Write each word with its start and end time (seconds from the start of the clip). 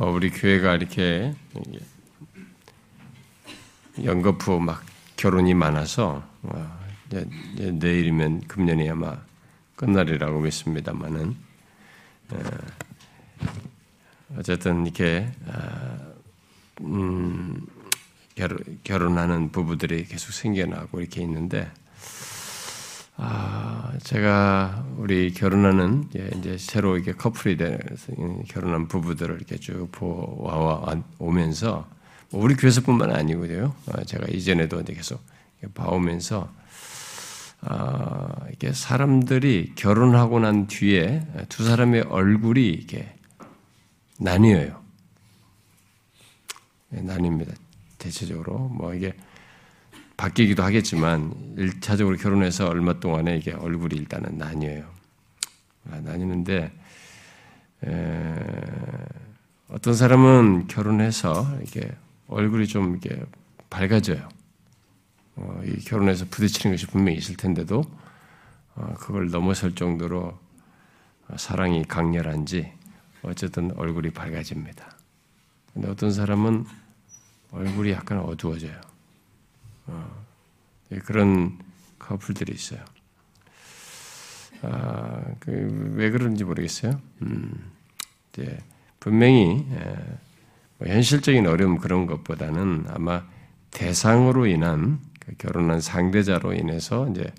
뭐 0.00 0.12
우리 0.12 0.30
교회가 0.30 0.76
이렇게 0.76 1.34
연거푸 4.02 4.58
막 4.58 4.82
결혼이 5.16 5.52
많아서 5.52 6.26
어, 6.40 6.80
내일이면 7.10 8.48
금년이 8.48 8.88
아마 8.88 9.18
끝날이라고 9.76 10.40
믿습니다만은 10.40 11.36
어, 12.30 12.40
어쨌든 14.38 14.86
이렇게 14.86 15.30
아, 15.48 15.98
음, 16.80 17.66
결혼하는 18.82 19.52
부부들이 19.52 20.06
계속 20.06 20.32
생겨나고 20.32 21.02
이렇게 21.02 21.20
있는데 21.20 21.70
아, 23.22 23.92
제가 24.02 24.82
우리 24.96 25.34
결혼하는 25.34 26.08
이제 26.08 26.56
새로 26.58 26.96
이게 26.96 27.12
커플이 27.12 27.58
돼서 27.58 28.14
결혼한 28.48 28.88
부부들을 28.88 29.36
이렇게 29.36 29.58
쭉 29.58 29.88
보아 29.92 30.96
오면서 31.18 31.86
뭐 32.30 32.42
우리 32.42 32.54
교회에서뿐만 32.54 33.14
아니고요. 33.14 33.74
어, 33.88 34.04
제가 34.04 34.26
이전에도 34.30 34.82
계속 34.84 35.22
봐오면서 35.74 36.50
아, 37.60 38.28
이게 38.54 38.72
사람들이 38.72 39.72
결혼하고 39.74 40.40
난 40.40 40.66
뒤에 40.66 41.26
두 41.50 41.62
사람의 41.62 42.04
얼굴이 42.08 42.70
이게 42.70 43.14
나뉘어요. 44.18 44.80
네, 46.88 47.02
나뉩니다. 47.02 47.54
대체적으로 47.98 48.68
뭐 48.68 48.94
이게 48.94 49.12
바뀌기도 50.20 50.62
하겠지만 50.62 51.32
일차적으로 51.56 52.18
결혼해서 52.18 52.68
얼마 52.68 53.00
동안에 53.00 53.38
이게 53.38 53.52
얼굴이 53.52 53.96
일단은 53.96 54.36
나뉘어요. 54.36 54.84
아, 55.90 55.98
나뉘는데 56.00 56.70
에, 57.86 58.34
어떤 59.68 59.94
사람은 59.94 60.66
결혼해서 60.66 61.58
이게 61.62 61.90
얼굴이 62.28 62.66
좀 62.66 62.98
이렇게 63.02 63.24
밝아져요. 63.70 64.28
어, 65.36 65.62
이 65.64 65.82
결혼해서 65.82 66.26
부딪히는 66.30 66.76
것이 66.76 66.86
분명히 66.86 67.16
있을 67.16 67.36
텐데도 67.36 67.82
어, 68.74 68.94
그걸 68.98 69.30
넘어설 69.30 69.74
정도로 69.74 70.38
사랑이 71.36 71.82
강렬한지 71.84 72.70
어쨌든 73.22 73.72
얼굴이 73.74 74.10
밝아집니다. 74.10 74.98
근데 75.72 75.88
어떤 75.88 76.12
사람은 76.12 76.66
얼굴이 77.52 77.92
약간 77.92 78.18
어두워져요. 78.18 78.89
어, 79.90 80.24
예, 80.92 80.98
그런 80.98 81.58
커플들이 81.98 82.52
있어요. 82.52 82.80
아, 84.62 85.22
그, 85.40 85.92
왜 85.94 86.10
그런지 86.10 86.44
모르겠어요. 86.44 87.00
음, 87.22 87.72
이제 88.32 88.58
분명히 88.98 89.66
예, 89.70 89.96
뭐 90.78 90.88
현실적인 90.88 91.46
어려움 91.46 91.78
그런 91.78 92.06
것보다는 92.06 92.86
아마 92.88 93.24
대상으로 93.70 94.46
인한 94.46 95.00
그 95.18 95.34
결혼한 95.36 95.80
상대자로 95.80 96.54
인해서 96.54 97.08
이제 97.08 97.32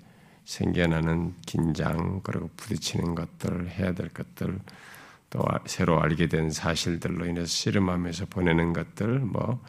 생겨나는 0.44 1.34
긴장 1.46 2.20
그리고 2.22 2.50
부딪히는 2.56 3.14
것들 3.14 3.70
해야 3.70 3.92
될 3.92 4.08
것들 4.08 4.58
또 5.30 5.42
새로 5.66 6.00
알게 6.00 6.28
된 6.28 6.50
사실들로 6.50 7.26
인해서 7.26 7.46
씨름하면서 7.46 8.26
보내는 8.26 8.72
것들 8.72 9.20
뭐 9.20 9.62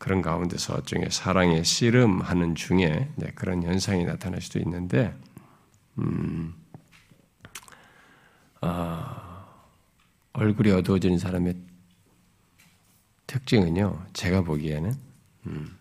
그런 0.00 0.22
가운데서 0.22 0.78
일종의 0.78 1.10
사랑의 1.10 1.62
씨름하는 1.62 2.54
중에 2.54 3.10
그런 3.34 3.62
현상이 3.62 4.06
나타날 4.06 4.40
수도 4.40 4.58
있는데, 4.58 5.14
음, 5.98 6.54
아, 8.62 9.44
얼굴이 10.32 10.70
어두워진 10.70 11.18
사람의 11.18 11.54
특징은요, 13.26 14.06
제가 14.14 14.40
보기에는, 14.40 14.94
음, 15.48 15.76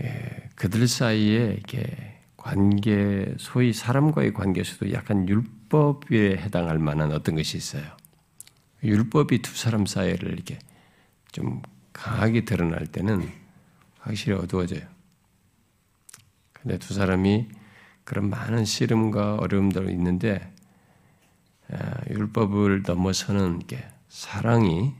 예, 0.00 0.48
그들 0.54 0.88
사이에 0.88 1.52
이렇게 1.52 2.18
관계, 2.38 3.34
소위 3.38 3.74
사람과의 3.74 4.32
관계에서도 4.32 4.90
약간 4.94 5.28
율법에 5.28 6.38
해당할 6.38 6.78
만한 6.78 7.12
어떤 7.12 7.34
것이 7.34 7.58
있어요. 7.58 7.84
율법이 8.82 9.42
두 9.42 9.54
사람 9.54 9.84
사이를 9.84 10.32
이렇게 10.32 10.58
좀 11.34 11.60
강하게 11.92 12.44
드러날 12.44 12.86
때는 12.86 13.28
확실히 13.98 14.38
어두워져요. 14.38 14.82
근데 16.52 16.78
두 16.78 16.94
사람이 16.94 17.48
그런 18.04 18.30
많은 18.30 18.64
씨름과 18.64 19.36
어려움들이 19.36 19.92
있는데 19.92 20.48
아, 21.72 22.00
율법을 22.08 22.84
넘어서는 22.86 23.66
게 23.66 23.84
사랑이 24.08 24.94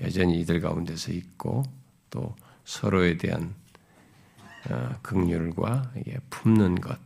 여전히 0.00 0.40
이들 0.40 0.60
가운데서 0.60 1.12
있고 1.12 1.62
또 2.10 2.36
서로에 2.64 3.16
대한 3.16 3.54
아, 4.68 4.98
극률과 5.00 5.94
품는 6.28 6.82
것, 6.82 6.98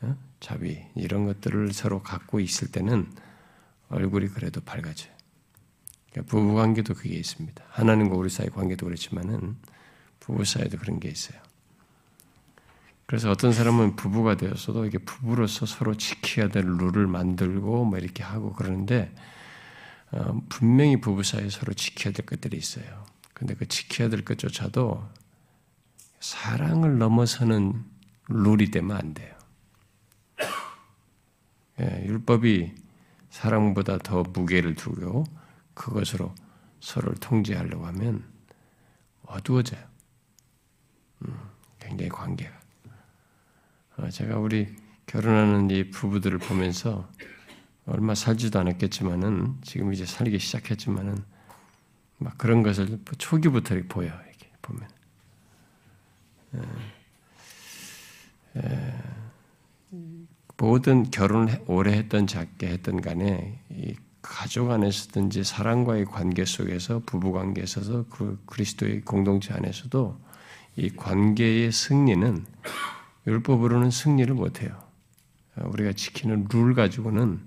어? 0.00 0.16
자비 0.40 0.84
이런 0.96 1.26
것들을 1.26 1.72
서로 1.72 2.02
갖고 2.02 2.40
있을 2.40 2.72
때는 2.72 3.08
얼굴이 3.88 4.28
그래도 4.28 4.60
밝아져요. 4.62 5.15
그러니까 6.16 6.30
부부 6.30 6.54
관계도 6.54 6.94
그게 6.94 7.14
있습니다. 7.14 7.62
하나님과 7.68 8.16
우리 8.16 8.30
사이 8.30 8.48
관계도 8.48 8.86
그렇지만은 8.86 9.56
부부 10.20 10.46
사이도 10.46 10.78
그런 10.78 10.98
게 10.98 11.10
있어요. 11.10 11.38
그래서 13.04 13.30
어떤 13.30 13.52
사람은 13.52 13.96
부부가 13.96 14.36
되었어도 14.36 14.86
이게 14.86 14.98
부부로서 14.98 15.66
서로 15.66 15.94
지켜야 15.94 16.48
될 16.48 16.64
룰을 16.64 17.06
만들고 17.06 17.84
뭐 17.84 17.98
이렇게 17.98 18.22
하고 18.22 18.52
그러는데 18.54 19.14
어, 20.10 20.40
분명히 20.48 21.00
부부 21.00 21.22
사이에 21.22 21.50
서로 21.50 21.74
지켜야 21.74 22.14
될 22.14 22.24
것들이 22.24 22.56
있어요. 22.56 23.04
근데 23.34 23.54
그 23.54 23.68
지켜야 23.68 24.08
될 24.08 24.24
것조차도 24.24 25.06
사랑을 26.20 26.96
넘어서는 26.96 27.84
룰이 28.28 28.70
되면 28.70 28.96
안 28.96 29.12
돼요. 29.12 29.34
예, 31.80 32.04
율법이 32.06 32.74
사랑보다 33.28 33.98
더 33.98 34.22
무게를 34.22 34.74
두고 34.74 35.24
그것으로 35.76 36.34
서로를 36.80 37.16
통제하려고 37.18 37.86
하면 37.86 38.24
어두워져요. 39.26 39.80
음, 41.22 41.38
굉장히 41.78 42.08
관계가. 42.08 42.58
어, 43.98 44.10
제가 44.10 44.38
우리 44.38 44.74
결혼하는 45.06 45.70
이 45.70 45.90
부부들을 45.90 46.38
보면서 46.38 47.08
얼마 47.86 48.14
살지도 48.14 48.58
않았겠지만은 48.58 49.58
지금 49.62 49.92
이제 49.92 50.04
살기 50.04 50.38
시작했지만은 50.38 51.16
막 52.18 52.36
그런 52.38 52.62
것을 52.62 52.98
초기부터 53.18 53.74
이렇게 53.74 53.88
보여 53.88 54.06
이렇게 54.08 54.50
보면. 54.62 54.88
에, 58.56 58.58
에, 58.58 59.02
모든 60.56 61.10
결혼 61.10 61.48
오래 61.66 61.92
했던 61.92 62.26
작게 62.26 62.66
했던 62.68 63.00
간에 63.02 63.62
이 63.70 63.94
가족 64.28 64.70
안에서든지 64.70 65.44
사랑과의 65.44 66.04
관계 66.04 66.44
속에서 66.44 67.00
부부 67.06 67.32
관계에 67.32 67.62
있어서 67.64 68.04
그 68.10 68.42
그리스도의 68.46 69.02
공동체 69.02 69.54
안에서도 69.54 70.20
이 70.76 70.90
관계의 70.90 71.70
승리는 71.70 72.44
율법으로는 73.26 73.90
승리를 73.90 74.34
못해요. 74.34 74.78
우리가 75.56 75.92
지키는 75.92 76.48
룰 76.50 76.74
가지고는 76.74 77.40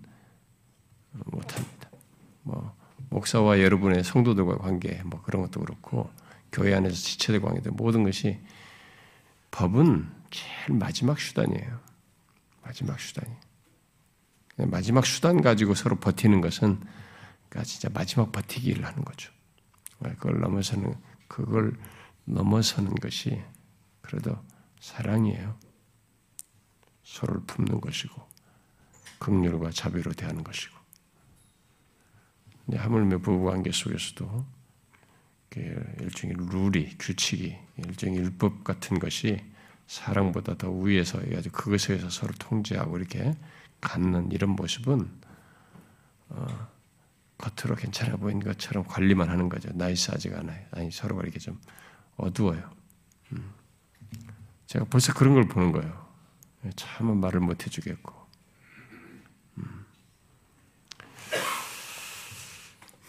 못합니다. 1.25 1.89
뭐 2.43 2.75
목사와 3.09 3.59
여러분의 3.59 4.03
성도들과 4.03 4.57
관계 4.57 5.01
뭐 5.03 5.21
그런 5.21 5.41
것도 5.43 5.59
그렇고 5.59 6.09
교회 6.51 6.73
안에서 6.73 6.95
지체들 6.95 7.41
관계들 7.41 7.71
모든 7.71 8.03
것이 8.03 8.39
법은 9.51 10.09
제일 10.31 10.79
마지막 10.79 11.19
수단이에요. 11.19 11.79
마지막 12.63 12.99
수단이. 12.99 13.48
마지막 14.65 15.05
수단 15.05 15.41
가지고 15.41 15.75
서로 15.75 15.95
버티는 15.97 16.41
것은 16.41 16.79
그러니까 17.49 17.63
진짜 17.63 17.89
마지막 17.93 18.31
버티기를 18.31 18.85
하는 18.85 19.03
거죠. 19.03 19.31
그걸 19.99 20.39
넘어서는 20.39 20.95
그걸 21.27 21.77
넘어서는 22.25 22.95
것이 22.95 23.41
그래도 24.01 24.37
사랑이에요. 24.79 25.57
서로를 27.03 27.41
품는 27.47 27.81
것이고 27.81 28.21
극렬과 29.19 29.71
자비로 29.71 30.13
대하는 30.13 30.43
것이고. 30.43 30.77
하물며 32.71 33.17
부부관계 33.19 33.71
속에서도 33.71 34.45
일종의 35.99 36.35
룰이 36.37 36.97
규칙이 36.99 37.57
일종의 37.77 38.19
율법 38.19 38.63
같은 38.63 38.99
것이 38.99 39.43
사랑보다 39.87 40.55
더 40.55 40.69
위에서 40.71 41.19
아주 41.35 41.49
그것에 41.51 41.93
의해서 41.93 42.11
서로 42.11 42.31
통제하고 42.37 42.97
이렇게 42.97 43.33
갖는 43.81 44.31
이런 44.31 44.51
모습은 44.51 45.09
어, 46.29 46.67
겉으로 47.37 47.75
괜찮아 47.75 48.17
보이는 48.17 48.41
것처럼 48.41 48.83
관리만 48.85 49.29
하는 49.29 49.49
거죠. 49.49 49.69
나이스하지가 49.73 50.39
않아요. 50.39 50.65
아니 50.71 50.91
서로가 50.91 51.23
이렇게 51.23 51.39
좀 51.39 51.59
어두워요. 52.17 52.69
음. 53.31 53.53
제가 54.67 54.85
벌써 54.85 55.13
그런 55.13 55.33
걸 55.33 55.47
보는 55.47 55.71
거예요. 55.71 56.09
참 56.75 57.19
말을 57.19 57.39
못 57.39 57.65
해주겠고. 57.65 58.13
음. 59.57 59.85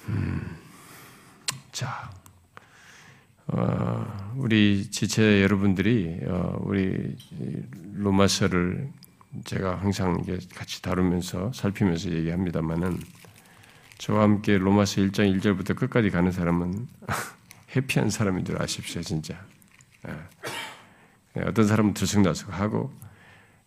음. 0.09 0.57
자, 1.73 2.11
어, 3.49 4.33
우리 4.37 4.91
지체 4.91 5.43
여러분들이 5.43 6.21
어, 6.27 6.57
우리 6.63 7.17
로마서를 7.95 8.93
제가 9.45 9.77
항상 9.77 10.23
같이 10.55 10.83
다루면서 10.83 11.53
살피면서 11.53 12.11
얘기합니다만은 12.11 12.99
저와 13.99 14.23
함께 14.23 14.59
로마서 14.59 15.03
1장 15.03 15.41
1절부터 15.41 15.77
끝까지 15.77 16.11
가는 16.11 16.33
사람은 16.33 16.89
해피한 17.77 18.11
사람인 18.11 18.45
줄 18.45 18.61
아십시오, 18.61 19.03
진짜. 19.03 19.41
예. 20.09 21.43
어떤 21.43 21.67
사람은 21.67 21.95
들쑥날쑥하고 21.95 22.93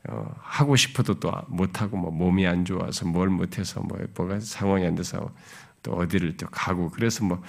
어, 0.09 0.35
하고 0.39 0.75
싶어도 0.75 1.19
또 1.19 1.31
못하고 1.47 1.95
뭐 1.95 2.11
몸이 2.11 2.45
안 2.45 2.65
좋아서 2.65 3.05
뭘 3.05 3.29
못해서 3.29 3.79
뭐 3.81 3.97
뭐가 4.15 4.39
상황이 4.41 4.85
안 4.85 4.95
돼서 4.95 5.33
또 5.81 5.93
어디를 5.93 6.35
또 6.35 6.47
가고 6.47 6.89
그래서 6.89 7.23
뭐 7.23 7.41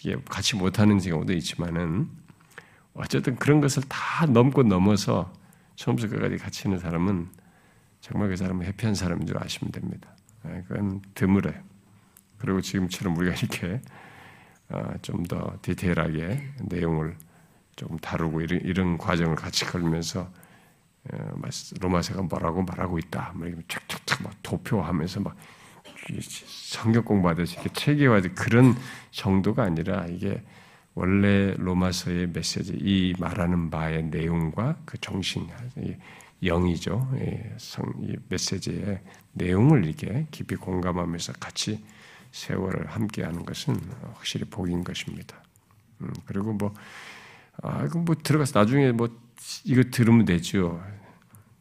이게 0.00 0.16
같이 0.28 0.56
못하는 0.56 0.98
경우도 0.98 1.32
있지만은 1.32 2.10
어쨌든 2.94 3.36
그런 3.36 3.62
것을 3.62 3.82
다 3.88 4.26
넘고 4.26 4.64
넘어서 4.64 5.32
처음부터 5.76 6.08
끝까지 6.08 6.36
같이 6.36 6.68
있는 6.68 6.78
사람은 6.78 7.30
정말 8.12 8.28
그 8.28 8.36
사람은 8.36 8.66
해피한 8.66 8.94
사람인 8.94 9.26
줄 9.26 9.42
아시면 9.42 9.72
됩니다. 9.72 10.14
예, 10.46 10.62
그건 10.68 11.00
드물어요. 11.14 11.54
그리고 12.36 12.60
지금처럼 12.60 13.16
우리가 13.16 13.34
이렇게 13.36 13.80
어, 14.68 14.92
좀더 15.00 15.58
디테일하게 15.62 16.42
내용을 16.68 17.16
조금 17.74 17.96
다루고 17.98 18.42
이런, 18.42 18.60
이런 18.60 18.98
과정을 18.98 19.34
같이 19.34 19.64
걸면서 19.64 20.30
어, 21.10 21.34
로마서가 21.80 22.22
뭐라고 22.22 22.62
말하고 22.62 22.98
있다. 22.98 23.32
뭐 23.34 23.46
이렇게 23.46 23.62
쫙쫙쫙 23.66 24.22
막 24.22 24.34
도표하면서 24.42 25.20
막 25.20 25.34
성경 26.46 27.04
공부하듯이 27.04 27.54
이렇게 27.54 27.70
체계화된 27.72 28.34
그런 28.34 28.74
정도가 29.10 29.62
아니라 29.62 30.04
이게 30.06 30.42
원래 30.94 31.54
로마서의 31.54 32.28
메시지, 32.28 32.74
이 32.74 33.14
말하는 33.18 33.70
바의 33.70 34.04
내용과 34.04 34.76
그 34.84 34.98
정신, 35.00 35.48
영이죠. 36.44 37.10
성, 37.56 37.92
이 38.02 38.16
메시지의 38.28 39.00
내용을 39.32 39.84
이렇게 39.84 40.26
깊이 40.30 40.56
공감하면서 40.56 41.34
같이 41.34 41.82
세월을 42.32 42.88
함께하는 42.88 43.44
것은 43.44 43.76
확실히 44.14 44.46
복인 44.46 44.82
것입니다. 44.84 45.42
음, 46.00 46.12
그리고 46.26 46.52
뭐, 46.52 46.74
아, 47.62 47.84
이거 47.84 47.98
뭐 47.98 48.14
들어가서 48.20 48.58
나중에 48.58 48.92
뭐 48.92 49.08
이거 49.64 49.82
들으면 49.90 50.24
되죠. 50.24 50.82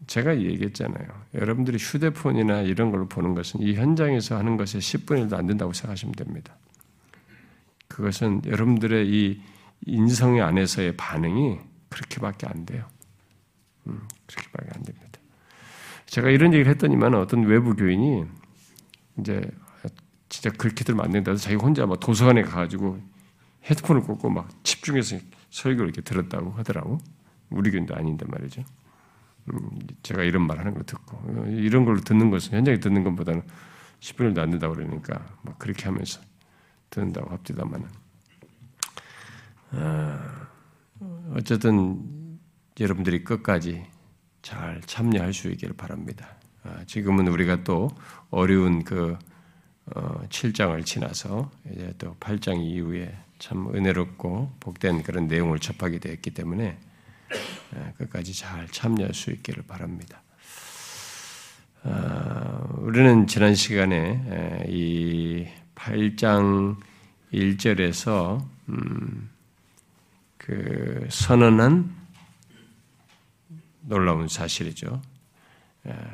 제가 0.08 0.40
얘기했잖아요. 0.40 1.08
여러분들이 1.36 1.78
휴대폰이나 1.78 2.62
이런 2.62 2.92
걸로 2.92 3.08
보는 3.08 3.36
것은 3.36 3.62
이 3.62 3.76
현장에서 3.76 4.38
하는 4.38 4.58
것에 4.58 4.80
10분의 4.80 5.30
1도 5.30 5.34
안 5.36 5.48
된다고 5.48 5.74
생각하시면 5.74 6.16
됩니다. 6.16 6.56
그것은 7.88 8.42
여러분들의 8.46 9.08
이 9.08 9.42
인성 9.86 10.42
안에서의 10.42 10.98
반응이 10.98 11.60
그렇게밖에 11.90 12.48
안 12.48 12.66
돼요. 12.66 12.86
음, 13.88 14.08
그렇게밖에 14.28 14.70
안 14.76 14.84
됩니다. 14.84 15.20
제가 16.06 16.30
이런 16.30 16.54
얘기를 16.54 16.70
했더니만 16.72 17.16
어떤 17.16 17.44
외부 17.44 17.76
교인이 17.76 18.26
이제 19.20 19.50
진짜 20.30 20.50
그렇게들 20.50 20.96
만든다 20.96 21.32
해서 21.32 21.44
자기 21.44 21.56
혼자 21.56 21.86
막 21.86 22.00
도서관에 22.00 22.42
가가지고 22.42 23.00
헤드폰을 23.66 24.02
꽂고 24.02 24.30
막 24.30 24.50
집중해서 24.64 25.18
설교를 25.50 25.90
이렇게 25.90 26.02
들었다고 26.02 26.52
하더라고. 26.52 26.98
우리 27.50 27.70
교인도 27.70 27.96
아닌데 27.96 28.26
말이죠. 28.28 28.64
음, 29.52 29.70
제가 30.04 30.24
이런 30.24 30.48
말 30.48 30.60
하는 30.60 30.74
걸 30.74 30.84
듣고, 30.84 31.46
이런 31.50 31.84
걸 31.84 32.00
듣는 32.02 32.30
것은 32.30 32.58
현장에 32.58 32.80
듣는 32.80 33.04
것보다는 33.04 33.44
10분을 34.00 34.38
안 34.40 34.52
된다고 34.52 34.74
그러니까 34.74 35.26
막 35.42 35.60
그렇게 35.60 35.86
하면서 35.86 36.22
듣는다고 36.90 37.30
합디다만은. 37.32 37.88
아, 39.72 40.48
어쨌든 41.36 42.21
여러분들이 42.82 43.24
끝까지 43.24 43.86
잘 44.42 44.82
참여할 44.82 45.34
수 45.34 45.50
있기를 45.50 45.76
바랍니다. 45.76 46.36
아, 46.64 46.84
지금은 46.88 47.28
우리가 47.28 47.64
또 47.64 47.92
어려운 48.32 48.84
그 48.84 49.18
7장을 49.86 50.80
어, 50.80 50.84
지나서 50.84 51.52
이제 51.72 51.94
또 52.00 52.16
8장 52.20 52.60
이후에 52.60 53.16
참 53.38 53.74
은혜롭고 53.74 54.54
복된 54.60 55.04
그런 55.04 55.28
내용을 55.28 55.60
접하게 55.60 56.00
되었기 56.00 56.32
때문에 56.32 56.78
끝까지 57.98 58.34
잘 58.34 58.68
참여할 58.68 59.14
수 59.14 59.32
있기를 59.32 59.64
바랍니다. 59.64 60.24
어, 61.84 62.78
우리는 62.80 63.28
지난 63.28 63.54
시간에 63.54 64.66
이 64.70 65.48
8장 65.76 66.78
1절에서 67.32 68.44
음, 68.70 69.30
그 70.38 71.08
선언한 71.10 72.01
놀라운 73.92 74.28
사실이죠. 74.28 75.02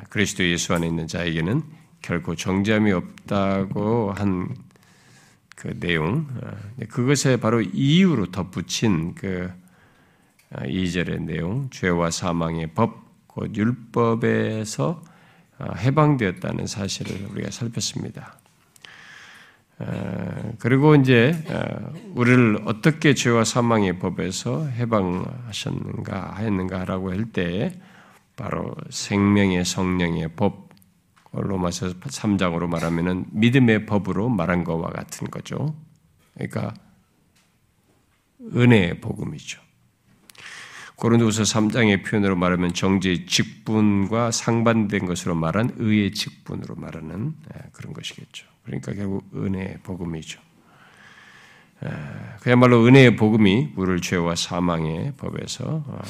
그리스도 0.08 0.44
예수 0.44 0.74
안에 0.74 0.86
있는 0.86 1.06
자에게는 1.06 1.62
결코 2.02 2.34
정죄함이 2.34 2.92
없다고 2.92 4.12
한 4.12 4.68
그 5.58 5.78
내용, 5.80 6.28
어, 6.40 6.56
그것에 6.88 7.36
바로 7.36 7.60
이유로 7.60 8.30
덧붙인 8.30 9.16
그 9.16 9.50
2절의 10.52 11.16
어, 11.16 11.24
내용, 11.24 11.68
죄와 11.70 12.12
사망의 12.12 12.68
법, 12.74 13.26
곧 13.26 13.56
율법에서 13.56 15.02
어, 15.58 15.72
해방되었다는 15.74 16.68
사실을 16.68 17.26
우리가 17.32 17.50
살폈습니다. 17.50 18.37
그리고 20.58 20.94
이제 20.96 21.34
우리를 22.14 22.62
어떻게 22.64 23.14
죄와 23.14 23.44
사망의 23.44 23.98
법에서 23.98 24.66
해방하셨는가 24.66 26.36
했는가라고 26.36 27.10
할 27.12 27.32
때 27.32 27.72
바로 28.36 28.74
생명의 28.90 29.64
성령의 29.64 30.30
법 30.36 30.68
로마서 31.32 31.88
3장으로 31.94 32.68
말하면은 32.68 33.26
믿음의 33.32 33.86
법으로 33.86 34.28
말한 34.28 34.64
것과 34.64 34.90
같은 34.90 35.28
거죠. 35.30 35.74
그러니까 36.34 36.72
은혜의 38.54 39.00
복음이죠. 39.00 39.60
고린도서 40.98 41.44
3장의 41.44 42.04
표현으로 42.04 42.34
말하면 42.34 42.74
정죄의 42.74 43.26
직분과 43.26 44.32
상반된 44.32 45.06
것으로 45.06 45.36
말한 45.36 45.74
의의 45.76 46.10
직분으로 46.10 46.74
말하는 46.74 47.34
예, 47.54 47.60
그런 47.72 47.92
것이겠죠. 47.92 48.46
그러니까 48.64 48.92
결국 48.94 49.24
은혜의 49.32 49.78
복음이죠. 49.84 50.40
예, 51.84 51.88
그야말로 52.40 52.84
은혜의 52.84 53.14
복음이 53.14 53.74
우리를 53.76 54.00
죄와 54.00 54.34
사망의 54.34 55.12
법에서 55.16 55.84
어, 55.86 56.00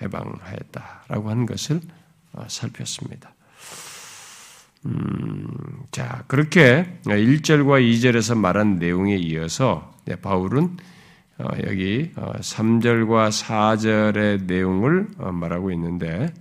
해방하였다라고 0.00 1.30
하는 1.30 1.46
것을 1.46 1.80
어, 2.34 2.44
살폈습니다. 2.46 3.34
음, 4.86 5.46
자, 5.90 6.22
그렇게 6.28 7.00
1절과 7.04 7.82
2절에서 7.82 8.38
말한 8.38 8.78
내용에 8.78 9.16
이어서 9.16 9.92
바울은 10.22 10.64
어, 10.64 10.76
여기 11.66 12.10
3절과 12.14 13.12
어, 13.12 13.28
4절의 13.28 14.44
내용을 14.44 15.08
어, 15.18 15.32
말하고 15.32 15.70
있는데 15.72 16.32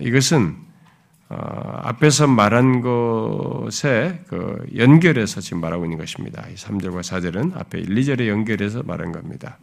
이것은 0.00 0.56
앞에서 1.28 2.26
말한 2.26 2.80
것에 2.80 4.20
그 4.28 4.66
연결해서 4.76 5.40
지금 5.40 5.60
말하고 5.60 5.84
있는 5.84 5.98
것입니다. 5.98 6.44
3절과 6.54 7.00
4절은 7.00 7.56
앞에 7.56 7.78
1, 7.78 7.94
2절에 7.94 8.26
연결해서 8.26 8.82
말한 8.82 9.12
겁니다. 9.12 9.58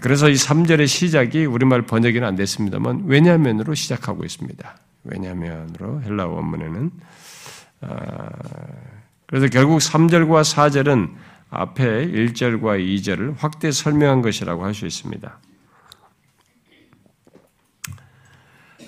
그래서 0.00 0.28
이 0.28 0.34
3절의 0.34 0.86
시작이 0.86 1.44
우리말 1.44 1.82
번역이는 1.82 2.26
안 2.26 2.36
됐습니다만 2.36 3.04
왜냐면으로 3.06 3.74
시작하고 3.74 4.24
있습니다. 4.24 4.76
왜냐면으로 5.04 6.02
헬라 6.02 6.26
원문에는 6.26 6.90
아, 7.82 8.28
그래서 9.26 9.48
결국 9.48 9.78
3절과 9.78 10.42
4절은 10.42 11.10
앞에 11.50 12.08
1절과 12.08 12.80
2절을 12.84 13.34
확대 13.38 13.70
설명한 13.70 14.22
것이라고 14.22 14.64
할 14.64 14.74
수 14.74 14.86
있습니다. 14.86 15.40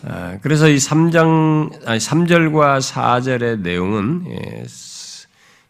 아, 0.05 0.38
그래서 0.43 0.69
이 0.69 0.77
3장, 0.77 1.87
아니 1.87 1.99
3절과 1.99 2.79
4절의 2.81 3.61
내용은 3.61 4.25
예, 4.29 4.65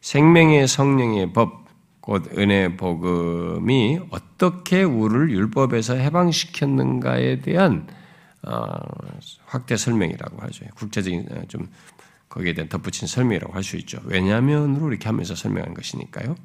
생명의 0.01 0.69
성령의 0.69 1.33
법, 1.33 1.67
곧 2.01 2.31
은혜 2.39 2.77
복음이 2.77 4.01
어떻게 4.11 4.83
우리를 4.83 5.31
율법에서 5.31 5.95
해방시켰는가에 5.95 7.41
대한 7.41 7.87
어, 8.43 8.67
확대 9.47 9.77
설명이라고 9.77 10.41
하죠. 10.43 10.65
국제적인 10.75 11.27
어, 11.31 11.43
좀 11.49 11.69
거기에 12.29 12.53
대한 12.55 12.69
덧붙인 12.69 13.09
설명이라고 13.09 13.53
할 13.55 13.63
수 13.63 13.77
있죠. 13.79 13.99
왜냐면으로 14.05 14.91
이렇게 14.91 15.07
하면서 15.07 15.35
설명한 15.35 15.75
것이니까요. 15.75 16.37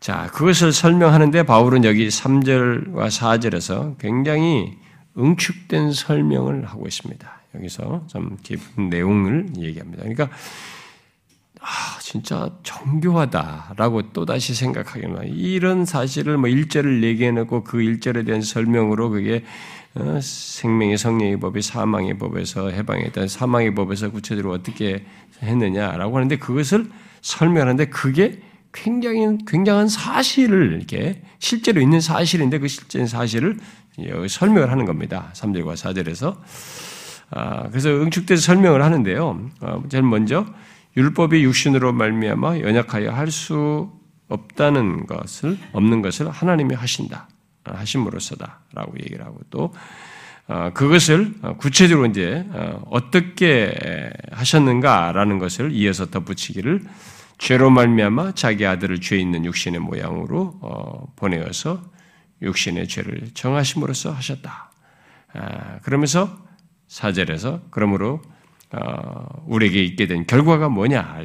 자, 0.00 0.28
그것을 0.32 0.72
설명하는데 0.72 1.42
바울은 1.42 1.84
여기 1.84 2.08
3절과 2.08 3.08
4절에서 3.08 3.98
굉장히 3.98 4.78
응축된 5.18 5.92
설명을 5.92 6.66
하고 6.66 6.86
있습니다. 6.86 7.28
여기서 7.56 8.04
좀 8.06 8.36
깊은 8.42 8.90
내용을 8.90 9.48
얘기합니다. 9.58 10.02
그러니까 10.02 10.28
아, 11.60 11.98
진짜 12.00 12.50
정교하다라고 12.62 14.12
또다시 14.12 14.54
생각하게 14.54 15.00
됩니다. 15.02 15.24
이런 15.24 15.84
사실을 15.84 16.38
뭐 16.38 16.48
일절을 16.48 17.02
얘기해놓고 17.02 17.64
그 17.64 17.82
일절에 17.82 18.22
대한 18.22 18.40
설명으로 18.40 19.10
그게 19.10 19.44
어, 19.94 20.20
생명의 20.22 20.96
성령의 20.96 21.40
법이 21.40 21.60
사망의 21.60 22.18
법에서 22.18 22.70
해방했다. 22.70 23.26
사망의 23.26 23.74
법에서 23.74 24.12
구체적으로 24.12 24.54
어떻게 24.54 25.04
했느냐라고 25.42 26.16
하는데 26.16 26.36
그것을 26.36 26.88
설명하는데 27.22 27.86
그게 27.86 28.40
굉장히 28.72 29.38
굉장한 29.46 29.88
사실을 29.88 30.74
이렇게 30.76 31.22
실제로 31.38 31.80
있는 31.80 32.00
사실인데 32.00 32.58
그 32.58 32.68
실제 32.68 33.04
사실을 33.06 33.58
설명을 34.28 34.70
하는 34.70 34.84
겁니다. 34.84 35.32
3절과 35.34 35.74
4절에서 35.74 36.36
아, 37.30 37.68
그래서 37.68 37.90
응축돼서 37.90 38.40
설명을 38.40 38.82
하는데요. 38.82 39.50
아, 39.60 39.82
제일 39.88 40.02
먼저 40.02 40.46
율법이 40.96 41.42
육신으로 41.44 41.92
말미암아 41.92 42.60
연약하여 42.60 43.10
할 43.10 43.30
수 43.30 43.90
없다는 44.28 45.06
것을 45.06 45.58
없는 45.72 46.02
것을 46.02 46.30
하나님이 46.30 46.74
하신다. 46.74 47.28
하심으로써다라고 47.64 48.94
얘기를 49.00 49.24
하고 49.24 49.40
또 49.50 49.72
어, 50.46 50.70
그것을 50.72 51.34
구체적으로 51.58 52.06
이제 52.06 52.46
어, 52.50 52.82
어떻게 52.90 54.10
하셨는가라는 54.32 55.38
것을 55.38 55.72
이어서 55.72 56.06
덧붙이기를 56.06 56.84
죄로 57.38 57.70
말미암아 57.70 58.34
자기 58.34 58.66
아들을 58.66 59.00
죄 59.00 59.16
있는 59.16 59.44
육신의 59.44 59.80
모양으로 59.80 60.58
어, 60.60 61.12
보내어서 61.16 61.82
육신의 62.42 62.88
죄를 62.88 63.30
정하심으로써 63.34 64.12
하셨다. 64.12 64.72
아, 65.34 65.78
그러면서 65.80 66.36
사절에서 66.88 67.62
그러므로 67.70 68.20
우리에게 69.46 69.82
있게 69.84 70.06
된 70.06 70.26
결과가 70.26 70.68
뭐냐? 70.68 71.20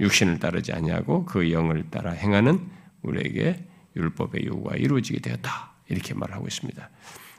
육신을 0.00 0.38
따르지 0.38 0.72
아니하고 0.72 1.24
그 1.24 1.52
영을 1.52 1.84
따라 1.90 2.10
행하는 2.10 2.60
우리에게 3.02 3.64
율법의 3.96 4.46
요구가 4.46 4.76
이루어지게 4.76 5.20
되었다. 5.20 5.72
이렇게 5.88 6.14
말하고 6.14 6.46
있습니다. 6.46 6.90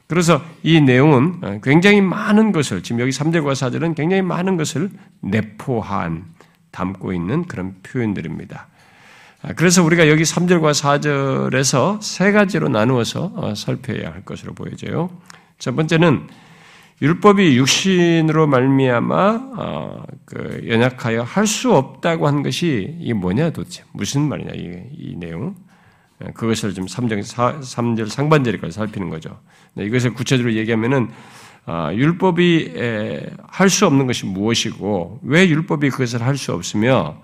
그래서 0.07 0.41
이 0.61 0.79
내용은 0.79 1.61
굉장히 1.61 1.99
많은 2.01 2.51
것을 2.51 2.83
지금 2.83 3.01
여기 3.01 3.11
3절과 3.11 3.53
4절은 3.53 3.95
굉장히 3.95 4.21
많은 4.21 4.55
것을 4.55 4.91
내포한 5.21 6.34
담고 6.75 7.13
있는 7.13 7.45
그런 7.45 7.75
표현들입니다. 7.83 8.67
그래서 9.55 9.83
우리가 9.83 10.09
여기 10.09 10.23
3절과 10.23 10.73
4절에서 10.73 12.01
세 12.01 12.31
가지로 12.31 12.67
나누어서 12.67 13.31
어, 13.35 13.55
살펴야 13.55 14.11
할 14.11 14.25
것으로 14.25 14.53
보여져요. 14.53 15.09
첫 15.57 15.75
번째는 15.75 16.27
율법이 17.01 17.55
육신으로 17.57 18.47
말미암아 18.47 19.51
어, 19.57 20.03
그 20.25 20.65
연약하여 20.67 21.23
할 21.23 21.45
수 21.45 21.73
없다고 21.73 22.27
한 22.27 22.43
것이 22.43 22.97
이게 22.99 23.13
뭐냐 23.13 23.51
도대체 23.51 23.83
무슨 23.91 24.27
말이냐 24.27 24.51
이, 24.55 24.89
이 24.97 25.15
내용 25.15 25.55
예, 26.23 26.31
그것을 26.31 26.73
좀 26.73 26.85
3절, 26.85 27.21
3절 27.21 28.09
상반절까지 28.09 28.73
살피는 28.73 29.09
거죠. 29.09 29.37
네, 29.73 29.85
이것을 29.85 30.13
구체적으로 30.13 30.53
얘기하면은 30.55 31.09
아, 31.09 31.44
율법이 31.67 32.73
할 33.47 33.69
수 33.69 33.85
없는 33.87 34.07
것이 34.07 34.25
무엇이고 34.25 35.19
왜 35.23 35.47
율법이 35.49 35.89
그것을 35.89 36.21
할 36.21 36.37
수 36.37 36.53
없으며 36.53 37.21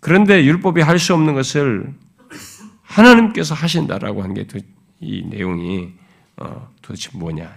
그런데 0.00 0.44
율법이 0.44 0.80
할 0.80 0.98
수 0.98 1.14
없는 1.14 1.34
것을 1.34 1.94
하나님께서 2.82 3.54
하신다라고 3.54 4.22
하는 4.22 4.34
게 4.34 4.46
이 5.02 5.24
내용이 5.26 5.92
어, 6.36 6.70
도대체 6.80 7.10
뭐냐? 7.12 7.52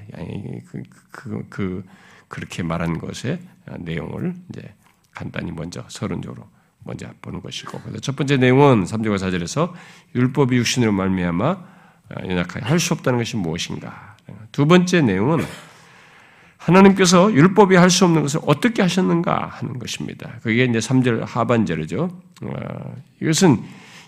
그, 0.68 0.84
그, 1.12 1.46
그, 1.50 1.86
그렇게 2.28 2.64
말한 2.64 2.98
것의 2.98 3.40
내용을 3.80 4.34
이제 4.50 4.74
간단히 5.14 5.52
먼저 5.52 5.86
서론적으로 5.88 6.50
먼저 6.84 7.08
보는 7.22 7.42
것이고 7.42 7.80
첫 8.02 8.16
번째 8.16 8.38
내용은 8.38 8.84
3절과 8.84 9.18
4절에서 9.18 9.72
율법이 10.16 10.58
육신으로 10.58 10.92
말미암아 10.92 11.50
어, 11.52 12.16
연약하게 12.24 12.66
할 12.66 12.80
수 12.80 12.94
없다는 12.96 13.20
것이 13.20 13.38
무엇인가. 13.38 14.18
두 14.52 14.66
번째 14.66 15.02
내용은 15.02 15.40
하나님께서 16.66 17.32
율법이 17.32 17.76
할 17.76 17.90
수 17.90 18.06
없는 18.06 18.24
것을 18.24 18.40
어떻게 18.46 18.82
하셨는가 18.82 19.50
하는 19.52 19.80
것입니다. 19.80 20.32
그게 20.42 20.66
이제 20.66 20.80
3절 20.80 21.24
하반절이죠. 21.26 22.10
어, 22.42 22.96
이것은 23.22 23.60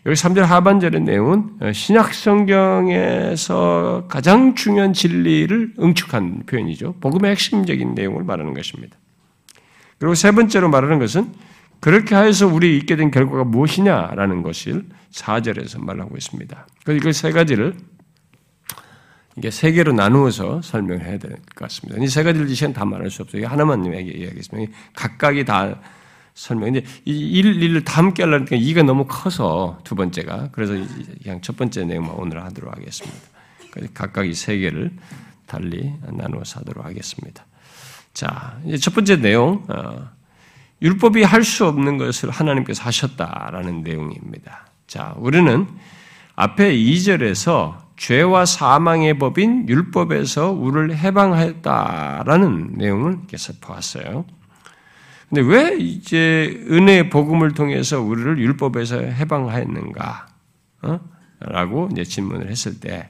여기 0.06 0.16
3절 0.16 0.40
하반절의 0.42 1.02
내용은 1.02 1.52
어, 1.62 1.72
신약 1.72 2.14
성경에서 2.14 4.06
가장 4.10 4.56
중요한 4.56 4.94
진리를 4.94 5.76
응축한 5.80 6.44
표현이죠. 6.48 6.96
복음의 7.00 7.32
핵심적인 7.32 7.94
내용을 7.94 8.24
말하는 8.24 8.54
것입니다. 8.54 8.98
그리고 10.00 10.16
세 10.16 10.32
번째로 10.32 10.70
말하는 10.70 11.00
것은 11.00 11.32
그렇게 11.80 12.16
하여서 12.16 12.48
우리 12.48 12.76
있게 12.78 12.96
된 12.96 13.12
결과가 13.12 13.44
무엇이냐라는 13.44 14.42
것을 14.42 14.84
4절에서 15.12 15.84
말하고 15.84 16.18
있습니다. 16.18 16.68
그래서 16.84 16.98
이걸 16.98 17.14
세 17.14 17.32
가지를 17.32 17.76
이게 19.38 19.52
세 19.52 19.72
개로 19.72 19.92
나누어서 19.94 20.62
설명을 20.64 21.06
해야 21.06 21.18
될 21.20 21.32
것 21.56 21.56
같습니다. 21.56 22.02
이 22.04 22.08
세 22.08 22.24
가지를 22.24 22.50
시간 22.56 22.74
다 22.74 22.86
말할 22.86 23.10
수 23.12 23.22
없어요. 23.22 23.48
하나만 23.48 23.86
이야기하겠습니다. 23.86 24.72
각각이 24.96 25.46
다 25.46 25.80
설명. 26.34 26.70
이제 26.70 26.84
이 27.06 27.12
일, 27.40 27.62
일을 27.62 27.84
다 27.84 28.00
함께 28.02 28.24
하려니까 28.24 28.56
이가 28.56 28.84
너무 28.84 29.06
커서 29.08 29.80
두 29.84 29.96
번째가. 29.96 30.50
그래서 30.52 30.74
그냥 31.24 31.42
첫 31.42 31.56
번째 31.58 31.86
내용만 31.86 32.16
오늘 32.16 32.44
하도록 32.44 32.76
하겠습니다. 32.76 33.18
각각 33.94 34.28
이 34.28 34.34
세 34.34 34.58
개를 34.58 34.92
달리 35.46 35.94
나누어서 36.12 36.60
하도록 36.62 36.84
하겠습니다. 36.84 37.46
자, 38.14 38.60
이제 38.66 38.78
첫 38.78 38.94
번째 38.96 39.18
내용. 39.18 39.64
어, 39.68 40.10
율법이 40.82 41.24
할 41.24 41.44
수 41.44 41.66
없는 41.66 41.98
것을 41.98 42.30
하나님께서 42.30 42.84
하셨다라는 42.84 43.82
내용입니다. 43.84 44.68
자, 44.88 45.14
우리는 45.18 45.68
앞에 46.36 46.76
2절에서 46.76 47.87
죄와 47.98 48.46
사망의 48.46 49.18
법인 49.18 49.68
율법에서 49.68 50.52
우리를 50.52 50.96
해방했다라는 50.96 52.74
내용을 52.76 53.28
계속 53.28 53.60
보았어요. 53.60 54.26
근데 55.30 55.42
왜 55.42 55.76
이제 55.78 56.64
은혜의 56.70 57.10
복음을 57.10 57.54
통해서 57.54 58.00
우리를 58.00 58.38
율법에서 58.38 59.00
해방하였는가? 59.02 60.28
어? 60.84 61.00
라고 61.40 61.90
이제 61.92 62.04
질문을 62.04 62.50
했을 62.50 62.80
때, 62.80 63.10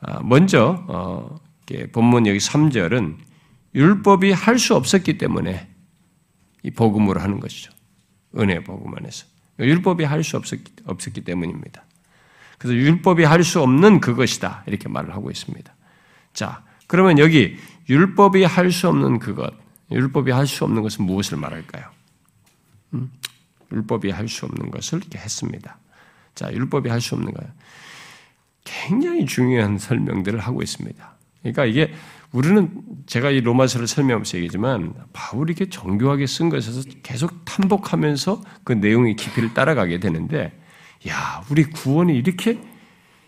아, 0.00 0.20
먼저, 0.22 0.84
어, 0.88 1.40
본문 1.92 2.26
여기 2.26 2.38
3절은 2.38 3.16
율법이 3.74 4.32
할 4.32 4.58
수 4.58 4.74
없었기 4.74 5.18
때문에 5.18 5.68
이 6.62 6.70
복음으로 6.70 7.20
하는 7.20 7.40
것이죠. 7.40 7.72
은혜 8.36 8.62
복음 8.62 8.96
안에서. 8.96 9.26
율법이 9.58 10.04
할 10.04 10.22
수 10.22 10.36
없었기, 10.36 10.72
없었기 10.84 11.22
때문입니다. 11.22 11.84
그래서 12.58 12.74
율법이 12.74 13.24
할 13.24 13.42
수 13.44 13.60
없는 13.60 14.00
그것이다. 14.00 14.64
이렇게 14.66 14.88
말을 14.88 15.14
하고 15.14 15.30
있습니다. 15.30 15.74
자, 16.32 16.62
그러면 16.86 17.18
여기 17.18 17.56
율법이 17.88 18.44
할 18.44 18.70
수 18.70 18.88
없는 18.88 19.18
그것, 19.18 19.52
율법이 19.90 20.30
할 20.30 20.46
수 20.46 20.64
없는 20.64 20.82
것은 20.82 21.04
무엇을 21.04 21.38
말할까요? 21.38 21.84
음? 22.94 23.10
율법이 23.72 24.10
할 24.10 24.28
수 24.28 24.46
없는 24.46 24.70
것을 24.70 24.98
이렇게 25.00 25.18
했습니다. 25.18 25.78
자, 26.34 26.52
율법이 26.52 26.88
할 26.88 27.00
수 27.00 27.14
없는 27.14 27.32
것. 27.32 27.44
굉장히 28.64 29.26
중요한 29.26 29.78
설명들을 29.78 30.38
하고 30.40 30.62
있습니다. 30.62 31.16
그러니까 31.42 31.64
이게 31.64 31.94
우리는 32.32 32.70
제가 33.06 33.30
이 33.30 33.40
로마서를 33.40 33.86
설명하면서 33.86 34.38
얘기지만 34.38 34.94
바울이 35.12 35.52
이렇게 35.52 35.70
정교하게 35.70 36.26
쓴 36.26 36.48
것에서 36.48 36.82
계속 37.02 37.44
탐복하면서 37.44 38.42
그 38.64 38.72
내용의 38.72 39.14
깊이를 39.14 39.54
따라가게 39.54 40.00
되는데 40.00 40.52
야, 41.08 41.42
우리 41.50 41.64
구원이 41.64 42.16
이렇게 42.16 42.58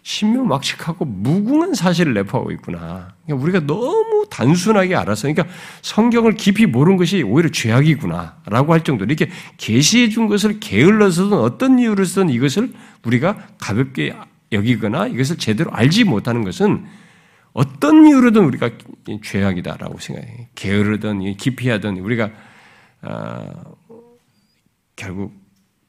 신묘막측하고 0.03 1.05
무궁한 1.05 1.75
사실을 1.75 2.15
내포하고 2.15 2.51
있구나. 2.53 3.15
그러니까 3.27 3.45
우리가 3.45 3.67
너무 3.67 4.27
단순하게 4.31 4.95
알아서, 4.97 5.29
그러니까 5.29 5.55
성경을 5.83 6.35
깊이 6.35 6.65
모르는 6.65 6.97
것이 6.97 7.23
오히려 7.23 7.51
죄악이구나라고 7.51 8.73
할 8.73 8.85
정도로 8.85 9.07
이렇게 9.07 9.31
계시해 9.59 10.09
준 10.09 10.29
것을 10.29 10.61
게을러서든 10.61 11.37
어떤 11.37 11.79
이유로서든 11.79 12.31
이것을 12.31 12.73
우리가 13.05 13.49
가볍게 13.59 14.15
여기거나 14.51 15.09
이것을 15.09 15.37
제대로 15.37 15.71
알지 15.73 16.05
못하는 16.05 16.43
것은 16.43 16.87
어떤 17.53 18.07
이유로든 18.07 18.45
우리가 18.45 18.71
죄악이다라고 19.23 19.99
생각해. 19.99 20.49
게으르든 20.55 21.37
기피하든 21.37 21.99
우리가 21.99 22.31
어, 23.03 23.51
결국 24.97 25.35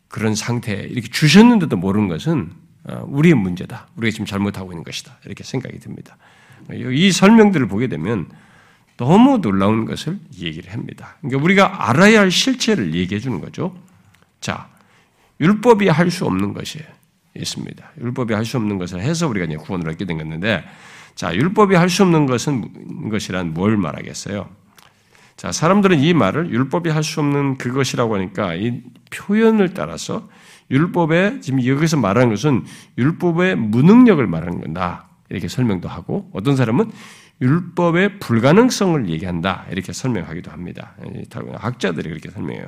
그런 0.10 0.36
상태에 0.36 0.76
이렇게 0.76 1.08
주셨는데도 1.08 1.78
모르는 1.78 2.10
것은 2.10 2.52
어, 2.86 3.04
우리의 3.08 3.36
문제다. 3.36 3.88
우리가 3.96 4.12
지금 4.12 4.26
잘못하고 4.26 4.72
있는 4.74 4.84
것이다. 4.84 5.18
이렇게 5.26 5.44
생각이 5.44 5.80
듭니다. 5.80 6.18
이 6.72 7.12
설명들을 7.12 7.68
보게 7.68 7.88
되면 7.88 8.28
너무 8.98 9.40
놀라운 9.40 9.86
것을 9.86 10.20
얘기를 10.40 10.74
합니다. 10.74 11.16
그러니까 11.22 11.44
우리가 11.44 11.90
알아야 11.90 12.20
할 12.20 12.32
실체를 12.32 12.94
얘기해 12.94 13.20
주는 13.20 13.40
거죠. 13.40 13.76
자, 14.42 14.68
율법이 15.40 15.88
할 15.88 16.12
수 16.12 16.26
없는 16.26 16.54
것이 16.54 16.80
있습니다. 17.36 17.92
율법이 18.02 18.34
할 18.34 18.44
수 18.46 18.58
없는 18.58 18.78
것을 18.78 19.00
해서 19.00 19.28
우리가 19.28 19.46
이제 19.46 19.56
구원을 19.56 19.90
얻게 19.90 20.06
된 20.06 20.18
건데, 20.18 20.66
자, 21.16 21.34
율법이 21.34 21.76
할 21.76 21.90
수 21.90 22.04
없는 22.04 22.26
것은 22.26 23.10
것이란 23.10 23.54
뭘 23.54 23.78
말하겠어요? 23.78 24.50
자, 25.40 25.54
사람들은 25.54 26.02
이 26.02 26.14
말을 26.14 26.52
율법이 26.52 26.90
할 26.90 27.02
수 27.02 27.22
없는 27.22 27.58
그것이라고 27.58 28.16
하니까 28.16 28.56
이 28.56 28.82
표현을 29.10 29.74
따라서 29.74 30.28
율법에 30.70 31.40
지금 31.40 31.66
여기서 31.66 31.96
말하는 31.96 32.30
것은 32.32 32.66
율법의 32.98 33.56
무능력을 33.56 34.28
말하는 34.28 34.60
건다. 34.60 35.08
이렇게 35.30 35.48
설명도 35.48 35.88
하고 35.88 36.30
어떤 36.34 36.58
사람은 36.58 36.92
율법의 37.42 38.20
불가능성을 38.20 39.08
얘기한다. 39.08 39.64
이렇게 39.72 39.94
설명하기도 39.94 40.52
합니다. 40.52 40.96
학자들이 41.54 42.10
그렇게 42.10 42.30
설명해요. 42.32 42.66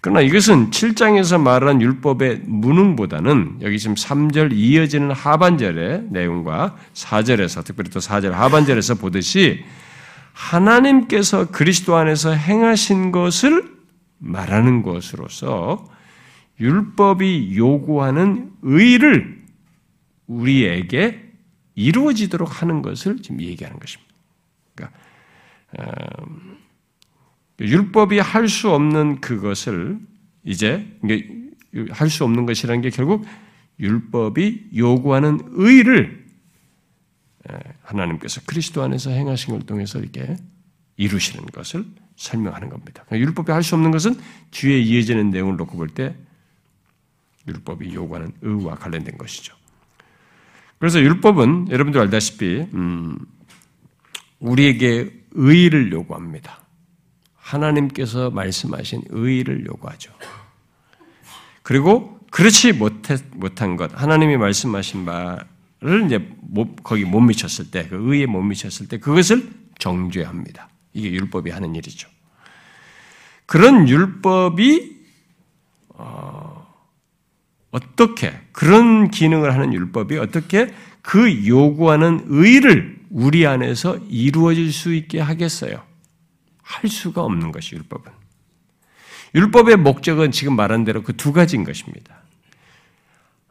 그러나 0.00 0.20
이것은 0.20 0.70
7장에서 0.70 1.40
말한 1.40 1.82
율법의 1.82 2.42
무능보다는 2.46 3.58
여기 3.62 3.80
지금 3.80 3.96
3절 3.96 4.52
이어지는 4.52 5.10
하반절의 5.10 6.04
내용과 6.10 6.76
4절에서 6.94 7.64
특별히 7.64 7.90
또 7.90 7.98
4절 7.98 8.30
하반절에서 8.30 8.94
보듯이 8.94 9.64
하나님께서 10.40 11.50
그리스도 11.50 11.96
안에서 11.96 12.32
행하신 12.32 13.12
것을 13.12 13.76
말하는 14.18 14.82
것으로서 14.82 15.84
율법이 16.58 17.56
요구하는 17.56 18.50
의를 18.62 19.42
우리에게 20.26 21.30
이루어지도록 21.74 22.62
하는 22.62 22.82
것을 22.82 23.22
지금 23.22 23.40
얘기하는 23.42 23.78
것입니다. 23.78 24.14
그러니까 24.74 24.98
어, 25.78 26.26
율법이 27.60 28.18
할 28.18 28.48
수 28.48 28.70
없는 28.70 29.20
그것을 29.20 29.98
이제 30.44 30.86
할 31.90 32.08
수 32.08 32.24
없는 32.24 32.46
것이라는 32.46 32.80
게 32.80 32.90
결국 32.90 33.24
율법이 33.78 34.70
요구하는 34.76 35.38
의를 35.50 36.19
하나님께서 37.82 38.40
그리스도 38.46 38.82
안에서 38.82 39.10
행하신 39.10 39.54
걸 39.54 39.62
통해서 39.66 39.98
이렇게 39.98 40.36
이루시는 40.96 41.46
것을 41.46 41.84
설명하는 42.16 42.68
겁니다. 42.68 43.04
그러니까 43.06 43.26
율법이 43.28 43.50
할 43.52 43.62
수 43.62 43.74
없는 43.74 43.90
것은 43.90 44.20
뒤에 44.50 44.78
이어지는 44.78 45.30
내용을 45.30 45.56
놓고 45.56 45.76
볼 45.76 45.88
때 45.88 46.14
율법이 47.48 47.94
요구하는 47.94 48.32
의와 48.42 48.74
관련된 48.74 49.16
것이죠. 49.16 49.54
그래서 50.78 51.00
율법은 51.00 51.68
여러분들 51.70 52.00
알다시피 52.00 52.66
음, 52.74 53.18
우리에게 54.38 55.10
의를 55.32 55.90
요구합니다. 55.92 56.60
하나님께서 57.36 58.30
말씀하신 58.30 59.02
의를 59.08 59.66
요구하죠. 59.66 60.12
그리고 61.62 62.20
그렇지 62.30 62.72
못한 62.72 63.76
것, 63.76 63.90
하나님이 64.00 64.36
말씀하신 64.36 65.04
바 65.04 65.44
를 65.80 66.04
이제 66.04 66.18
못, 66.42 66.82
거기 66.82 67.04
못 67.04 67.20
미쳤을 67.20 67.70
때, 67.70 67.88
그 67.88 67.96
의에 67.96 68.26
못 68.26 68.42
미쳤을 68.42 68.86
때, 68.86 68.98
그것을 68.98 69.50
정죄합니다. 69.78 70.68
이게 70.92 71.10
율법이 71.10 71.50
하는 71.50 71.74
일이죠. 71.74 72.08
그런 73.46 73.88
율법이, 73.88 74.96
어, 75.90 76.66
어떻게, 77.70 78.38
그런 78.52 79.10
기능을 79.10 79.54
하는 79.54 79.72
율법이 79.72 80.18
어떻게 80.18 80.72
그 81.00 81.46
요구하는 81.46 82.24
의를 82.26 83.00
우리 83.08 83.46
안에서 83.46 83.96
이루어질 84.08 84.72
수 84.72 84.92
있게 84.92 85.18
하겠어요? 85.18 85.82
할 86.62 86.90
수가 86.90 87.22
없는 87.22 87.52
것이 87.52 87.74
율법은. 87.74 88.12
율법의 89.34 89.76
목적은 89.76 90.30
지금 90.30 90.56
말한 90.56 90.84
대로 90.84 91.02
그 91.02 91.14
두 91.14 91.32
가지인 91.32 91.64
것입니다. 91.64 92.19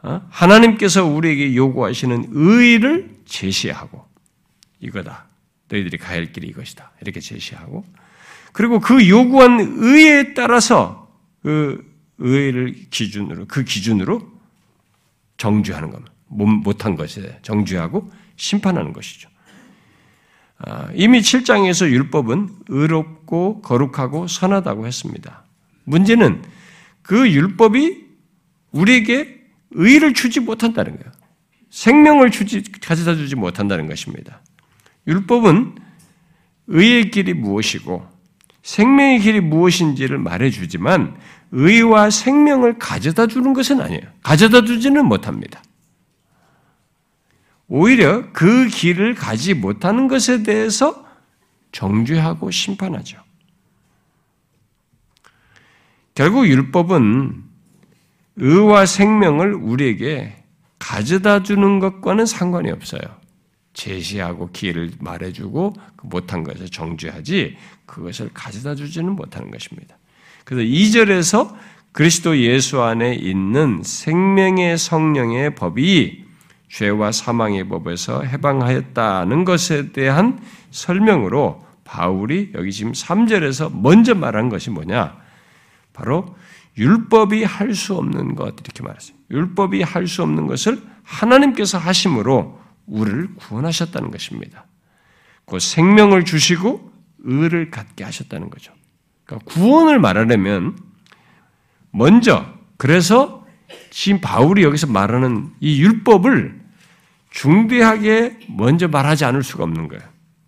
어? 0.02 0.22
하나님께서 0.30 1.06
우리에게 1.06 1.56
요구하시는 1.56 2.30
의를 2.32 3.18
제시하고 3.26 4.06
이거다. 4.80 5.26
너희들이 5.70 5.98
가야 5.98 6.18
할 6.18 6.32
길이 6.32 6.48
이것이다. 6.48 6.92
이렇게 7.02 7.20
제시하고 7.20 7.86
그리고 8.54 8.80
그 8.80 9.08
요구한 9.08 9.60
의에 9.60 10.34
따라서 10.34 11.12
그 11.44 11.88
의를 12.18 12.76
기준으로 12.90 13.46
그 13.46 13.64
기준으로 13.64 14.22
정죄하는 15.38 15.92
겁니다. 15.92 16.14
못한 16.28 16.96
것에 16.96 17.40
정죄하고 17.42 18.12
심판하는 18.36 18.94
것이죠. 18.94 19.30
아, 20.60 20.90
이미 20.94 21.20
7장에서 21.20 21.90
율법은 21.90 22.50
의롭고 22.68 23.62
거룩하고 23.62 24.28
선하다고 24.28 24.86
했습니다. 24.86 25.46
문제는 25.86 26.44
그 27.02 27.32
율법이 27.32 28.06
우리에게 28.72 29.39
의를 29.72 30.14
주지 30.14 30.40
못한다는 30.40 30.98
거예요. 30.98 31.12
생명을 31.70 32.32
주지, 32.32 32.64
가져다 32.82 33.16
주지 33.16 33.36
못한다는 33.36 33.88
것입니다. 33.88 34.42
율법은 35.08 35.76
의의 36.68 37.12
길이 37.12 37.34
무엇이고 37.34 38.08
생명의 38.62 39.20
길이 39.20 39.40
무엇인지를 39.40 40.18
말해주지만 40.20 41.18
의와 41.52 42.10
생명을 42.10 42.78
가져다 42.78 43.28
주는 43.28 43.54
것은 43.54 43.82
아니에요. 43.82 44.02
가져다 44.22 44.64
주지는 44.66 45.06
못합니다. 45.06 45.64
오히려 47.68 48.32
그 48.34 48.68
길을 48.68 49.16
가지 49.16 49.54
못하는 49.54 50.08
것에 50.08 50.44
대해서 50.44 51.06
정죄하고 51.72 52.52
심판하죠. 52.52 53.20
결국 56.16 56.48
율법은 56.48 57.49
의와 58.40 58.86
생명을 58.86 59.54
우리에게 59.54 60.36
가져다 60.80 61.44
주는 61.44 61.80
것과는 61.80 62.26
상관이 62.26 62.72
없어요. 62.72 63.02
제시하고 63.74 64.50
기회를 64.52 64.92
말해주고 65.00 65.74
그 65.96 66.08
못한 66.08 66.44
것을 66.44 66.70
정죄하지 66.70 67.58
그것을 67.86 68.30
가져다 68.34 68.76
주지는 68.76 69.16
못하는 69.16 69.52
것입니다. 69.52 69.98
그래서 70.44 70.64
2절에서 70.64 71.56
그리스도 71.92 72.38
예수 72.40 72.82
안에 72.82 73.14
있는 73.16 73.82
생명의 73.84 74.78
성령의 74.78 75.56
법이 75.56 76.26
죄와 76.70 77.12
사망의 77.12 77.68
법에서 77.68 78.24
해방하였다는 78.24 79.44
것에 79.44 79.92
대한 79.92 80.40
설명으로 80.72 81.66
바울이 81.84 82.52
여기 82.54 82.72
지금 82.72 82.92
3절에서 82.92 83.72
먼저 83.82 84.14
말한 84.14 84.50
것이 84.50 84.70
뭐냐? 84.70 85.18
바로 85.94 86.36
율법이 86.78 87.44
할 87.44 87.74
수 87.76 87.96
없는 87.96 88.36
것 88.36 88.56
이렇게 88.62 88.84
말했어요. 88.84 89.18
율법이 89.32 89.82
할 89.82 90.08
수 90.08 90.24
없는 90.24 90.48
것을 90.48 90.82
하나님께서 91.04 91.78
하심으로 91.78 92.60
우리를 92.88 93.36
구원하셨다는 93.36 94.12
것입니다. 94.12 94.66
그 95.46 95.60
생명을 95.60 96.26
주시고 96.26 96.92
의를 97.20 97.72
갖게 97.72 98.04
하셨다는 98.04 98.50
거죠. 98.50 98.74
그러니까 99.26 99.52
구원을 99.52 100.00
말하려면 100.00 100.78
먼저 101.92 102.46
그래서 102.78 103.46
지금 103.92 104.22
바울이 104.22 104.64
여기서 104.64 104.88
말하는 104.88 105.52
이 105.60 105.82
율법을 105.82 106.60
중대하게 107.32 108.40
먼저 108.50 108.88
말하지 108.88 109.26
않을 109.26 109.44
수가 109.44 109.64
없는 109.64 109.88
거예요. 109.88 110.04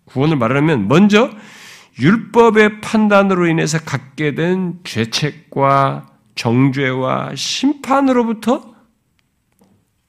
구원을 0.06 0.36
말하면 0.36 0.88
먼저 0.88 1.30
율법의 1.98 2.80
판단으로 2.80 3.46
인해서 3.46 3.78
갖게 3.78 4.34
된 4.34 4.80
죄책과 4.84 6.06
정죄와 6.34 7.34
심판으로부터 7.34 8.72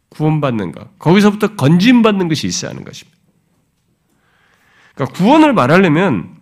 구원받는 0.09 0.71
것, 0.71 0.97
거기서부터 0.99 1.55
건진받는 1.55 2.27
것이 2.27 2.47
있어야 2.47 2.71
하는 2.71 2.83
것입니다. 2.83 3.17
그러니까 4.95 5.17
구원을 5.17 5.53
말하려면 5.53 6.35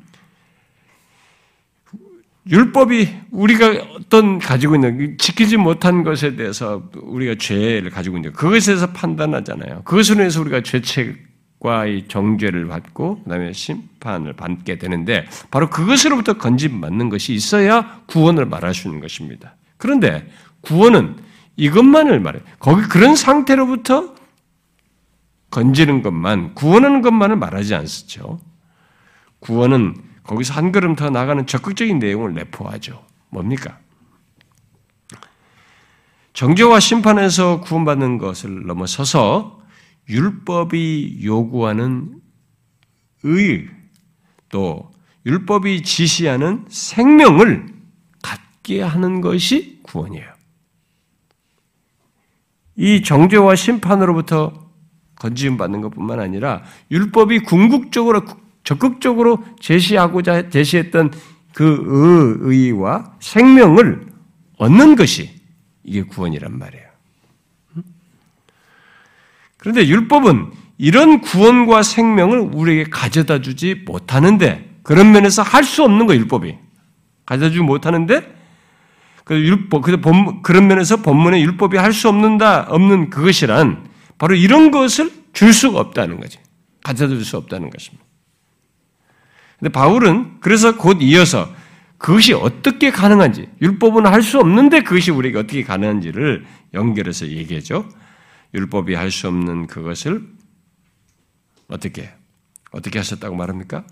율법이 2.50 3.08
우리가 3.32 3.68
어떤 3.96 4.40
가지고 4.40 4.76
있는 4.76 5.18
지키지 5.18 5.58
못한 5.58 6.04
것에 6.04 6.36
대해서 6.36 6.90
우리가 6.96 7.36
죄를 7.36 7.92
가지고 7.92 8.18
있는 8.18 8.34
그것에 8.34 8.72
대해서 8.72 8.92
판단하잖아요. 8.92 9.84
그것으로 9.84 10.22
인해서 10.22 10.42
우리가 10.42 10.62
죄책과 10.62 11.86
이 11.86 12.08
정죄를 12.08 12.68
받고 12.68 13.24
그다음에 13.24 13.54
심판을 13.54 14.34
받게 14.34 14.80
되는데 14.80 15.28
바로 15.52 15.70
그것으로부터 15.70 16.34
건짐받는 16.34 17.10
것이 17.10 17.34
있어야 17.34 18.02
구원을 18.08 18.48
말할 18.48 18.74
수 18.74 18.88
있는 18.88 19.02
것입니다. 19.02 19.56
그런데 19.82 20.32
구원은 20.62 21.18
이것만을 21.58 22.20
말해. 22.20 22.40
거기 22.60 22.84
그런 22.84 23.16
상태로부터 23.16 24.14
건지는 25.50 26.02
것만 26.02 26.54
구원하는 26.54 27.02
것만을 27.02 27.36
말하지 27.36 27.76
않죠. 27.76 28.40
구원은 29.40 29.96
거기서 30.24 30.54
한 30.54 30.72
걸음 30.72 30.96
더 30.96 31.10
나가는 31.10 31.46
적극적인 31.46 32.00
내용을 32.00 32.34
내포하죠. 32.36 33.04
뭡니까? 33.30 33.80
정죄와 36.34 36.80
심판에서 36.80 37.62
구원받는 37.62 38.20
것을 38.20 38.66
넘어서서 38.68 39.60
율법이 40.08 41.22
요구하는 41.24 42.22
의, 43.24 43.68
또 44.50 44.92
율법이 45.26 45.84
지시하는 45.84 46.66
생명을 46.70 47.71
갖게 48.62 48.82
하는 48.82 49.22
것이 49.22 49.80
구원이에요. 49.84 50.26
이 52.78 53.04
정죄와 53.04 53.56
심판으로부터 53.56 54.70
건지움 55.16 55.58
받는 55.58 55.82
것뿐만 55.82 56.20
아니라 56.20 56.64
율법이 56.90 57.40
궁극적으로 57.40 58.24
적극적으로 58.64 59.44
제시하고자 59.60 60.50
제시했던 60.50 61.12
그 61.54 62.38
의와 62.42 63.16
생명을 63.20 64.08
얻는 64.58 64.96
것이 64.96 65.30
이게 65.84 66.04
구원이란 66.04 66.58
말이에요. 66.58 66.86
그런데 69.58 69.88
율법은 69.88 70.52
이런 70.78 71.22
구원과 71.22 71.84
생명을 71.84 72.40
우리에게 72.40 72.90
가져다 72.90 73.42
주지 73.42 73.76
못하는데 73.76 74.80
그런 74.82 75.12
면에서 75.12 75.44
할 75.44 75.64
수 75.64 75.84
없는 75.84 76.08
거 76.08 76.16
율법이 76.16 76.58
가져다 77.26 77.50
주지 77.50 77.62
못하는데 77.62 78.41
그 79.24 79.36
율법 79.40 79.84
그런 80.44 80.68
면에서 80.68 80.98
본문에 80.98 81.42
율법이 81.42 81.78
할 81.78 81.94
수 81.94 82.10
없는다 82.10 82.68
없는 82.70 83.10
그것이란 83.10 83.88
바로 84.18 84.36
이런 84.36 84.72
것을 84.72 85.12
줄 85.34 85.54
수가 85.54 85.80
없다는 85.80 86.20
거지 86.20 86.40
가져다 86.84 87.14
줄수 87.14 87.38
없다는 87.38 87.70
것입니다. 87.70 88.04
근데 89.60 89.72
바울은 89.72 90.40
그래서 90.40 90.76
곧 90.78 90.98
이어서 91.02 91.54
그것이 91.98 92.34
어떻게 92.34 92.90
가능한지 92.92 93.48
율법은 93.62 94.08
할 94.08 94.24
수 94.24 94.40
없는데 94.40 94.82
그것이 94.82 95.12
우리에게 95.12 95.38
어떻게 95.38 95.64
가능한지를 95.64 96.46
연결해서 96.74 97.28
얘기하죠. 97.28 97.88
율법이 98.54 98.96
할 98.96 99.12
수 99.12 99.28
없는 99.28 99.68
그것을 99.68 100.28
어떻게 101.68 102.10
어떻게 102.72 103.00
하셨다고 103.00 103.36
말합니까? 103.36 103.86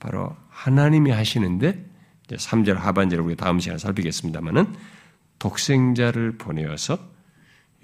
바로 0.00 0.34
하나님이 0.50 1.12
하시는데 1.12 1.91
3절 2.36 2.74
하반절을 2.74 3.24
우리 3.24 3.36
다음 3.36 3.60
시간에 3.60 3.78
살피겠습니다만은 3.78 4.74
독생자를 5.38 6.38
보내어서 6.38 6.98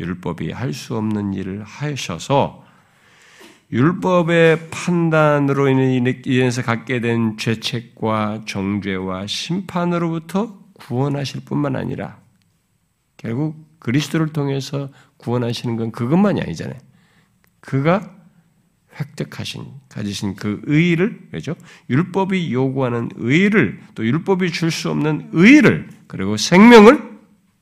율법이 0.00 0.52
할 0.52 0.72
수 0.72 0.96
없는 0.96 1.34
일을 1.34 1.64
하셔서 1.64 2.64
율법의 3.70 4.70
판단으로 4.70 5.68
인해서 5.68 6.62
갖게 6.62 7.00
된 7.00 7.36
죄책과 7.36 8.44
정죄와 8.46 9.26
심판으로부터 9.26 10.58
구원하실 10.74 11.44
뿐만 11.44 11.76
아니라 11.76 12.18
결국 13.16 13.56
그리스도를 13.80 14.32
통해서 14.32 14.88
구원하시는 15.18 15.76
건 15.76 15.92
그것만이 15.92 16.40
아니잖아요. 16.40 16.78
그가 17.60 18.14
획득하신 19.00 19.64
가지신 19.88 20.34
그 20.36 20.60
의를 20.64 21.28
그죠? 21.30 21.54
율법이 21.88 22.52
요구하는 22.52 23.10
의를 23.16 23.80
또 23.94 24.04
율법이 24.04 24.50
줄 24.52 24.70
수 24.70 24.90
없는 24.90 25.30
의를 25.32 25.88
그리고 26.06 26.36
생명을 26.36 27.18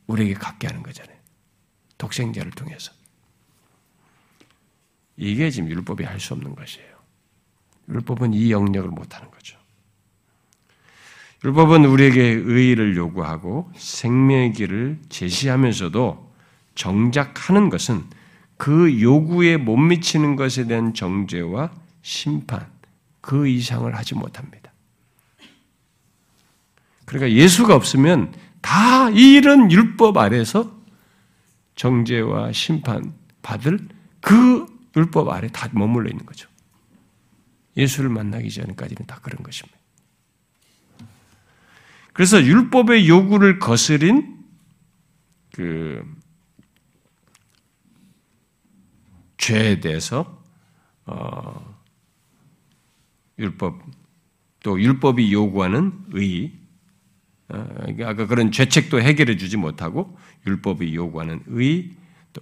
우리에게 0.07 0.35
갖게 0.35 0.67
하는 0.67 0.83
거잖아요. 0.83 1.17
독생자를 1.99 2.53
통해서. 2.53 2.93
이게 5.17 5.51
지금 5.51 5.71
율법이 5.71 6.05
할 6.05 6.21
수 6.21 6.35
없는 6.35 6.55
것이에요. 6.55 6.95
율법은 7.89 8.35
이 8.35 8.51
영역을 8.51 8.91
못 8.91 9.15
하는 9.17 9.31
거죠. 9.31 9.59
율법은 11.45 11.85
우리에게 11.85 12.23
의의를 12.23 12.97
요구하고 12.97 13.71
생명의 13.77 14.53
길을 14.53 14.99
제시하면서도 15.09 16.35
정작 16.75 17.49
하는 17.49 17.71
것은 17.71 18.05
그 18.57 19.01
요구에 19.01 19.57
못 19.57 19.77
미치는 19.77 20.37
것에 20.37 20.67
대한 20.67 20.95
정죄와 20.95 21.73
심판, 22.03 22.67
그 23.21 23.49
이상을 23.49 23.95
하지 23.95 24.15
못합니다. 24.15 24.73
그러니까 27.05 27.33
예수가 27.33 27.75
없으면 27.75 28.35
다 28.61 29.11
이런 29.11 29.71
율법 29.71 30.17
아래서 30.17 30.77
정죄와 31.77 32.53
심판 32.53 33.15
받을 33.43 33.79
그 34.21 34.67
율법 34.97 35.29
아래 35.29 35.49
다 35.49 35.69
머물러 35.73 36.09
있는 36.11 36.25
거죠. 36.25 36.49
예수를 37.77 38.09
만나기 38.09 38.51
전까지는 38.51 39.07
다 39.07 39.21
그런 39.23 39.43
것입니다. 39.43 39.79
그래서 42.13 42.43
율법의 42.43 43.09
요구를 43.09 43.59
거스린 43.59 44.43
그 45.53 46.03
죄에 49.39 49.81
대해서 49.81 50.43
어, 51.05 51.77
율법 53.39 53.81
또 54.63 54.81
율법이 54.81 55.33
요구하는 55.33 55.93
의 56.13 56.53
어, 57.49 57.67
아까 58.05 58.27
그런 58.27 58.51
죄책도 58.51 59.01
해결해 59.01 59.37
주지 59.37 59.57
못하고 59.57 60.19
율법이 60.47 60.95
요구하는 60.95 61.43
의, 61.47 61.93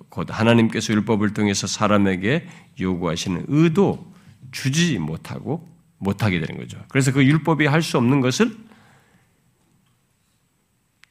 곧 0.09 0.29
하나님께서 0.31 0.93
율법을 0.95 1.35
통해서 1.35 1.67
사람에게 1.67 2.49
요구하시는 2.81 3.47
의도 3.49 4.13
주지 4.51 4.99
못하고 4.99 5.69
못하게 5.99 6.41
되는 6.41 6.57
거죠. 6.59 6.83
그래서 6.89 7.13
그 7.13 7.25
율법이 7.25 7.67
할 7.67 7.83
수 7.83 7.99
없는 7.99 8.21
것을 8.21 8.57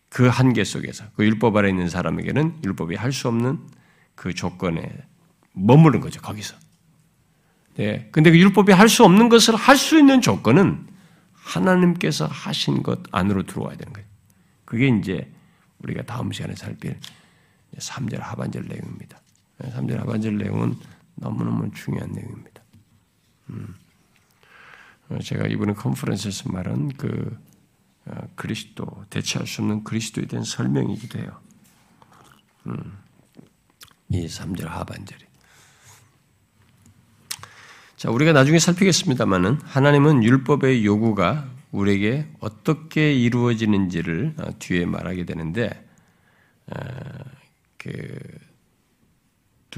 그 0.10 0.28
한계 0.28 0.63
속에서 0.63 1.06
그 1.15 1.26
율법 1.26 1.56
아래 1.56 1.69
있는 1.69 1.89
사람에게는 1.89 2.62
율법이 2.63 2.96
할 2.96 3.12
수 3.12 3.28
없는 3.28 3.60
그 4.15 4.34
조건에 4.34 4.91
머무는 5.54 6.00
거죠, 6.00 6.22
거기서. 6.22 6.56
네. 7.76 8.08
근데 8.12 8.32
그 8.32 8.38
율법이 8.39 8.72
할 8.72 8.88
수 8.89 9.04
없는 9.04 9.30
것을 9.30 9.56
할 9.56 9.78
수 9.78 9.98
있는 9.98 10.22
조건은 10.22 10.88
하나님께서 11.34 12.26
하신 12.28 12.84
것 12.84 13.02
안으로 13.12 13.44
들어와야 13.44 13.76
되는 13.76 13.92
거예요. 13.94 14.08
그게 14.66 14.88
이제 14.88 15.32
우리가 15.80 16.04
다음 16.04 16.32
시간에 16.32 16.56
살필 16.56 16.98
3절 17.78 18.20
하반절 18.20 18.66
내용입니다. 18.68 19.20
3절 19.60 19.98
하반절 19.98 20.38
내용은 20.38 20.76
너무너무 21.16 21.70
중요한 21.72 22.12
내용입니다. 22.12 22.62
음. 23.50 23.76
어, 25.10 25.20
제가 25.20 25.48
이번에 25.48 25.74
컨퍼런스에서 25.74 26.52
말한 26.52 26.94
그 26.98 27.38
어, 28.06 28.16
그리스도, 28.36 28.86
대체할 29.10 29.48
수 29.48 29.62
없는 29.62 29.84
그리스도에 29.84 30.26
대한 30.26 30.44
설명이기도 30.44 31.20
해요. 31.20 31.39
음. 32.68 32.98
이 34.10 34.26
3절 34.26 34.66
하반절이. 34.66 35.33
자, 38.04 38.12
우리가 38.12 38.34
나중에 38.34 38.60
살피겠습니다만은 38.60 39.62
하나님은 39.63 40.26
율법의 40.26 40.84
요구가 40.84 41.50
우리에게 41.72 42.28
어떻게 42.42 43.13
이루어지는지를 43.13 44.34
어, 44.39 44.60
뒤에 44.60 44.86
말하게 44.86 45.24
되는데 45.24 45.88
어, 46.68 46.76
그두 47.78 48.42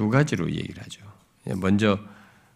가지로 0.09 0.49
얘기를 0.49 0.81
하죠. 0.81 1.05
먼저 1.57 1.99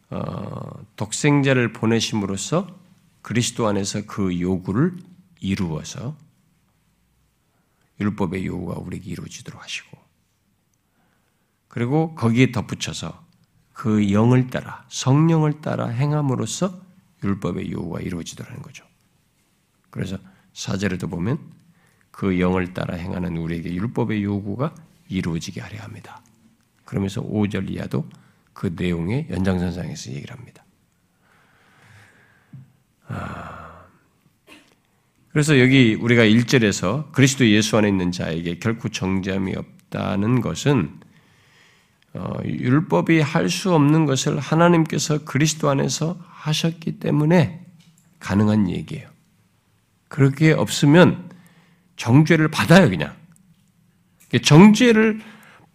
어, 0.09 0.83
독생자를 0.95 1.71
보내심으로써 1.71 2.75
그리스도 3.21 3.67
안에서 3.67 4.07
그 4.07 4.41
요구를 4.41 4.97
이루어서 5.39 6.17
율법의 7.99 8.43
요구가 8.43 8.79
우리에게 8.79 9.11
이루어지도록 9.11 9.61
하시고 9.61 9.99
그리고 11.67 12.15
거기에 12.15 12.51
덧붙여서 12.51 13.28
그 13.79 14.11
영을 14.11 14.49
따라 14.49 14.83
성령을 14.89 15.61
따라 15.61 15.87
행함으로써 15.87 16.81
율법의 17.23 17.71
요구가 17.71 18.01
이루어지더라는 18.01 18.61
거죠. 18.61 18.83
그래서 19.89 20.17
사절에도 20.51 21.07
보면 21.07 21.39
그 22.11 22.41
영을 22.41 22.73
따라 22.73 22.95
행하는 22.95 23.37
우리에게 23.37 23.73
율법의 23.73 24.21
요구가 24.21 24.75
이루어지게 25.07 25.61
하려 25.61 25.81
합니다. 25.81 26.21
그러면서 26.83 27.21
5절 27.21 27.69
이하도 27.71 28.05
그 28.51 28.73
내용의 28.75 29.27
연장선상에서 29.29 30.11
얘기를 30.11 30.35
합니다. 30.35 30.65
아, 33.07 33.85
그래서 35.29 35.57
여기 35.57 35.95
우리가 35.95 36.23
1절에서 36.23 37.13
그리스도 37.13 37.47
예수 37.47 37.77
안에 37.77 37.87
있는 37.87 38.11
자에게 38.11 38.59
결코 38.59 38.89
정죄함이 38.89 39.55
없다는 39.55 40.41
것은 40.41 40.99
어, 40.99 41.08
율법이 42.45 43.21
할 43.21 43.49
수 43.49 43.73
없는 43.73 44.05
것을 44.05 44.39
하나님께서 44.39 45.19
그리스도 45.25 45.69
안에서 45.69 46.17
하셨기 46.27 46.99
때문에 46.99 47.65
가능한 48.19 48.69
얘기예요. 48.69 49.07
그렇게 50.07 50.51
없으면 50.51 51.29
정죄를 51.97 52.49
받아요, 52.49 52.89
그냥. 52.89 53.13
정죄를 54.41 55.21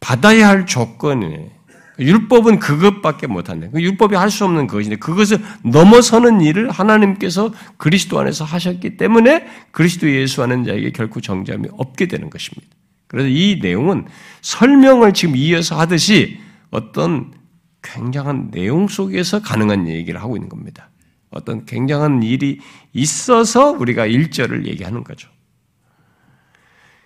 받아야 0.00 0.48
할 0.48 0.66
조건이에요. 0.66 1.50
율법은 1.98 2.58
그것밖에 2.58 3.28
못한다. 3.28 3.68
그 3.70 3.80
율법이 3.80 4.16
할 4.16 4.30
수 4.30 4.44
없는 4.44 4.66
것인데 4.66 4.96
그것을 4.96 5.38
넘어서는 5.62 6.40
일을 6.40 6.70
하나님께서 6.70 7.52
그리스도 7.76 8.18
안에서 8.18 8.44
하셨기 8.44 8.96
때문에 8.96 9.46
그리스도 9.70 10.10
예수 10.10 10.42
하는 10.42 10.64
자에게 10.64 10.90
결코 10.90 11.20
정죄함이 11.20 11.68
없게 11.72 12.06
되는 12.06 12.30
것입니다. 12.30 12.66
그래서 13.14 13.29
이 13.29 13.61
내용은 13.62 14.09
설명을 14.40 15.14
지금 15.14 15.37
이어서 15.37 15.79
하듯이 15.79 16.40
어떤 16.70 17.33
굉장한 17.81 18.50
내용 18.50 18.88
속에서 18.88 19.40
가능한 19.40 19.87
얘기를 19.87 20.20
하고 20.20 20.37
있는 20.37 20.48
겁니다. 20.48 20.90
어떤 21.31 21.64
굉장한 21.64 22.24
일이 22.24 22.59
있어서 22.92 23.70
우리가 23.70 24.07
일절을 24.07 24.66
얘기하는 24.66 25.05
거죠. 25.05 25.31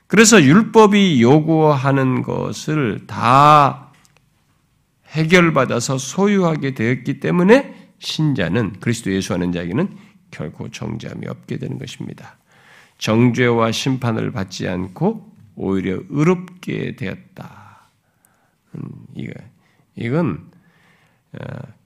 그래서 0.07 0.42
율법이 0.42 1.21
요구하는 1.21 2.23
것을 2.23 3.07
다 3.07 3.92
해결받아서 5.09 5.99
소유하게 5.99 6.73
되었기 6.73 7.21
때문에 7.21 7.90
신자는 7.99 8.81
그리스도 8.81 9.12
예수 9.12 9.35
하는 9.35 9.53
자에게는 9.53 9.94
결코 10.31 10.71
정죄함이 10.71 11.27
없게 11.27 11.59
되는 11.59 11.79
것입니다. 11.79 12.38
정죄와 12.97 13.73
심판을 13.73 14.33
받지 14.33 14.66
않고 14.66 15.27
오히려 15.59 16.01
의롭게 16.09 16.94
되었다. 16.94 17.88
음, 18.77 18.83
이건 19.97 20.51
어, 21.33 21.38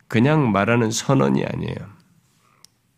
그냥 0.09 0.53
말하는 0.53 0.91
선언이 0.91 1.43
아니에요. 1.45 2.03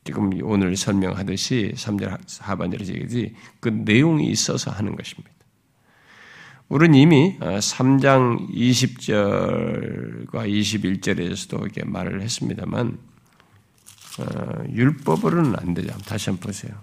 지금 0.03 0.31
오늘 0.43 0.77
설명하듯이 0.77 1.75
3절 1.77 2.19
하반절에 2.41 2.87
얘기지 2.87 3.35
그 3.61 3.69
내용이 3.69 4.27
있어서 4.29 4.73
하는 4.73 4.97
것입니다. 4.97 5.31
우리는 6.69 6.99
이미 6.99 7.39
3장 7.39 8.43
어, 8.43 8.47
20절과 8.49 10.33
21절에서도 10.33 11.61
이렇게 11.61 11.85
말을 11.85 12.21
했습니다만 12.21 12.99
어, 14.19 14.65
율법으로는 14.71 15.55
안 15.57 15.73
되죠. 15.75 15.97
다시 15.99 16.31
한번 16.31 16.49
보세요. 16.49 16.75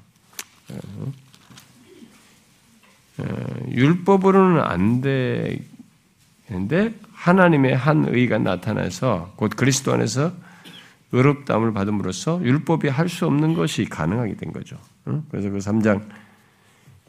어, 3.22 3.72
율법으로는 3.72 4.62
안 4.62 5.02
되는데 5.02 6.94
하나님의 7.14 7.76
한 7.76 8.06
의가 8.08 8.38
나타나서 8.40 9.34
곧 9.36 9.52
그리스도 9.56 9.94
안에서 9.94 10.32
의롭다함을 11.12 11.74
받음으로써 11.74 12.42
율법이 12.44 12.88
할 12.88 13.10
수 13.10 13.26
없는 13.26 13.54
것이 13.54 13.86
가능하게 13.86 14.36
된 14.36 14.54
거죠. 14.54 14.78
그래서 15.30 15.50
그 15.50 15.58
3장 15.58 16.02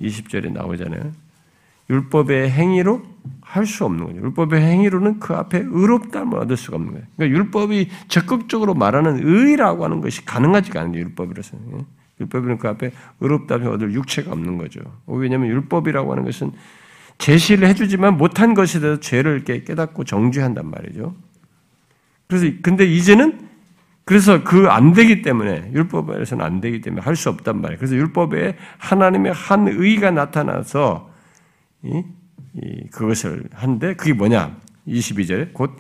20절에 0.01 0.53
나오잖아요. 0.53 1.13
율법의 1.91 2.51
행위로 2.51 3.03
할 3.41 3.67
수 3.67 3.85
없는 3.85 4.07
거죠. 4.07 4.19
율법의 4.19 4.61
행위로는 4.61 5.21
그 5.21 5.35
앞에 5.35 5.59
의롭다함을 5.65 6.39
얻을 6.39 6.57
수가 6.57 6.77
없는 6.77 6.93
거예요. 6.93 7.07
그러니까 7.17 7.39
율법이 7.39 7.89
적극적으로 8.09 8.75
말하는 8.75 9.21
의라고 9.23 9.85
하는 9.85 10.01
것이 10.01 10.25
가능하지가 10.25 10.81
않아요. 10.81 10.99
율법이라서는. 10.99 12.02
율법은 12.23 12.59
그 12.59 12.69
앞에 12.69 12.91
의롭다함을 13.21 13.69
얻을 13.69 13.93
육체가 13.93 14.33
없는 14.33 14.59
거죠. 14.59 14.81
왜냐하면 15.07 15.51
율법이라고 15.51 16.11
하는 16.11 16.25
것은 16.25 16.53
제시를 17.19 17.69
해주지만 17.69 18.17
못한 18.17 18.55
것에 18.55 18.81
대해서 18.81 18.99
죄를 19.01 19.45
깨닫고 19.45 20.05
정죄한단 20.05 20.71
말이죠. 20.71 21.15
그래서 22.27 22.47
근데 22.63 22.85
이제는 22.87 23.51
그래서 24.05 24.43
그 24.43 24.69
안 24.69 24.93
되기 24.95 25.23
때문에 25.23 25.71
율법에서는 25.73 26.45
안 26.45 26.61
되기 26.61 26.81
때문에 26.81 27.03
할 27.03 27.15
수 27.15 27.29
없단 27.29 27.61
말이에요. 27.61 27.79
그래서 27.79 27.95
율법에 27.95 28.57
하나님의 28.79 29.33
한 29.33 29.69
의가 29.69 30.11
나타나서 30.11 31.11
그것을 32.91 33.45
한데 33.53 33.95
그게 33.95 34.13
뭐냐? 34.13 34.57
22절에 34.89 35.53
곧 35.53 35.77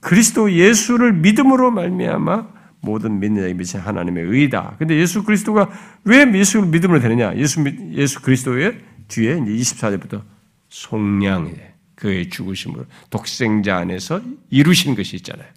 그리스도 0.00 0.50
예수를 0.52 1.12
믿음으로 1.12 1.70
말미암아 1.70 2.55
모든 2.80 3.18
믿는 3.20 3.42
자에게 3.42 3.54
미친 3.54 3.80
하나님의 3.80 4.24
의다. 4.24 4.76
근데 4.78 4.96
예수 4.96 5.24
그리스도가 5.24 5.70
왜 6.04 6.30
예수를 6.32 6.68
믿음으로 6.68 7.00
되느냐? 7.00 7.36
예수 7.36 7.64
예수 7.92 8.22
그리스도의 8.22 8.78
뒤에 9.08 9.38
이제 9.38 9.74
24절부터 9.74 10.22
속량이래. 10.68 11.74
그의 11.96 12.28
죽으심으로 12.28 12.84
독생자 13.10 13.78
안에서 13.78 14.20
이루신 14.50 14.94
것이 14.94 15.16
있잖아요. 15.16 15.48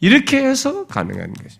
이렇게 0.00 0.38
해서 0.38 0.86
가능한 0.86 1.34
것이. 1.34 1.58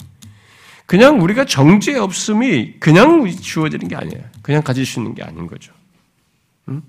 그냥 0.86 1.20
우리가 1.20 1.44
정죄 1.44 1.96
없음이 1.96 2.80
그냥 2.80 3.28
주어지는 3.28 3.88
게 3.88 3.96
아니에요. 3.96 4.24
그냥 4.42 4.62
가질 4.62 4.86
수 4.86 5.00
있는 5.00 5.14
게 5.14 5.22
아닌 5.22 5.46
거죠. 5.46 5.72
음? 6.68 6.82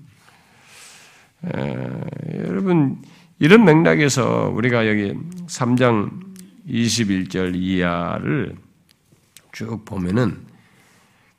에, 1.44 2.48
여러분 2.48 3.02
이런 3.38 3.64
맥락에서 3.64 4.50
우리가 4.54 4.88
여기 4.88 5.14
3장 5.46 6.31
21절 6.68 7.54
이하를 7.56 8.56
쭉 9.52 9.84
보면은 9.84 10.40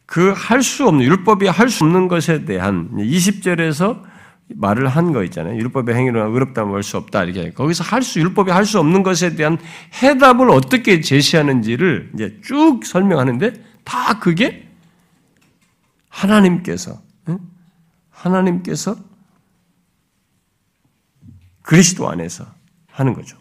그 0.05 0.33
할 0.33 0.61
수 0.61 0.87
없는 0.87 1.05
율법이 1.05 1.47
할 1.47 1.69
수 1.69 1.83
없는 1.85 2.07
것에 2.07 2.45
대한 2.45 2.89
20절에서 2.95 4.03
말을 4.55 4.87
한 4.89 5.13
거 5.13 5.23
있잖아요. 5.23 5.55
율법의 5.57 5.95
행위로 5.95 6.31
의롭다면 6.31 6.75
할수 6.75 6.97
없다 6.97 7.23
이렇게 7.23 7.51
거기서 7.51 7.83
할 7.83 8.03
수 8.03 8.19
율법이 8.19 8.51
할 8.51 8.65
수 8.65 8.79
없는 8.79 9.01
것에 9.01 9.35
대한 9.35 9.57
해답을 10.01 10.49
어떻게 10.51 11.01
제시하는지를 11.01 12.11
이제 12.13 12.39
쭉 12.43 12.85
설명하는데 12.85 13.53
다 13.83 14.19
그게 14.19 14.67
하나님께서 16.09 17.01
하나님께서 18.11 18.95
그리스도 21.63 22.09
안에서 22.09 22.45
하는 22.91 23.13
거죠. 23.13 23.37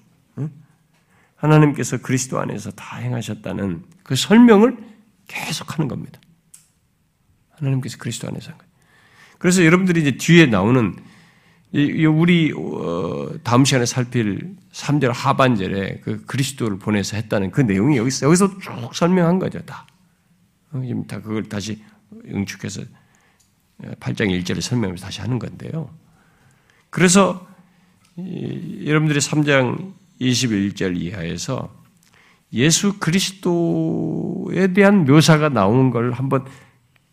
하나님께서 1.43 1.99
그리스도 1.99 2.39
안에서 2.41 2.71
다 2.71 2.97
행하셨다는 2.99 3.83
그 4.05 4.15
설명을 4.15 4.77
계속 5.27 5.77
하는 5.77 5.89
겁니다. 5.89 6.21
하나님께서 7.51 7.99
그리스도 7.99 8.29
안에서 8.29 8.51
한 8.51 8.59
거예요. 8.59 8.73
그래서 9.39 9.65
여러분들이 9.65 10.01
이제 10.03 10.17
뒤에 10.17 10.47
나오는 10.47 10.97
우리 11.75 12.53
어, 12.53 13.31
다음 13.43 13.65
시간에 13.65 13.87
살필 13.87 14.57
3절 14.73 15.13
하반절에 15.13 16.01
그 16.05 16.25
그리스도를 16.27 16.79
보내서 16.79 17.17
했다는 17.17 17.51
그 17.51 17.61
내용이 17.61 17.97
여기서 17.97 18.27
여기서 18.27 18.59
쭉 18.59 18.95
설명한 18.95 19.39
거죠, 19.39 19.61
다. 19.63 19.87
어, 20.71 20.81
지금 20.81 21.07
다 21.07 21.21
그걸 21.21 21.49
다시 21.49 21.83
응축해서 22.27 22.83
8장 23.99 24.29
1절에 24.29 24.61
설명하면서 24.61 25.05
다시 25.05 25.21
하는 25.23 25.41
건데요. 25.41 25.91
그래서 26.91 27.49
여러분들이 28.17 29.19
3장 29.19 30.02
21절 30.23 30.97
이하에서 30.97 31.75
예수 32.53 32.99
그리스도에 32.99 34.73
대한 34.73 35.05
묘사가 35.05 35.49
나오는 35.49 35.91
걸 35.91 36.13
한번 36.13 36.47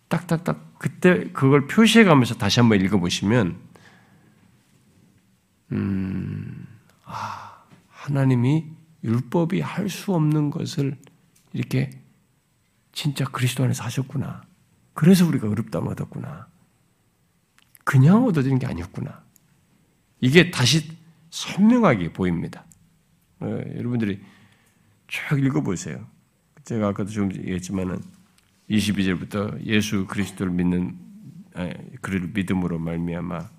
딱딱딱 0.10 0.78
그때 0.80 1.32
그걸 1.32 1.68
표시해 1.68 2.04
가면서 2.04 2.36
다시 2.36 2.60
한번 2.60 2.82
읽어 2.82 3.00
보시면, 3.00 3.58
음, 5.72 6.68
아, 7.06 7.64
하나님이 7.90 8.66
율법이 9.04 9.62
할 9.62 9.90
수 9.90 10.14
없는 10.14 10.50
것을 10.50 10.98
이렇게 11.54 11.90
진짜 12.92 13.24
그리스도 13.26 13.64
안에서 13.64 13.84
하셨구나. 13.84 14.42
그래서 14.94 15.26
우리가 15.26 15.48
어렵다 15.50 15.80
얻었구나. 15.80 16.48
그냥 17.86 18.26
얻어지는 18.26 18.60
게 18.60 18.68
아니었구나. 18.68 19.24
이게 20.20 20.52
다시 20.52 20.98
선명하게 21.30 22.14
보입니다. 22.14 22.66
어, 23.40 23.62
여러분들이 23.76 24.22
쭉 25.08 25.44
읽어보세요. 25.44 26.06
제가 26.64 26.90
아까도 26.90 27.10
좀 27.10 27.34
얘기했지만은 27.34 28.00
22절부터 28.70 29.66
예수 29.66 30.06
그리스도를 30.06 30.52
믿는 30.54 30.98
그를 32.02 32.30
믿음으로 32.34 32.80
말미암아 32.80 33.50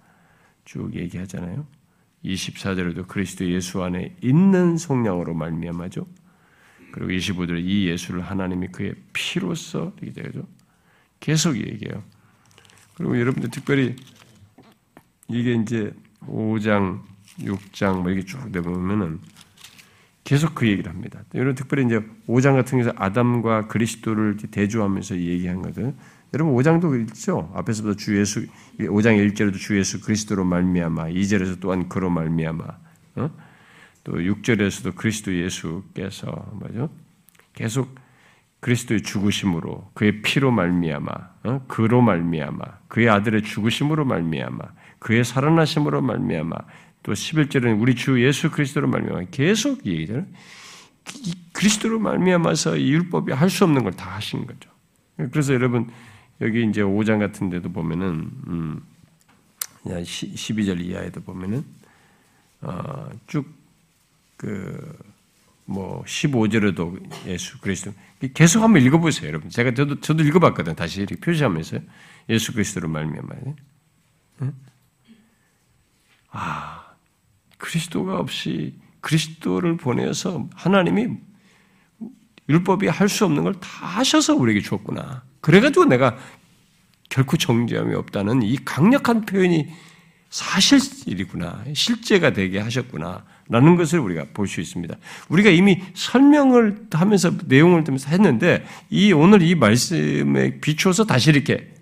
쭉 0.65 0.95
얘기하잖아요. 0.95 1.67
24절에도 2.25 3.07
그리스도 3.09 3.47
예수 3.51 3.83
안에 3.83 4.17
있는 4.23 4.77
속량으로 4.77 5.35
말미암아죠. 5.35 6.07
그리고 6.93 7.13
25절에 7.13 7.65
이 7.65 7.89
예수를 7.89 8.21
하나님이 8.21 8.69
그의 8.69 8.95
피로써 9.13 9.93
되죠. 9.97 10.47
계속 11.19 11.57
얘기해요. 11.57 12.03
그리고 12.95 13.19
여러분들 13.19 13.51
특별히 13.51 13.97
이게 15.29 15.55
이제 15.55 15.93
5장, 16.23 17.01
6장 17.39 18.03
뭐 18.03 18.11
이렇게 18.11 18.27
쭉 18.27 18.51
내보면은 18.51 19.21
계속 20.31 20.55
그 20.55 20.69
얘기를 20.69 20.89
합니다. 20.89 21.25
여러분 21.35 21.57
특별히 21.57 21.87
이제 21.87 21.99
5장 22.29 22.55
같은 22.55 22.79
경우서 22.79 22.93
아담과 22.95 23.67
그리스도를 23.67 24.37
대조하면서 24.37 25.17
얘기한 25.17 25.61
거든. 25.61 25.97
여러분 26.33 26.55
5장도 26.55 27.01
있죠. 27.09 27.51
앞에서부터 27.53 27.97
주 27.97 28.17
예수 28.17 28.47
5장 28.79 29.19
1절에도 29.19 29.55
주 29.55 29.77
예수 29.77 30.01
그리스도로 30.01 30.45
말미암아 30.45 31.09
2절에서 31.09 31.59
또한 31.59 31.89
그로 31.89 32.11
말미암아 32.11 32.65
어? 33.17 33.31
또 34.05 34.13
6절에서도 34.13 34.95
그리스도 34.95 35.35
예수께서 35.35 36.31
뭐죠? 36.61 36.91
계속 37.53 37.93
그리스도의 38.61 39.03
죽으심으로 39.03 39.91
그의 39.95 40.23
피로 40.23 40.53
말미암아 40.53 41.11
어? 41.43 41.65
그로 41.67 42.03
말미암아 42.03 42.63
그의 42.87 43.09
아들의 43.09 43.43
죽으심으로 43.43 44.05
말미암아 44.05 44.61
그의 45.01 45.25
살아나심으로 45.25 46.03
말미암아 46.03 46.57
또 47.03 47.13
11절은 47.13 47.81
우리 47.81 47.95
주 47.95 48.23
예수 48.25 48.51
그리스도로 48.51 48.89
말미암아 48.89 49.27
계속 49.31 49.87
얘기잖아요. 49.87 50.27
그리스도로 51.53 51.99
말미암아서 51.99 52.81
율법이 52.81 53.33
할 53.33 53.49
수 53.51 53.65
없는 53.65 53.83
걸 53.85 53.93
다 53.93 54.15
하신 54.17 54.47
거죠. 54.47 54.71
그래서 55.33 55.53
여러분 55.55 55.91
여기 56.41 56.65
이제 56.65 56.83
5장 56.83 57.19
같은 57.19 57.51
데도 57.51 57.71
보면은 57.73 58.31
음 58.47 58.83
12절 59.85 60.81
이하에도 60.81 61.21
보면은 61.23 61.65
어, 62.63 63.09
쭉그 63.27 64.99
뭐 65.67 66.03
15절에도 66.05 67.27
예수 67.27 67.59
그리스도 67.61 67.93
계속 68.35 68.63
한번 68.63 68.83
읽어보세요, 68.83 69.29
여러분. 69.29 69.49
제가 69.51 69.73
저도 69.73 70.01
저도 70.01 70.23
읽어봤거든. 70.25 70.75
다시 70.75 71.01
이렇게 71.01 71.17
표시하면서 71.17 71.79
예수 72.29 72.53
그리스도로 72.53 72.89
말미암아. 72.89 73.35
응? 74.43 74.53
아 76.33 76.80
그리스도가 77.61 78.19
없이 78.19 78.75
그리스도를 79.01 79.77
보내서 79.77 80.49
하나님이 80.55 81.09
율법이 82.49 82.89
할 82.89 83.09
수 83.09 83.25
없는 83.27 83.45
걸 83.45 83.55
다 83.55 83.69
하셔서 83.87 84.35
우리에게 84.35 84.61
주었구나. 84.61 85.23
그래가지고 85.41 85.85
내가 85.85 86.17
결코 87.09 87.37
정죄함이 87.37 87.95
없다는 87.95 88.43
이 88.43 88.57
강력한 88.65 89.25
표현이 89.25 89.69
사실이구나, 90.31 91.65
실제가 91.75 92.33
되게 92.33 92.59
하셨구나, 92.61 93.25
라는 93.49 93.75
것을 93.77 93.99
우리가 93.99 94.27
볼 94.33 94.47
수 94.47 94.61
있습니다. 94.61 94.97
우리가 95.29 95.51
이미 95.51 95.83
설명을 95.95 96.87
하면서 96.93 97.33
내용을 97.47 97.83
들면서 97.85 98.11
했는데, 98.11 98.65
이 98.91 99.13
오늘 99.13 99.43
이 99.43 99.57
말씀에 99.57 100.61
비추어서 100.61 101.05
다시 101.05 101.31
이렇게, 101.31 101.75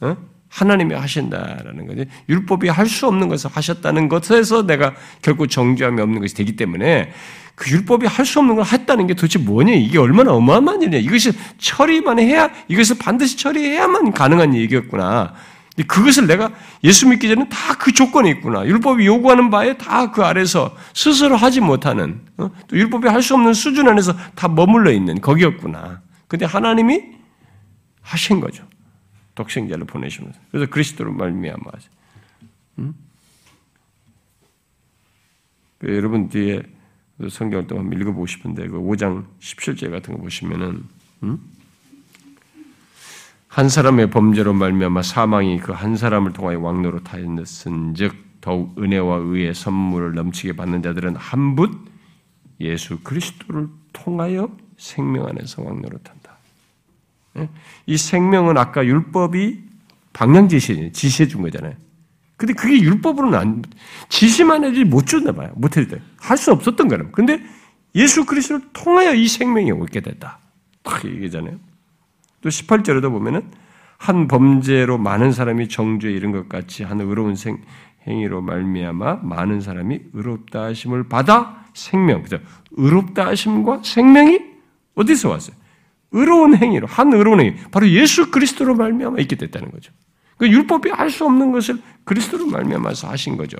어? 0.00 0.16
하나님이 0.52 0.94
하신다라는 0.94 1.86
거지. 1.86 2.06
율법이 2.28 2.68
할 2.68 2.86
수 2.86 3.06
없는 3.06 3.28
것을 3.28 3.50
하셨다는 3.54 4.08
것에서 4.10 4.66
내가 4.66 4.94
결코 5.22 5.46
정죄함이 5.46 6.00
없는 6.02 6.20
것이 6.20 6.34
되기 6.34 6.56
때문에 6.56 7.10
그 7.54 7.70
율법이 7.70 8.06
할 8.06 8.26
수 8.26 8.38
없는 8.40 8.56
걸 8.56 8.64
했다는 8.66 9.06
게 9.06 9.14
도대체 9.14 9.38
뭐냐? 9.38 9.72
이게 9.72 9.98
얼마나 9.98 10.32
어마어마한 10.32 10.82
일이냐? 10.82 10.98
이것이 10.98 11.32
처리만 11.58 12.18
해야, 12.18 12.50
이것을 12.68 12.96
반드시 12.98 13.36
처리해야만 13.38 14.12
가능한 14.12 14.54
얘기였구나. 14.54 15.32
그것을 15.86 16.26
내가 16.26 16.50
예수 16.84 17.08
믿기 17.08 17.28
전에 17.28 17.48
다 17.48 17.72
그 17.78 17.92
조건이 17.92 18.28
있구나. 18.30 18.66
율법이 18.66 19.06
요구하는 19.06 19.48
바에 19.50 19.78
다 19.78 20.12
그 20.12 20.22
아래서 20.22 20.76
스스로 20.92 21.36
하지 21.36 21.60
못하는, 21.60 22.20
어? 22.36 22.50
또 22.68 22.76
율법이 22.76 23.08
할 23.08 23.22
수 23.22 23.34
없는 23.34 23.54
수준 23.54 23.88
안에서 23.88 24.14
다 24.34 24.48
머물러 24.48 24.92
있는 24.92 25.18
거기였구나. 25.22 26.02
근데 26.28 26.44
하나님이 26.44 27.00
하신 28.02 28.40
거죠. 28.40 28.64
독생자를 29.34 29.86
보내시면서. 29.86 30.38
그래서 30.50 30.70
그리스도로 30.70 31.12
말미암아. 31.12 31.64
음? 32.78 32.94
그 35.78 35.94
여러분 35.94 36.28
뒤에 36.28 36.62
성경을 37.28 37.66
또 37.66 37.78
한번 37.78 38.00
읽어보고 38.00 38.26
싶은데 38.26 38.68
그 38.68 38.78
5장 38.78 39.26
17절 39.40 39.90
같은 39.90 40.14
거 40.14 40.22
보시면은 40.22 40.84
음? 41.22 41.38
한 43.48 43.68
사람의 43.68 44.10
범죄로 44.10 44.54
말미암아 44.54 45.02
사망이 45.02 45.58
그 45.58 45.72
한 45.72 45.96
사람을 45.96 46.32
통하여 46.32 46.58
왕노로 46.60 47.02
타였은즉 47.04 48.14
더욱 48.40 48.78
은혜와 48.78 49.18
의의 49.18 49.54
선물을 49.54 50.14
넘치게 50.14 50.56
받는 50.56 50.82
자들은 50.82 51.16
한붓 51.16 51.70
예수 52.60 53.00
그리스도를 53.00 53.68
통하여 53.92 54.48
생명 54.76 55.26
안에서 55.26 55.62
왕노로 55.62 55.98
탄다. 55.98 56.21
예? 57.38 57.48
이 57.86 57.96
생명은 57.96 58.58
아까 58.58 58.84
율법이 58.84 59.62
방향 60.12 60.48
지시 60.48 60.90
지시해 60.92 61.28
준 61.28 61.42
거잖아요. 61.42 61.74
근데 62.36 62.54
그게 62.54 62.80
율법으로는 62.80 63.38
안, 63.38 63.62
지시만 64.08 64.64
해지 64.64 64.84
못 64.84 65.06
줬나 65.06 65.32
봐요. 65.32 65.52
못 65.54 65.76
해도 65.76 65.96
돼. 65.96 66.02
할수 66.18 66.52
없었던 66.52 66.88
거는. 66.88 67.12
근데 67.12 67.40
예수 67.94 68.24
그리스도를 68.24 68.62
통하여 68.72 69.14
이 69.14 69.28
생명이 69.28 69.70
오게 69.70 70.00
됐다. 70.00 70.38
딱 70.82 71.04
얘기잖아요. 71.04 71.56
또 72.40 72.48
18절에도 72.48 73.10
보면은 73.10 73.42
한 73.96 74.26
범죄로 74.26 74.98
많은 74.98 75.30
사람이 75.30 75.68
정죄에 75.68 76.10
이른 76.10 76.32
것 76.32 76.48
같이 76.48 76.82
한 76.82 77.00
의로운 77.00 77.36
생, 77.36 77.62
행위로 78.08 78.42
말미암아 78.42 79.20
많은 79.22 79.60
사람이 79.60 80.00
의롭다 80.12 80.64
하심을 80.64 81.08
받아 81.08 81.64
생명. 81.74 82.22
그죠? 82.22 82.38
의롭다 82.72 83.28
하심과 83.28 83.82
생명이 83.84 84.40
어디서 84.96 85.28
왔어요? 85.28 85.56
의로운 86.12 86.56
행위로 86.56 86.86
한 86.86 87.12
의로운 87.12 87.40
행위. 87.40 87.56
바로 87.70 87.88
예수 87.88 88.30
그리스도로 88.30 88.74
말미암아 88.74 89.18
있게 89.20 89.36
됐다는 89.36 89.70
거죠. 89.70 89.92
그 90.36 90.48
율법이 90.48 90.90
할 90.90 91.10
수 91.10 91.24
없는 91.24 91.52
것을 91.52 91.80
그리스도로 92.04 92.46
말미암아서 92.46 93.08
하신 93.08 93.36
거죠. 93.36 93.56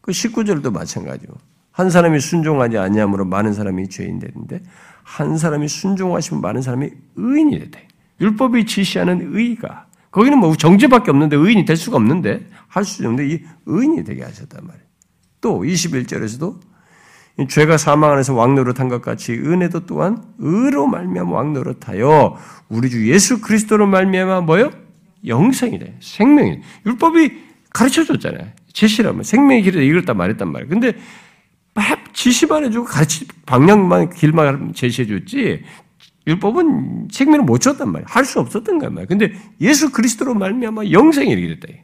그 0.00 0.12
19절도 0.12 0.72
마찬가지고 0.72 1.34
한 1.70 1.90
사람이 1.90 2.18
순종하지 2.20 2.78
아니함으로 2.78 3.24
많은 3.24 3.52
사람이 3.52 3.88
죄인 3.88 4.18
되는데 4.18 4.62
한 5.02 5.38
사람이 5.38 5.68
순종하시면 5.68 6.40
많은 6.40 6.62
사람이 6.62 6.90
의인이 7.16 7.58
되대. 7.60 7.86
율법이 8.20 8.66
지시하는 8.66 9.36
의가 9.36 9.86
거기는 10.10 10.38
뭐 10.38 10.56
정죄밖에 10.56 11.10
없는데 11.10 11.36
의인이 11.36 11.64
될 11.64 11.76
수가 11.76 11.96
없는데 11.96 12.46
할 12.66 12.84
수 12.84 13.02
있는데 13.02 13.28
이 13.28 13.40
의인이 13.66 14.04
되게 14.04 14.22
하셨단 14.22 14.66
말이에요. 14.66 14.86
또 15.40 15.62
21절에서도 15.62 16.60
죄가 17.46 17.76
사망 17.76 18.12
안에서 18.12 18.34
왕노릇한 18.34 18.88
것 18.88 19.00
같이 19.00 19.32
은혜도 19.32 19.86
또한 19.86 20.22
의로 20.38 20.86
말미암아 20.86 21.30
왕노릇하여 21.30 22.36
우리 22.68 22.90
주 22.90 23.08
예수 23.08 23.40
그리스도로 23.40 23.86
말미암아 23.86 24.40
뭐요? 24.40 24.70
영생이 25.26 25.78
돼. 25.78 25.96
생명이 26.00 26.56
돼. 26.56 26.62
율법이 26.86 27.32
가르쳐 27.70 28.04
줬잖아요. 28.04 28.48
제시라면 28.72 29.22
생명의 29.22 29.62
길에 29.62 29.84
이랬다 29.84 30.14
말했단 30.14 30.50
말이에요. 30.50 30.68
근데 30.68 30.92
지시만 32.12 32.64
해주고 32.64 32.86
가르치, 32.86 33.28
방향만, 33.46 34.10
길만 34.10 34.72
제시해 34.74 35.06
줬지, 35.06 35.62
율법은 36.26 37.08
생명을 37.12 37.44
못 37.44 37.58
줬단 37.58 37.92
말이에요. 37.92 38.06
할 38.08 38.24
수 38.24 38.40
없었던 38.40 38.78
거란 38.78 38.94
말이에요. 38.94 39.06
근데 39.06 39.32
예수 39.60 39.92
그리스도로 39.92 40.34
말미암아 40.34 40.90
영생이 40.90 41.30
이렇게 41.30 41.60
됐다. 41.60 41.80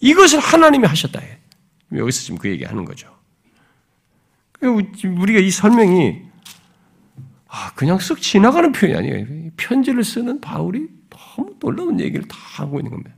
이것을 0.00 0.38
하나님이 0.40 0.86
하셨다. 0.86 1.20
여기서 1.96 2.20
지금 2.20 2.38
그 2.38 2.50
얘기 2.50 2.64
하는 2.64 2.84
거죠. 2.84 3.08
우리가 4.62 5.40
이 5.40 5.50
설명이, 5.50 6.22
아, 7.48 7.72
그냥 7.74 7.98
쓱 7.98 8.20
지나가는 8.20 8.70
표현이 8.72 8.96
아니에요. 8.96 9.50
편지를 9.56 10.04
쓰는 10.04 10.40
바울이 10.40 10.88
너무 11.08 11.54
놀라운 11.58 12.00
얘기를 12.00 12.26
다 12.28 12.36
하고 12.38 12.78
있는 12.78 12.90
겁니다. 12.90 13.10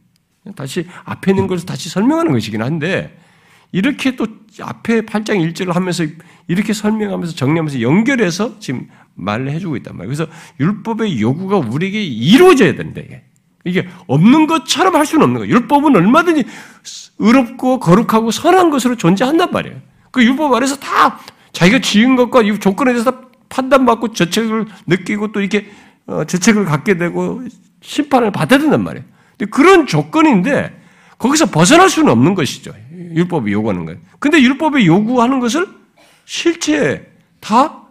다시 0.56 0.86
앞에 1.04 1.32
있는 1.32 1.46
것을 1.46 1.66
다시 1.66 1.88
설명하는 1.88 2.32
것이긴 2.32 2.62
한데 2.62 3.16
이렇게 3.70 4.16
또 4.16 4.26
앞에 4.60 5.02
8장 5.02 5.52
1절을 5.52 5.72
하면서 5.72 6.04
이렇게 6.48 6.72
설명하면서 6.72 7.34
정리하면서 7.34 7.80
연결해서 7.80 8.58
지금 8.58 8.88
말을 9.14 9.50
해주고 9.50 9.76
있단 9.78 9.96
말이에요. 9.96 10.14
그래서 10.14 10.30
율법의 10.60 11.20
요구가 11.20 11.58
우리에게 11.58 12.02
이루어져야 12.02 12.74
된다. 12.74 13.00
이게. 13.00 13.22
이게 13.64 13.88
없는 14.08 14.48
것처럼 14.48 14.96
할 14.96 15.06
수는 15.06 15.24
없는 15.24 15.40
거예요. 15.40 15.54
율법은 15.54 15.94
얼마든지 15.94 16.44
의롭고 17.18 17.78
거룩하고 17.78 18.32
선한 18.32 18.70
것으로 18.70 18.96
존재한단 18.96 19.52
말이에요. 19.52 19.80
그 20.10 20.22
율법 20.22 20.52
아래서 20.52 20.76
다 20.76 21.18
자기가 21.52 21.80
지은 21.80 22.16
것과 22.16 22.42
이 22.42 22.58
조건에 22.58 22.92
대해서 22.92 23.20
판단받고 23.48 24.12
저책을 24.12 24.66
느끼고 24.86 25.32
또 25.32 25.40
이렇게 25.40 25.70
어, 26.06 26.24
저책을 26.24 26.64
갖게 26.64 26.96
되고 26.96 27.42
심판을 27.82 28.30
받아야 28.32 28.58
된단 28.58 28.82
말이에요. 28.82 29.04
근데 29.36 29.50
그런 29.50 29.86
조건인데 29.86 30.80
거기서 31.18 31.46
벗어날 31.46 31.88
수는 31.90 32.10
없는 32.10 32.34
것이죠. 32.34 32.72
율법이 32.92 33.52
요구하는 33.52 33.84
것. 33.84 33.98
근데 34.18 34.40
율법이 34.40 34.86
요구하는 34.86 35.40
것을 35.40 35.68
실제 36.24 37.12
다 37.40 37.82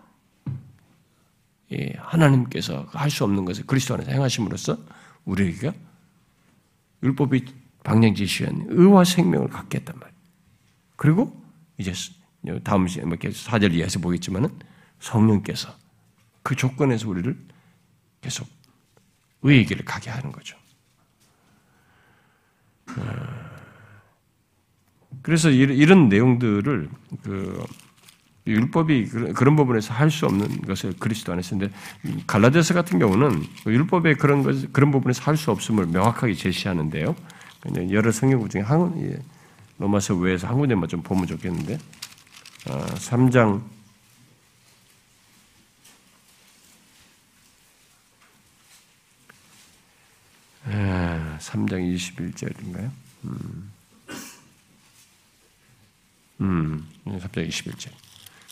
하나님께서 1.97 2.85
할 2.91 3.09
수 3.09 3.23
없는 3.23 3.45
것을 3.45 3.65
그리스도 3.65 3.93
안에서 3.93 4.11
행하심으로써 4.11 4.77
우리에게 5.25 5.71
율법이 7.03 7.45
방향 7.83 8.13
지시한 8.13 8.65
의와 8.69 9.03
생명을 9.05 9.47
갖게 9.49 9.77
했단 9.79 9.95
말이에요. 9.97 10.17
그리고 10.97 11.41
이제 11.77 11.93
다음 12.63 12.87
시간에 12.87 13.07
뭐 13.07 13.31
사절 13.31 13.73
이하에서 13.73 13.99
보겠지만은 13.99 14.49
성령께서 14.99 15.75
그 16.43 16.55
조건에서 16.55 17.09
우리를 17.09 17.37
계속 18.21 18.47
의의 19.43 19.65
길을 19.65 19.85
가게 19.85 20.09
하는 20.09 20.31
거죠. 20.31 20.57
어, 22.97 23.03
그래서 25.21 25.49
이런 25.49 26.09
내용들을 26.09 26.89
그 27.23 27.63
율법이 28.47 29.05
그런 29.35 29.55
부분에서 29.55 29.93
할 29.93 30.09
수 30.09 30.25
없는 30.25 30.61
것을 30.61 30.93
그리스도 30.99 31.31
안에 31.31 31.41
쓰는데 31.43 31.73
갈라디아서 32.25 32.73
같은 32.73 32.97
경우는 32.97 33.43
율법의 33.67 34.15
그런 34.15 34.41
것 34.41 34.73
그런 34.73 34.91
부분에서 34.91 35.23
할 35.23 35.37
수 35.37 35.51
없음을 35.51 35.85
명확하게 35.87 36.33
제시하는데요. 36.33 37.15
여러 37.91 38.11
성경 38.11 38.47
중에 38.49 38.61
한 38.61 39.21
로마서 39.77 40.15
외에서 40.15 40.47
한 40.47 40.57
군데만 40.57 40.89
좀 40.89 41.03
보면 41.03 41.27
좋겠는데 41.27 41.77
3장 42.65 43.61
어, 50.65 51.37
3장 51.39 51.95
21절인가요? 51.95 52.91
음. 53.25 53.71
음, 56.41 56.87
3장 57.05 57.47
21절. 57.47 57.89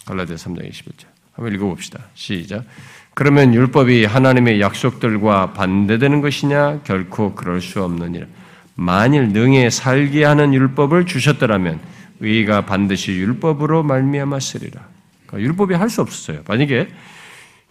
갈라디아 0.05 0.35
3장 0.35 0.69
21절. 0.69 1.05
한번 1.33 1.53
읽어봅시다. 1.53 2.07
시작. 2.15 2.65
그러면 3.13 3.53
율법이 3.53 4.05
하나님의 4.05 4.59
약속들과 4.59 5.53
반대되는 5.53 6.21
것이냐? 6.21 6.81
결코 6.83 7.35
그럴 7.35 7.61
수 7.61 7.83
없느니라. 7.83 8.27
만일 8.75 9.29
능에 9.29 9.69
살게 9.69 10.23
하는 10.23 10.53
율법을 10.53 11.05
주셨더라면 11.05 11.79
의가 12.19 12.65
반드시 12.65 13.11
율법으로 13.13 13.83
말미암았으리라. 13.83 14.87
그러니까 15.25 15.47
율법이 15.49 15.73
할 15.75 15.89
수 15.89 16.01
없었어요. 16.01 16.41
만약에 16.47 16.89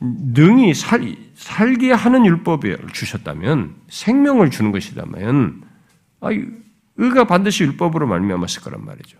능히 0.01 0.75
살, 0.75 1.17
살게 1.35 1.93
하는 1.93 2.25
율법을 2.25 2.89
주셨다면 2.93 3.75
생명을 3.89 4.51
주는 4.51 4.71
것이다면 4.73 5.63
아, 6.21 6.29
의가 6.97 7.25
반드시 7.25 7.65
율법으로 7.65 8.07
말미암았을 8.07 8.63
거란 8.63 8.85
말이죠. 8.85 9.19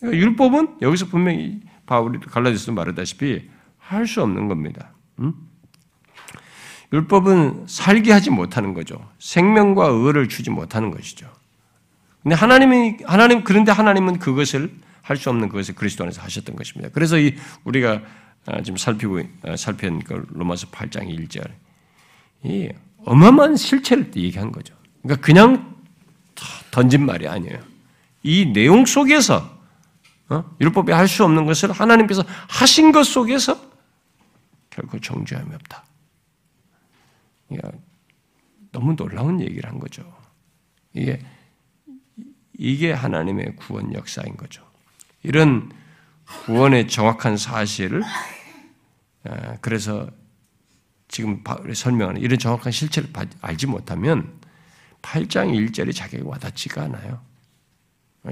그러니까 0.00 0.20
율법은 0.24 0.76
여기서 0.82 1.06
분명히 1.06 1.60
바울이 1.86 2.18
갈라디아서 2.20 2.72
말하다시피 2.72 3.50
할 3.78 4.06
수 4.06 4.22
없는 4.22 4.48
겁니다. 4.48 4.92
음? 5.18 5.34
율법은 6.92 7.64
살게 7.66 8.12
하지 8.12 8.30
못하는 8.30 8.72
거죠. 8.72 9.04
생명과 9.18 9.86
의를 9.88 10.28
주지 10.28 10.50
못하는 10.50 10.90
것이죠. 10.90 11.30
근데 12.24 12.34
하나님이 12.34 12.96
하나님 13.04 13.44
그런데 13.44 13.70
하나님은 13.70 14.18
그것을 14.18 14.74
할 15.02 15.16
수 15.18 15.28
없는 15.28 15.50
그것을 15.50 15.74
그리스도 15.74 16.02
안에서 16.04 16.22
하셨던 16.22 16.56
것입니다. 16.56 16.90
그래서 16.92 17.18
이 17.18 17.36
우리가 17.64 18.00
아, 18.46 18.62
지금 18.62 18.78
살피고 18.78 19.20
아, 19.42 19.54
살핀 19.56 20.00
그 20.00 20.26
로마서 20.30 20.68
8장 20.68 21.06
1절 21.08 21.46
이 22.44 22.70
어마어마한 23.04 23.56
실체를 23.56 24.10
얘기한 24.16 24.50
거죠. 24.50 24.74
그러니까 25.02 25.24
그냥 25.24 25.76
던진 26.70 27.04
말이 27.06 27.28
아니에요. 27.28 27.58
이 28.22 28.46
내용 28.46 28.86
속에서 28.86 29.54
어? 30.30 30.44
율법이 30.58 30.90
할 30.90 31.06
수 31.06 31.22
없는 31.24 31.44
것을 31.44 31.70
하나님께서 31.70 32.24
하신 32.48 32.90
것 32.92 33.04
속에서 33.04 33.60
결코 34.70 34.98
정죄함이 34.98 35.54
없다. 35.54 35.84
그러니까 37.48 37.78
너무 38.72 38.96
놀라운 38.96 39.40
얘기를 39.42 39.68
한 39.70 39.78
거죠. 39.78 40.02
이게 40.94 41.20
이게 42.56 42.92
하나님의 42.92 43.56
구원 43.56 43.92
역사인 43.94 44.36
거죠. 44.36 44.64
이런 45.22 45.70
구원의 46.46 46.88
정확한 46.88 47.36
사실을 47.36 48.02
아, 49.24 49.56
그래서 49.60 50.08
지금 51.08 51.42
설명하는 51.72 52.20
이런 52.20 52.38
정확한 52.38 52.72
실체를 52.72 53.10
알지 53.40 53.66
못하면 53.66 54.40
8장 55.02 55.52
1절이 55.52 55.94
자기에게 55.94 56.26
와닿지가 56.26 56.82
않아요. 56.82 57.20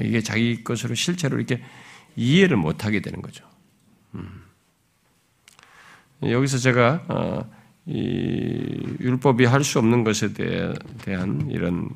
이게 0.00 0.20
자기 0.22 0.64
것으로 0.64 0.94
실체로 0.94 1.36
이렇게 1.36 1.62
이해를 2.16 2.56
못하게 2.56 3.00
되는 3.00 3.20
거죠. 3.20 3.46
음. 4.14 4.42
여기서 6.22 6.58
제가 6.58 7.04
어, 7.08 7.50
이 7.86 8.96
율법이 9.00 9.44
할 9.44 9.64
수 9.64 9.78
없는 9.78 10.04
것에 10.04 10.32
대한 10.32 11.50
이런 11.50 11.90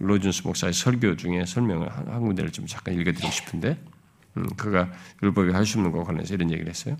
로준스 0.00 0.42
목사의 0.44 0.72
설교 0.72 1.16
중에 1.16 1.44
설명을 1.46 1.88
한 1.90 2.20
군데를 2.20 2.50
좀 2.50 2.66
잠깐 2.66 2.94
읽어드리고 2.94 3.30
싶은데 3.30 3.78
음, 4.36 4.46
그가 4.56 4.90
율법이 5.22 5.52
할 5.52 5.64
수 5.66 5.78
없는 5.78 5.92
것과 5.92 6.04
관련해서 6.04 6.34
이런 6.34 6.50
얘기를 6.50 6.68
했어요. 6.68 6.96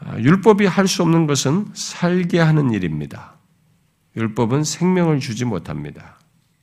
아, 0.00 0.18
율법이 0.18 0.66
할 0.66 0.86
수 0.86 1.02
없는 1.02 1.26
것은 1.26 1.66
살게 1.74 2.40
하는 2.40 2.72
일입니다. 2.72 3.34
율법은 4.16 4.64
생명을 4.64 5.20
주지 5.20 5.44
못합니다. 5.44 6.18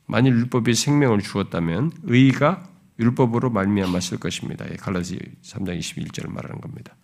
만일 0.05 0.33
율법이 0.33 0.73
생명을 0.73 1.19
주었다면 1.19 1.91
의가 2.03 2.67
율법으로 2.99 3.49
말미암아 3.49 3.99
쓸 4.01 4.17
것입니다. 4.17 4.65
갈라디 4.79 5.17
3장 5.43 5.79
21절을 5.79 6.29
말하는 6.29 6.59
겁니다. 6.59 6.95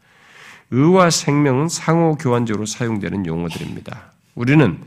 의와 0.72 1.10
생명은 1.10 1.70
상호 1.70 2.16
교환적으로 2.16 2.66
사용되는 2.66 3.26
용어들입니다. 3.26 4.12
우리는 4.34 4.82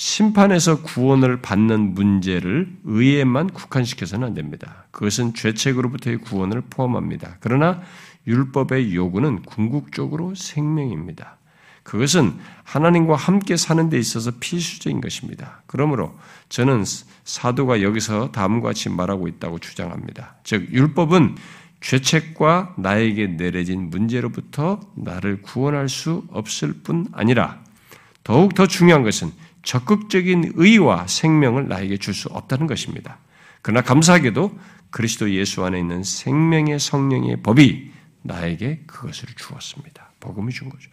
심판에서 0.00 0.80
구원을 0.80 1.42
받는 1.42 1.92
문제를 1.92 2.74
의에만 2.84 3.50
국한시켜서는 3.50 4.28
안 4.28 4.34
됩니다. 4.34 4.86
그것은 4.92 5.34
죄책으로부터의 5.34 6.16
구원을 6.16 6.62
포함합니다. 6.70 7.36
그러나 7.40 7.82
율법의 8.26 8.94
요구는 8.94 9.42
궁극적으로 9.42 10.34
생명입니다. 10.34 11.36
그것은 11.82 12.32
하나님과 12.64 13.14
함께 13.14 13.58
사는 13.58 13.90
데 13.90 13.98
있어서 13.98 14.30
필수적인 14.40 15.02
것입니다. 15.02 15.60
그러므로 15.66 16.18
저는 16.48 16.84
사도가 17.24 17.82
여기서 17.82 18.32
다음과 18.32 18.68
같이 18.68 18.88
말하고 18.88 19.28
있다고 19.28 19.58
주장합니다. 19.58 20.36
즉, 20.44 20.72
율법은 20.72 21.36
죄책과 21.82 22.76
나에게 22.78 23.36
내려진 23.36 23.90
문제로부터 23.90 24.80
나를 24.94 25.42
구원할 25.42 25.90
수 25.90 26.24
없을 26.30 26.72
뿐 26.82 27.06
아니라 27.12 27.60
더욱 28.24 28.54
더 28.54 28.66
중요한 28.66 29.02
것은 29.02 29.32
적극적인 29.70 30.54
의와 30.56 31.06
생명을 31.06 31.68
나에게 31.68 31.96
줄 31.96 32.12
수 32.12 32.28
없다는 32.30 32.66
것입니다. 32.66 33.18
그러나 33.62 33.82
감사하게도 33.82 34.58
그리스도 34.90 35.30
예수 35.30 35.64
안에 35.64 35.78
있는 35.78 36.02
생명의 36.02 36.80
성령의 36.80 37.42
법이 37.44 37.92
나에게 38.22 38.82
그것을 38.88 39.28
주었습니다. 39.36 40.10
복음이 40.18 40.52
준 40.52 40.70
거죠. 40.70 40.90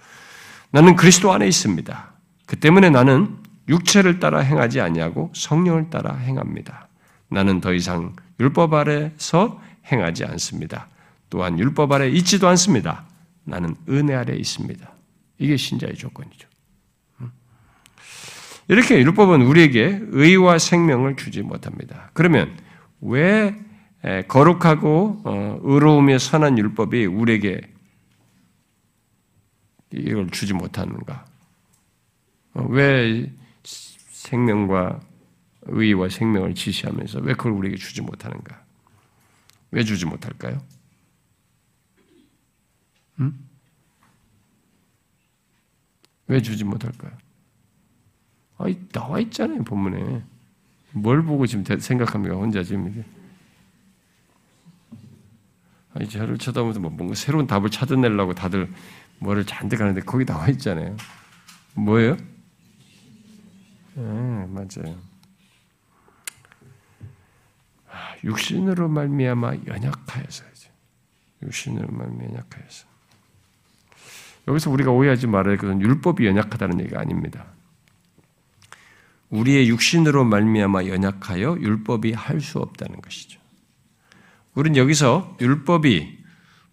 나는 0.69 0.95
그리스도 0.95 1.33
안에 1.33 1.47
있습니다. 1.47 2.13
그 2.45 2.55
때문에 2.57 2.91
나는 2.91 3.37
육체를 3.67 4.19
따라 4.19 4.41
행하지 4.41 4.79
아니하고 4.79 5.31
성령을 5.33 5.89
따라 5.89 6.15
행합니다. 6.15 6.87
나는 7.29 7.61
더 7.61 7.73
이상 7.73 8.15
율법 8.39 8.75
아래서 8.75 9.59
행하지 9.91 10.23
않습니다. 10.25 10.87
또한 11.31 11.57
율법 11.57 11.91
아래 11.93 12.09
있지도 12.09 12.47
않습니다. 12.49 13.05
나는 13.43 13.75
은혜 13.89 14.13
아래 14.13 14.35
있습니다. 14.35 14.87
이게 15.39 15.57
신자의 15.57 15.95
조건이죠. 15.95 16.46
이렇게 18.69 18.99
율법은 18.99 19.41
우리에게 19.43 20.01
의와 20.09 20.59
생명을 20.59 21.15
주지 21.15 21.41
못합니다. 21.41 22.09
그러면 22.13 22.57
왜 22.99 23.55
거룩하고 24.27 25.21
어, 25.23 25.59
의로우며 25.63 26.17
선한 26.19 26.57
율법이 26.57 27.05
우리에게 27.05 27.61
이걸 29.91 30.29
주지 30.29 30.53
못하는가? 30.53 31.25
어, 32.53 32.65
왜 32.69 33.31
생명과 33.63 34.99
의와 35.63 36.09
생명을 36.09 36.55
지시하면서 36.55 37.19
왜 37.19 37.33
그걸 37.33 37.53
우리에게 37.53 37.77
주지 37.77 38.01
못하는가? 38.01 38.63
왜 39.71 39.83
주지 39.83 40.05
못할까요? 40.05 40.61
음? 43.19 43.47
왜 46.27 46.41
주지 46.41 46.63
못할까요? 46.63 47.26
나와 48.91 49.19
있잖아요, 49.19 49.63
본문에. 49.63 50.23
뭘 50.93 51.23
보고 51.23 51.45
지금 51.45 51.63
생각합니까, 51.79 52.35
혼자 52.35 52.63
지금 52.63 52.89
이게. 52.89 53.03
아니, 55.93 56.09
저를 56.09 56.37
쳐다보면서 56.37 56.79
뭐 56.79 56.91
뭔가 56.91 57.15
새로운 57.15 57.47
답을 57.47 57.69
찾아내려고 57.69 58.33
다들 58.33 58.71
뭐를 59.19 59.45
잔뜩 59.45 59.81
하는데 59.81 59.99
거기 60.01 60.25
나와 60.25 60.47
있잖아요. 60.49 60.95
뭐예요? 61.73 62.17
네, 63.95 64.03
맞아요. 64.03 64.95
아, 67.89 68.15
육신으로 68.23 68.89
말미암아 68.89 69.55
연약하여서죠. 69.65 70.69
육신으로 71.43 71.87
말미암아 71.91 72.25
연약하여서. 72.25 72.85
여기서 74.47 74.71
우리가 74.71 74.91
오해하지 74.91 75.27
말아야 75.27 75.57
할 75.57 75.57
율법이 75.81 76.25
연약하다는 76.25 76.79
얘기가 76.81 77.01
아닙니다. 77.01 77.56
우리의 79.29 79.69
육신으로 79.69 80.23
말미암아 80.23 80.85
연약하여 80.85 81.57
율법이 81.59 82.13
할 82.13 82.41
수 82.41 82.59
없다는 82.59 83.01
것이죠. 83.01 83.39
우리는 84.53 84.77
여기서 84.77 85.37
율법이 85.41 86.17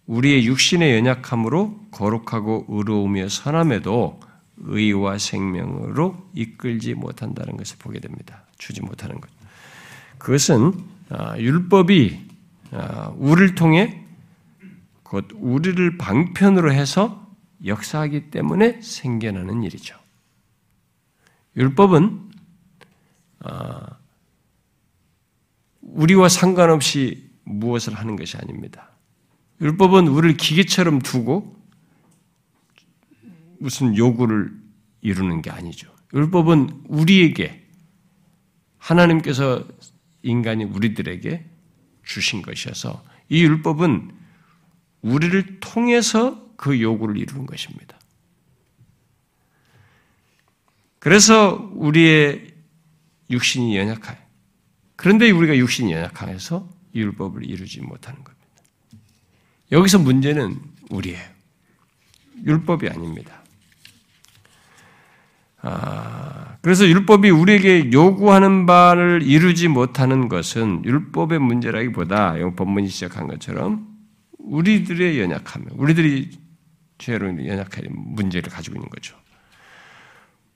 우리의 0.07 0.45
육신의 0.47 0.95
연약함으로 0.97 1.87
거룩하고 1.91 2.65
의로우며 2.69 3.29
선함에도 3.29 4.19
의와 4.57 5.17
생명으로 5.17 6.29
이끌지 6.33 6.93
못한다는 6.93 7.57
것을 7.57 7.77
보게 7.77 7.99
됩니다. 7.99 8.43
주지 8.57 8.81
못하는 8.81 9.19
것. 9.19 9.29
그것은 10.17 10.73
아, 11.09 11.37
율법이 11.37 12.19
아, 12.71 13.13
우리를 13.17 13.55
통해 13.55 14.03
곧 15.03 15.27
우리를 15.35 15.97
방편으로 15.97 16.71
해서 16.71 17.27
역사하기 17.65 18.31
때문에 18.31 18.81
생겨나는 18.81 19.63
일이죠. 19.63 19.97
율법은 21.55 22.03
아, 22.03 22.34
우리와 25.81 26.29
상관없이 26.29 27.29
무엇을 27.43 27.93
하는 27.93 28.15
것이 28.15 28.37
아닙니다. 28.37 28.89
율법은 29.61 30.07
우리를 30.07 30.37
기계처럼 30.37 30.99
두고 30.99 31.55
무슨 33.59 33.95
요구를 33.95 34.51
이루는 35.01 35.41
게 35.41 35.51
아니죠. 35.51 35.93
율법은 36.13 36.83
우리에게 36.87 37.65
하나님께서 38.77 39.65
인간이 40.23 40.63
우리들에게 40.63 41.45
주신 42.03 42.41
것이어서 42.41 43.03
이 43.29 43.43
율법은 43.43 44.11
우리를 45.01 45.59
통해서 45.59 46.53
그 46.57 46.81
요구를 46.81 47.17
이루는 47.17 47.45
것입니다. 47.45 47.97
그래서 50.99 51.69
우리의 51.75 52.54
육신이 53.29 53.77
연약해. 53.77 54.17
그런데 54.95 55.29
우리가 55.31 55.57
육신이 55.57 55.91
연약해서 55.91 56.69
율법을 56.93 57.45
이루지 57.45 57.81
못하는 57.81 58.23
겁니다. 58.23 58.45
여기서 59.71 59.99
문제는 59.99 60.59
우리예요. 60.89 61.23
율법이 62.45 62.87
아닙니다. 62.89 63.43
아, 65.61 66.57
그래서 66.61 66.87
율법이 66.87 67.29
우리에게 67.31 67.91
요구하는 67.91 68.67
바를 68.67 69.23
이루지 69.23 69.67
못하는 69.67 70.29
것은 70.29 70.85
율법의 70.85 71.39
문제라기보다 71.39 72.35
본문이 72.55 72.87
시작한 72.87 73.27
것처럼 73.27 73.87
우리들의 74.37 75.19
연약함, 75.19 75.69
우리들이 75.71 76.37
죄로 76.99 77.27
연약한 77.47 77.85
문제를 77.89 78.51
가지고 78.51 78.75
있는 78.75 78.89
거죠. 78.89 79.17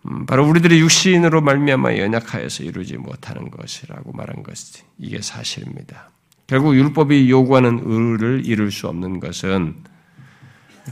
음, 0.05 0.25
바로 0.25 0.47
우리들의 0.47 0.79
육신으로 0.79 1.41
말미암아 1.41 1.97
연약하여서 1.97 2.63
이루지 2.63 2.97
못하는 2.97 3.49
것이라고 3.51 4.13
말한 4.13 4.43
것이 4.43 4.83
이게 4.97 5.21
사실입니다. 5.21 6.09
결국 6.47 6.75
율법이 6.75 7.29
요구하는 7.29 7.81
의를 7.83 8.45
이룰 8.45 8.71
수 8.71 8.87
없는 8.87 9.19
것은 9.19 9.75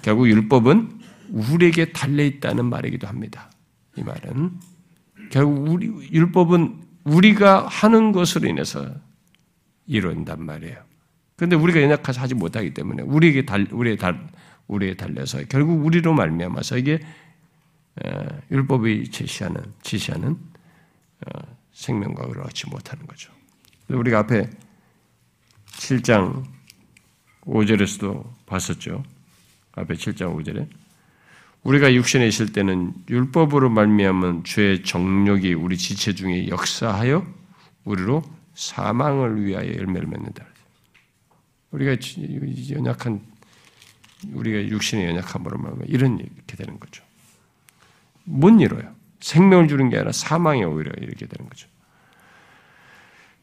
결국 0.04 0.30
율법은 0.30 1.00
우리에게 1.30 1.92
달려 1.92 2.24
있다는 2.24 2.66
말이기도 2.66 3.08
합니다. 3.08 3.50
이 3.96 4.04
말은 4.04 4.52
결국 5.32 5.70
우리 5.70 5.88
율법은 6.12 6.82
우리가 7.06 7.68
하는 7.68 8.12
것으로 8.12 8.48
인해서 8.48 8.94
이룬단 9.88 10.46
말이에요. 10.46 10.78
그런데 11.38 11.56
우리가 11.56 11.82
연약해서 11.82 12.22
하지 12.22 12.36
못하기 12.36 12.74
때문에 12.74 13.04
우리에게 13.04 13.46
달 13.46 13.68
우리에 13.72 13.96
달 13.96 14.28
우리에 14.68 14.96
달려서 14.96 15.44
결국 15.50 15.86
우리로 15.86 16.14
말미암아서 16.14 16.78
이게 16.78 17.00
율법이 18.52 19.12
제시하는 19.12 19.62
지시하는 19.82 20.32
어, 20.32 21.58
생명과 21.74 22.26
의를 22.28 22.44
얻지 22.44 22.70
못하는 22.70 23.06
거죠. 23.08 23.32
우리가 23.90 24.20
앞에 24.20 24.50
7장 25.68 26.44
5절에서도 27.42 28.26
봤었죠. 28.46 29.04
앞에 29.74 29.94
7장 29.94 30.36
5절에 30.36 30.68
우리가 31.64 31.94
육신에 31.94 32.28
있을 32.28 32.52
때는 32.52 32.94
율법으로 33.10 33.70
말미암은 33.70 34.44
죄의 34.44 34.84
정욕이 34.84 35.54
우리 35.54 35.78
지체 35.78 36.14
중에 36.14 36.48
역사하여 36.48 37.26
우리로 37.84 38.24
사망을 38.54 39.44
위하여 39.44 39.74
열매를 39.74 40.08
맺는다. 40.08 40.46
우리가 41.72 41.98
연약한 42.72 43.22
우리가 44.34 44.70
육신의 44.70 45.08
연약함으로 45.08 45.58
말하면 45.58 45.88
이런 45.88 46.18
이렇게 46.20 46.56
되는 46.56 46.80
거죠. 46.80 47.04
못 48.28 48.50
이뤄요. 48.62 48.94
생명을 49.20 49.68
주는 49.68 49.90
게 49.90 49.98
아니라 49.98 50.12
사망에 50.12 50.64
오히려 50.64 50.92
이렇게 50.98 51.26
되는 51.26 51.50
거죠. 51.50 51.68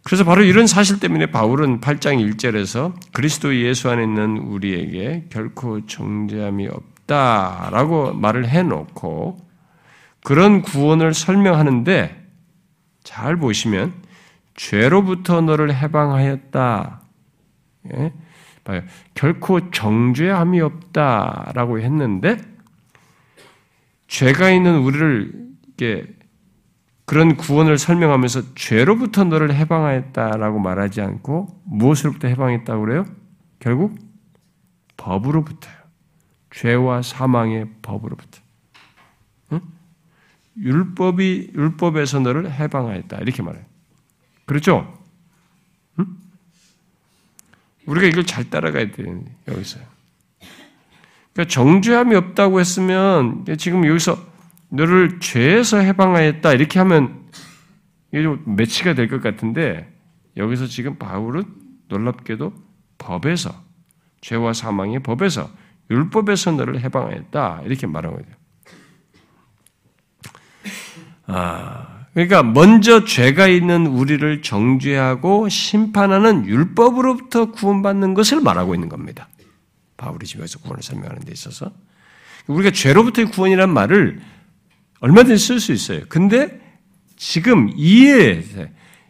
그래서 0.05 0.23
바로 0.25 0.43
이런 0.43 0.67
사실 0.67 1.01
때문에 1.01 1.27
바울은 1.27 1.81
8장 1.81 2.37
1절에서 2.37 2.95
그리스도 3.13 3.57
예수 3.57 3.91
안에 3.91 4.03
있는 4.03 4.37
우리에게 4.37 5.27
결코 5.31 5.87
정죄함이 5.87 6.69
없다라고 6.69 8.13
말을 8.13 8.47
해놓고 8.47 9.39
그런 10.23 10.63
구원을 10.63 11.15
설명하는데 11.15 12.23
잘 13.03 13.37
보시면 13.37 13.95
죄로부터 14.55 15.41
너를 15.41 15.75
해방하였다. 15.75 17.01
예? 17.95 18.13
결코 19.15 19.71
정죄함이 19.71 20.61
없다라고 20.61 21.81
했는데 21.81 22.37
죄가 24.15 24.53
있는 24.53 24.79
우리를 24.79 25.33
이게 25.73 26.07
그런 27.05 27.37
구원을 27.37 27.79
설명하면서 27.79 28.55
죄로부터 28.55 29.25
너를 29.25 29.53
해방하였다라고 29.53 30.61
말하지 30.61 31.01
않고 31.01 31.63
무엇으로부터 31.65 32.29
해방했다고 32.29 32.81
그래요? 32.81 33.07
결국 33.59 33.99
법으로부터요. 34.97 35.75
죄와 36.53 37.03
사망의 37.03 37.67
법으로부터. 37.83 38.41
응? 39.51 39.61
율법이 40.59 41.51
율법에서 41.53 42.21
너를 42.21 42.53
해방하였다 42.53 43.19
이렇게 43.19 43.43
말해요. 43.43 43.65
그렇죠? 44.45 44.97
응? 45.99 46.07
우리가 47.87 48.07
이걸 48.07 48.25
잘 48.25 48.49
따라가야 48.49 48.93
돼요. 48.93 49.25
여기서. 49.49 49.81
그러니까 51.35 51.53
정죄함이 51.53 52.15
없다고 52.15 52.61
했으면 52.61 53.45
지금 53.59 53.87
여기서 53.87 54.17
너를 54.69 55.19
죄에서 55.21 55.79
해방하였다 55.79 56.53
이렇게 56.53 56.79
하면 56.79 57.25
이게 58.13 58.23
좀 58.23 58.43
매치가 58.47 58.95
될 58.95 59.09
것 59.09 59.21
같은데 59.21 59.93
여기서 60.37 60.67
지금 60.67 60.97
바울은 60.97 61.45
놀랍게도 61.89 62.53
법에서 62.99 63.53
죄와 64.21 64.53
사망의 64.53 65.01
법에서 65.03 65.51
율법에서 65.91 66.53
너를 66.53 66.81
해방하였다 66.81 67.63
이렇게 67.65 67.87
말하고 67.87 68.19
있어요. 68.21 68.35
아, 71.27 72.07
그러니까 72.15 72.43
먼저 72.43 73.05
죄가 73.05 73.49
있는 73.49 73.87
우리를 73.87 74.43
정죄하고 74.43 75.49
심판하는 75.49 76.47
율법으로부터 76.47 77.51
구원받는 77.53 78.15
것을 78.15 78.41
말하고 78.41 78.75
있는 78.75 78.89
겁니다. 78.89 79.29
바울이 80.05 80.27
집에서 80.27 80.59
구원을 80.59 80.83
설명하는 80.83 81.23
데 81.23 81.33
있어서 81.33 81.73
우리가 82.47 82.71
죄로부터의 82.71 83.31
구원이란 83.31 83.73
말을 83.73 84.21
얼마든지 85.01 85.43
쓸 85.43 85.61
수 85.61 85.73
있어요. 85.73 86.03
근데 86.09 86.61
지금 87.17 87.71
이에 87.75 88.43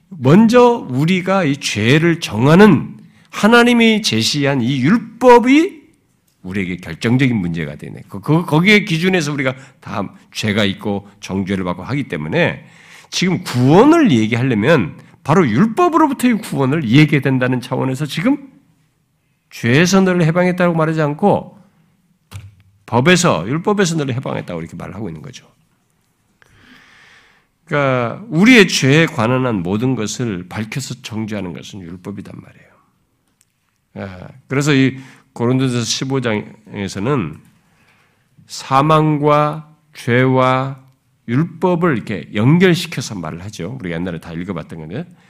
먼저 0.09 0.86
우리가 0.88 1.45
이 1.45 1.57
죄를 1.57 2.20
정하는 2.20 2.97
하나님이 3.30 4.03
제시한 4.03 4.61
이 4.61 4.80
율법이 4.80 5.82
우리에게 6.42 6.76
결정적인 6.76 7.34
문제가 7.34 7.74
되네. 7.74 8.03
그, 8.09 8.20
그, 8.20 8.45
거기에 8.45 8.84
기준에서 8.84 9.32
우리가 9.32 9.57
다 9.80 10.12
죄가 10.30 10.64
있고 10.64 11.09
정죄를 11.20 11.64
받고 11.64 11.82
하기 11.82 12.05
때문에 12.05 12.66
지금 13.11 13.42
구원을 13.42 14.12
얘기하려면 14.12 14.99
바로 15.24 15.49
율법으로부터의 15.49 16.38
구원을 16.38 16.84
얘기해야 16.84 17.22
된다는 17.22 17.61
차원에서 17.61 18.07
지금 18.07 18.53
죄에서 19.55 20.00
너를 20.00 20.24
해방했다고 20.24 20.74
말하지 20.74 21.00
않고 21.00 21.57
법에서, 22.86 23.46
율법에서 23.46 23.94
너를 23.94 24.14
해방했다고 24.14 24.61
이렇게 24.61 24.76
말하고 24.76 25.09
있는 25.09 25.22
거죠. 25.22 25.48
그러니까 27.64 28.24
우리의 28.28 28.66
죄에 28.66 29.07
관한 29.07 29.62
모든 29.62 29.94
것을 29.94 30.48
밝혀서 30.48 31.02
정죄하는 31.02 31.52
것은 31.52 31.80
율법이단 31.82 32.34
말이에요. 32.36 32.68
예, 33.96 34.26
그래서 34.48 34.74
이 34.74 34.98
고린도서 35.34 35.78
15장에서는 35.78 37.38
사망과 38.46 39.72
죄와 39.94 40.80
율법을 41.28 41.96
이렇게 41.96 42.28
연결시켜서 42.34 43.14
말을 43.14 43.44
하죠. 43.44 43.78
우리가 43.80 43.94
옛날에 43.94 44.18
다 44.18 44.32
읽어봤던 44.32 44.80
건데 44.80 44.98
어, 44.98 45.24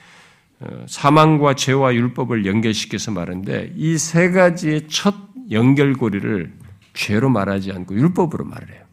사망과 0.86 1.54
죄와 1.54 1.94
율법을 1.94 2.46
연결시켜서 2.46 3.10
말하는데 3.10 3.72
이 3.76 3.96
세 3.98 4.30
가지의 4.30 4.88
첫 4.88 5.14
연결고리를 5.50 6.52
죄로 6.94 7.28
말하지 7.28 7.72
않고 7.72 7.94
율법으로 7.94 8.44
말을 8.44 8.70
해요. 8.72 8.84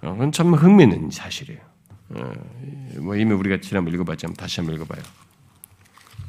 어, 0.00 0.12
그건 0.12 0.32
참 0.32 0.54
흥미있는 0.54 1.10
사실이에요. 1.10 1.60
어, 2.10 2.32
뭐 3.00 3.16
이미 3.16 3.32
우리가 3.32 3.60
지난번 3.60 3.92
읽어봤지만 3.94 4.34
다시 4.34 4.60
한번 4.60 4.76
읽어봐요. 4.76 5.02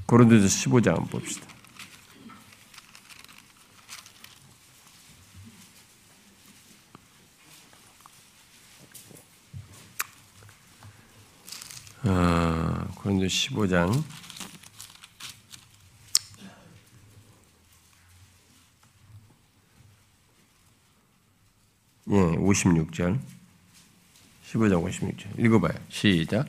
고린도서 0.08 0.48
15장 0.48 0.88
한번 0.88 1.08
봅시다. 1.08 1.48
아, 12.04 12.88
고린도 12.95 13.26
15장 13.26 14.04
예, 22.12 22.16
56절. 22.16 23.20
15장 24.47 24.84
56절. 24.84 25.39
읽어봐요. 25.39 25.74
시작. 25.89 26.47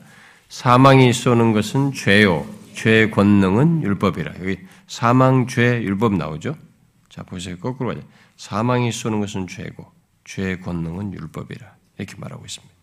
사망이 0.49 1.13
쏘는 1.13 1.53
것은 1.53 1.93
죄요. 1.93 2.47
죄의 2.73 3.11
권능은 3.11 3.83
율법이라. 3.83 4.33
여기 4.39 4.57
사망, 4.87 5.45
죄, 5.47 5.81
율법 5.83 6.15
나오죠? 6.15 6.57
자, 7.09 7.23
보세요. 7.23 7.57
거꾸로 7.59 7.93
가자. 7.93 8.01
사망이 8.37 8.91
쏘는 8.91 9.19
것은 9.19 9.47
죄고, 9.47 9.91
죄의 10.23 10.61
권능은 10.61 11.13
율법이라. 11.13 11.75
이렇게 11.99 12.15
말하고 12.17 12.43
있습니다. 12.45 12.80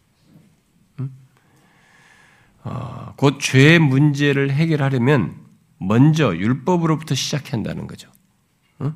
음? 2.64 2.70
어, 2.70 3.14
곧 3.16 3.38
죄의 3.40 3.78
문제를 3.78 4.50
해결하려면 4.50 5.36
먼저 5.78 6.34
율법으로부터 6.36 7.14
시작한다는 7.14 7.86
거죠. 7.86 8.10
음? 8.80 8.94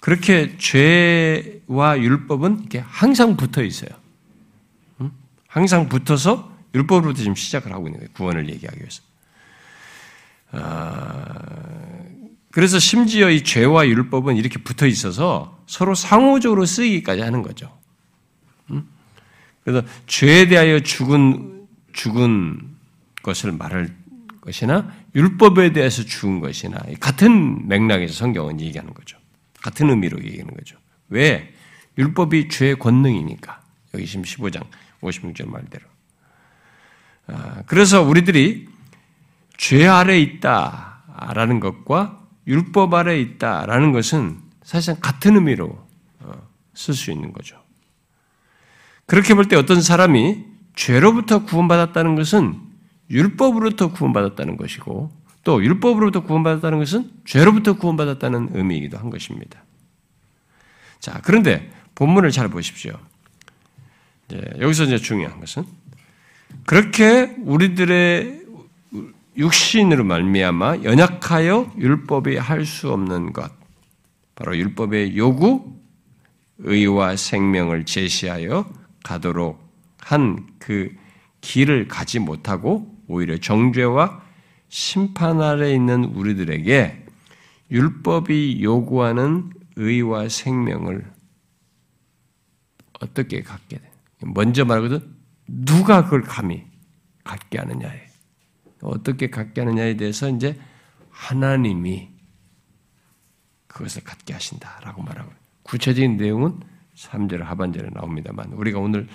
그렇게 0.00 0.56
죄와 0.58 1.98
율법은 1.98 2.60
이렇게 2.60 2.78
항상 2.78 3.36
붙어 3.36 3.62
있어요. 3.62 3.90
항상 5.48 5.88
붙어서 5.88 6.56
율법으로부터 6.74 7.18
지금 7.18 7.34
시작을 7.34 7.72
하고 7.72 7.88
있는 7.88 8.00
거예요. 8.00 8.12
구원을 8.12 8.48
얘기하기 8.50 8.78
위해서. 8.78 9.02
아, 10.52 11.34
그래서 12.52 12.78
심지어 12.78 13.30
이 13.30 13.42
죄와 13.42 13.88
율법은 13.88 14.36
이렇게 14.36 14.58
붙어 14.62 14.86
있어서 14.86 15.58
서로 15.66 15.94
상호적으로 15.94 16.64
쓰이기까지 16.64 17.22
하는 17.22 17.42
거죠. 17.42 17.76
음? 18.70 18.86
그래서 19.64 19.86
죄에 20.06 20.46
대하여 20.48 20.80
죽은 20.80 21.57
죽은 21.92 22.76
것을 23.22 23.52
말할 23.52 23.94
것이나 24.40 24.92
율법에 25.14 25.72
대해서 25.72 26.02
죽은 26.02 26.40
것이나 26.40 26.78
같은 27.00 27.68
맥락에서 27.68 28.14
성경은 28.14 28.60
얘기하는 28.60 28.94
거죠. 28.94 29.18
같은 29.60 29.90
의미로 29.90 30.18
얘기하는 30.22 30.54
거죠. 30.54 30.76
왜? 31.08 31.54
율법이 31.96 32.48
죄의 32.48 32.78
권능이니까. 32.78 33.60
여기 33.94 34.06
지금 34.06 34.22
15장 34.22 34.64
56절 35.02 35.48
말대로. 35.48 35.84
아, 37.26 37.62
그래서 37.66 38.02
우리들이 38.02 38.68
죄 39.56 39.86
아래 39.86 40.18
있다라는 40.20 41.60
것과 41.60 42.24
율법 42.46 42.94
아래 42.94 43.18
있다라는 43.20 43.92
것은 43.92 44.38
사실상 44.62 45.00
같은 45.00 45.34
의미로 45.34 45.86
어, 46.20 46.48
쓸수 46.74 47.10
있는 47.10 47.32
거죠. 47.32 47.62
그렇게 49.06 49.34
볼 49.34 49.46
때 49.46 49.56
어떤 49.56 49.82
사람이 49.82 50.44
죄로부터 50.74 51.44
구원받았다는 51.44 52.14
것은 52.14 52.60
율법으로부터 53.10 53.92
구원받았다는 53.92 54.56
것이고 54.56 55.10
또 55.44 55.64
율법으로부터 55.64 56.24
구원받았다는 56.24 56.78
것은 56.78 57.10
죄로부터 57.24 57.74
구원받았다는 57.74 58.50
의미이기도 58.52 58.98
한 58.98 59.10
것입니다. 59.10 59.64
자, 61.00 61.20
그런데 61.24 61.70
본문을 61.94 62.30
잘 62.30 62.48
보십시오. 62.48 62.98
예, 64.32 64.42
여기서 64.60 64.84
이제 64.84 64.98
중요한 64.98 65.40
것은 65.40 65.64
그렇게 66.66 67.34
우리들의 67.40 68.42
육신으로 69.36 70.04
말미암아 70.04 70.82
연약하여 70.82 71.72
율법이 71.78 72.36
할 72.36 72.66
수 72.66 72.92
없는 72.92 73.32
것, 73.32 73.50
바로 74.34 74.56
율법의 74.56 75.16
요구, 75.16 75.78
의와 76.58 77.16
생명을 77.16 77.84
제시하여 77.86 78.68
가도록 79.04 79.67
한 80.08 80.48
그 80.58 80.94
길을 81.40 81.88
가지 81.88 82.18
못하고 82.18 82.94
오히려 83.06 83.38
정죄와 83.38 84.22
심판 84.68 85.40
아래 85.40 85.72
있는 85.72 86.04
우리들에게 86.04 87.06
율법이 87.70 88.62
요구하는 88.62 89.50
의와 89.76 90.28
생명을 90.28 91.10
어떻게 93.00 93.42
갖게 93.42 93.78
돼? 93.78 93.90
먼저 94.22 94.64
말하거든 94.64 95.16
누가 95.46 96.04
그걸 96.04 96.22
감히 96.22 96.66
갖게 97.24 97.58
하느냐에 97.58 98.08
어떻게 98.82 99.30
갖게 99.30 99.60
하느냐에 99.60 99.96
대해서 99.96 100.28
이제 100.28 100.58
하나님이 101.10 102.10
그것을 103.66 104.02
갖게 104.02 104.32
하신다라고 104.32 105.02
말하고 105.02 105.30
구체적인 105.62 106.16
내용은 106.16 106.60
3절 106.96 107.38
하반절에 107.38 107.90
나옵니다만 107.92 108.52
우리가 108.52 108.80
오늘 108.80 109.08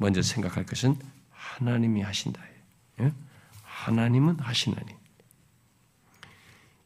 먼저 0.00 0.22
생각할 0.22 0.64
것은 0.64 0.96
하나님이 1.30 2.00
하신다. 2.00 2.42
예? 3.00 3.12
하나님은 3.62 4.40
하시나니. 4.40 4.94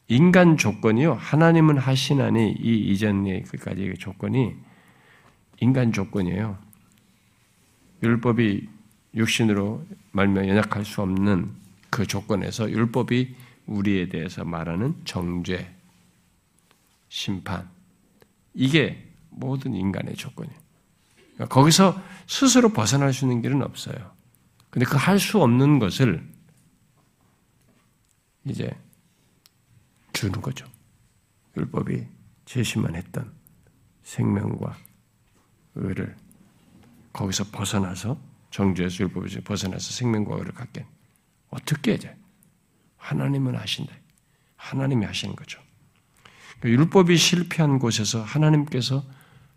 인간 0.09 0.57
조건이요. 0.57 1.13
하나님은 1.13 1.77
하시나니 1.77 2.57
이 2.59 2.91
이전의 2.91 3.43
그까지 3.43 3.93
조건이 3.97 4.53
인간 5.61 5.93
조건이에요. 5.93 6.57
율법이 8.03 8.67
육신으로 9.15 9.85
말며 10.11 10.49
연약할 10.49 10.83
수 10.83 11.01
없는 11.01 11.53
그 11.89 12.05
조건에서 12.05 12.69
율법이 12.69 13.33
우리에 13.65 14.09
대해서 14.09 14.43
말하는 14.43 14.93
정죄, 15.05 15.73
심판 17.07 17.69
이게 18.53 19.07
모든 19.29 19.73
인간의 19.73 20.15
조건이에요. 20.15 20.64
그러니까 21.35 21.53
거기서 21.53 22.01
스스로 22.27 22.69
벗어날 22.73 23.13
수 23.13 23.25
있는 23.25 23.41
길은 23.41 23.61
없어요. 23.61 24.15
근데 24.69 24.85
그 24.85 24.97
할 24.97 25.19
수 25.19 25.41
없는 25.41 25.79
것을 25.79 26.27
이제 28.45 28.69
주는 30.13 30.41
거죠. 30.41 30.65
율법이 31.57 32.05
제시만 32.45 32.95
했던 32.95 33.31
생명과 34.03 34.77
의를 35.75 36.15
거기서 37.13 37.45
벗어나서 37.51 38.17
정죄에서 38.51 39.03
율법에서 39.05 39.41
벗어나서 39.41 39.91
생명과 39.93 40.35
의를 40.37 40.53
갖게 40.53 40.85
어떻게 41.49 41.91
해야 41.91 41.99
돼? 41.99 42.17
하나님은 42.97 43.55
하신다. 43.55 43.93
하나님이 44.57 45.05
하시는 45.05 45.35
거죠. 45.35 45.59
그러니까 46.59 46.81
율법이 46.81 47.17
실패한 47.17 47.79
곳에서 47.79 48.21
하나님께서 48.23 49.05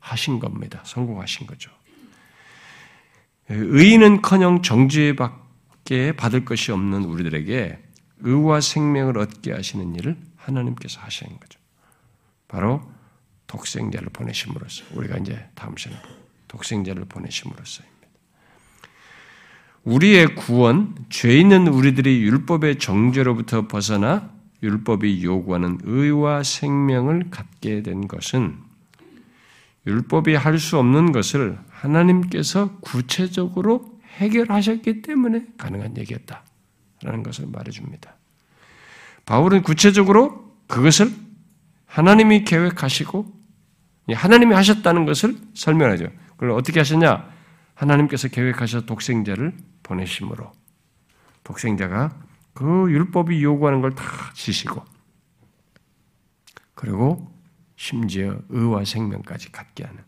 하신 0.01 0.39
겁니다. 0.39 0.81
성공하신 0.85 1.47
거죠. 1.47 1.71
의인은커녕 3.49 4.63
정죄밖에 4.63 6.13
받을 6.13 6.45
것이 6.45 6.73
없는 6.73 7.05
우리들에게 7.05 7.79
의와 8.21 8.61
생명을 8.61 9.19
얻게 9.19 9.53
하시는 9.53 9.95
일을 9.95 10.17
하나님께서 10.37 11.01
하시는 11.01 11.39
거죠. 11.39 11.59
바로 12.47 12.83
독생자를 13.47 14.09
보내심으로써 14.13 14.85
우리가 14.93 15.19
이제 15.19 15.49
다음 15.55 15.77
시간에 15.77 16.01
독생자를 16.49 17.05
보내심으로써입니다. 17.07 17.99
우리의 19.85 20.35
구원, 20.35 20.95
죄 21.09 21.39
있는 21.39 21.67
우리들이 21.69 22.21
율법의 22.23 22.79
정죄로부터 22.79 23.69
벗어나 23.69 24.31
율법이 24.63 25.25
요구하는 25.25 25.79
의와 25.85 26.43
생명을 26.43 27.31
갖게 27.31 27.83
된 27.83 28.07
것은 28.09 28.68
율법이 29.89 30.35
할 30.35 30.59
수 30.59 30.79
없는 30.79 31.13
것을 31.13 31.59
하나님께서 31.71 32.77
구체적으로 32.81 33.99
해결하셨기 34.19 35.03
때문에 35.03 35.47
가능한 35.57 35.97
얘기였다 35.97 36.45
라는 37.03 37.23
것을 37.23 37.47
말해줍니다. 37.47 38.15
바울은 39.25 39.63
구체적으로 39.63 40.53
그것을 40.67 41.11
하나님이 41.87 42.45
계획하시고 42.45 43.27
하나님이 44.11 44.55
하셨다는 44.55 45.05
것을 45.07 45.37
설명하죠. 45.55 46.09
그걸 46.33 46.51
어떻게 46.51 46.81
하셨냐? 46.81 47.29
하나님께서 47.75 48.29
계획하셔 48.29 48.83
독생자를 48.87 49.57
보내심으로 49.83 50.53
독생자가 51.45 52.19
그 52.55 52.65
율법이 52.91 53.43
요구하는 53.43 53.81
걸 53.81 53.93
다 53.95 54.05
지시고 54.35 54.85
그리고 56.75 57.33
심지어 57.79 58.43
의와 58.49 58.85
생명까지 58.85 59.53
갖게 59.53 59.85
하는 59.85 60.03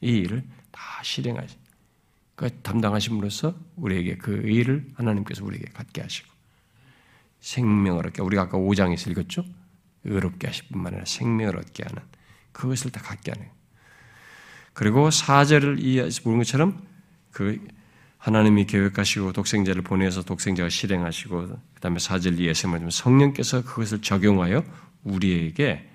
이 0.00 0.18
일을 0.18 0.44
다 0.70 0.80
실행하시. 1.02 1.56
그 2.36 2.48
담당하심으로써 2.62 3.58
우리에게 3.74 4.16
그 4.18 4.40
의를 4.44 4.88
하나님께서 4.94 5.44
우리에게 5.44 5.66
갖게 5.72 6.00
하시고 6.00 6.28
생명을 7.40 8.06
얻게 8.06 8.22
우리가 8.22 8.42
아까 8.42 8.56
5장에서 8.56 9.10
읽었죠. 9.10 9.44
의롭게 10.04 10.46
하실 10.46 10.68
뿐만 10.68 10.92
아니라 10.92 11.04
생명을 11.06 11.56
얻게 11.56 11.82
하는 11.82 12.00
그것을 12.52 12.92
다 12.92 13.02
갖게 13.02 13.32
하는. 13.32 13.48
그리고 14.72 15.10
사절을 15.10 15.80
이해해서 15.80 16.22
보는 16.22 16.38
것처럼 16.38 16.80
그 17.32 17.66
하나님이 18.18 18.66
계획하시고 18.66 19.32
독생자를 19.32 19.82
보내서 19.82 20.22
독생자가 20.22 20.68
실행하시고 20.68 21.58
그다음에 21.74 21.98
사절 21.98 22.38
이해해서 22.38 22.68
성령께서 22.90 23.64
그것을 23.64 24.02
적용하여 24.02 24.62
우리에게 25.02 25.87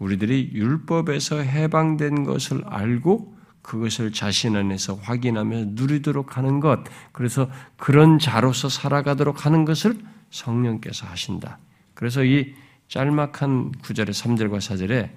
우리들이 0.00 0.50
율법에서 0.54 1.38
해방된 1.38 2.24
것을 2.24 2.64
알고 2.66 3.36
그것을 3.62 4.12
자신 4.12 4.56
안에서 4.56 4.94
확인하며 4.94 5.66
누리도록 5.68 6.36
하는 6.36 6.58
것, 6.58 6.80
그래서 7.12 7.50
그런 7.76 8.18
자로서 8.18 8.68
살아가도록 8.68 9.44
하는 9.44 9.64
것을 9.64 10.00
성령께서 10.30 11.06
하신다. 11.06 11.58
그래서 11.94 12.24
이 12.24 12.54
짤막한 12.88 13.72
구절의 13.82 14.14
3절과 14.14 14.56
4절에 14.56 15.10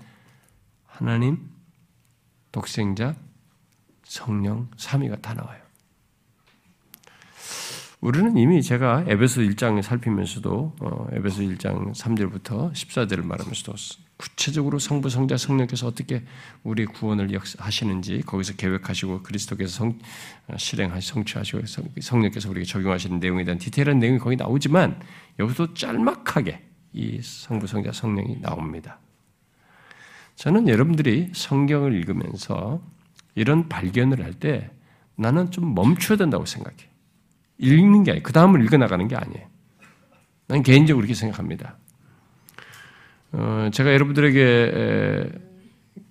하나님, 0.86 1.49
독생자, 2.51 3.15
성령, 4.03 4.69
삼위가 4.77 5.15
다 5.17 5.34
나와요. 5.34 5.62
우리는 8.04 8.36
이미 8.36 8.62
제가 8.62 9.06
에베소 9.08 9.39
1장을 9.43 9.82
살피면서도 9.82 10.76
어, 10.82 11.08
에베소 11.14 11.43
1장 11.43 11.93
3절부터 11.93 12.74
14절을 12.74 13.24
말하면서도 13.24 13.74
구체적으로 14.18 14.78
성부, 14.78 15.08
성자, 15.08 15.38
성령께서 15.38 15.88
어떻게 15.88 16.22
우리 16.64 16.86
구원을 16.86 17.30
하시는지 17.58 18.22
거기서 18.26 18.56
계획하시고 18.56 19.24
그리스도께서 19.24 19.72
성, 19.72 19.99
어, 20.49 20.58
실행하시 20.58 21.12
성취하시고 21.12 21.62
성령께서 22.01 22.49
우리에게 22.49 22.70
적용하시는 22.70 23.22
내용에 23.22 23.45
대한 23.45 23.58
디테일한 23.58 23.99
내용이 23.99 24.20
거기 24.20 24.36
나오지만 24.36 24.99
여기서 25.39 25.74
짤막하게 25.74 26.62
이 26.91 27.22
성부, 27.22 27.68
성자, 27.68 27.93
성령이 27.93 28.41
나옵니다. 28.41 28.99
저는 30.36 30.68
여러분들이 30.68 31.30
성경을 31.34 31.93
읽으면서 31.93 32.82
이런 33.36 33.70
발견을 33.70 34.26
할 34.26 34.34
때 34.34 34.72
나는 35.16 35.51
좀 35.51 35.74
멈춰야 35.74 36.18
된다고 36.18 36.45
생각해. 36.45 36.92
읽는 37.64 38.03
게 38.03 38.11
아니에요. 38.11 38.24
그 38.24 38.34
다음을 38.34 38.64
읽어나가는 38.64 39.07
게 39.07 39.16
아니에요. 39.16 39.47
난 40.47 40.64
개인적으로 40.64 41.01
그렇게 41.01 41.14
생각합니다. 41.14 41.78
어, 43.32 43.70
제가 43.72 43.93
여러분들에게 43.93 45.32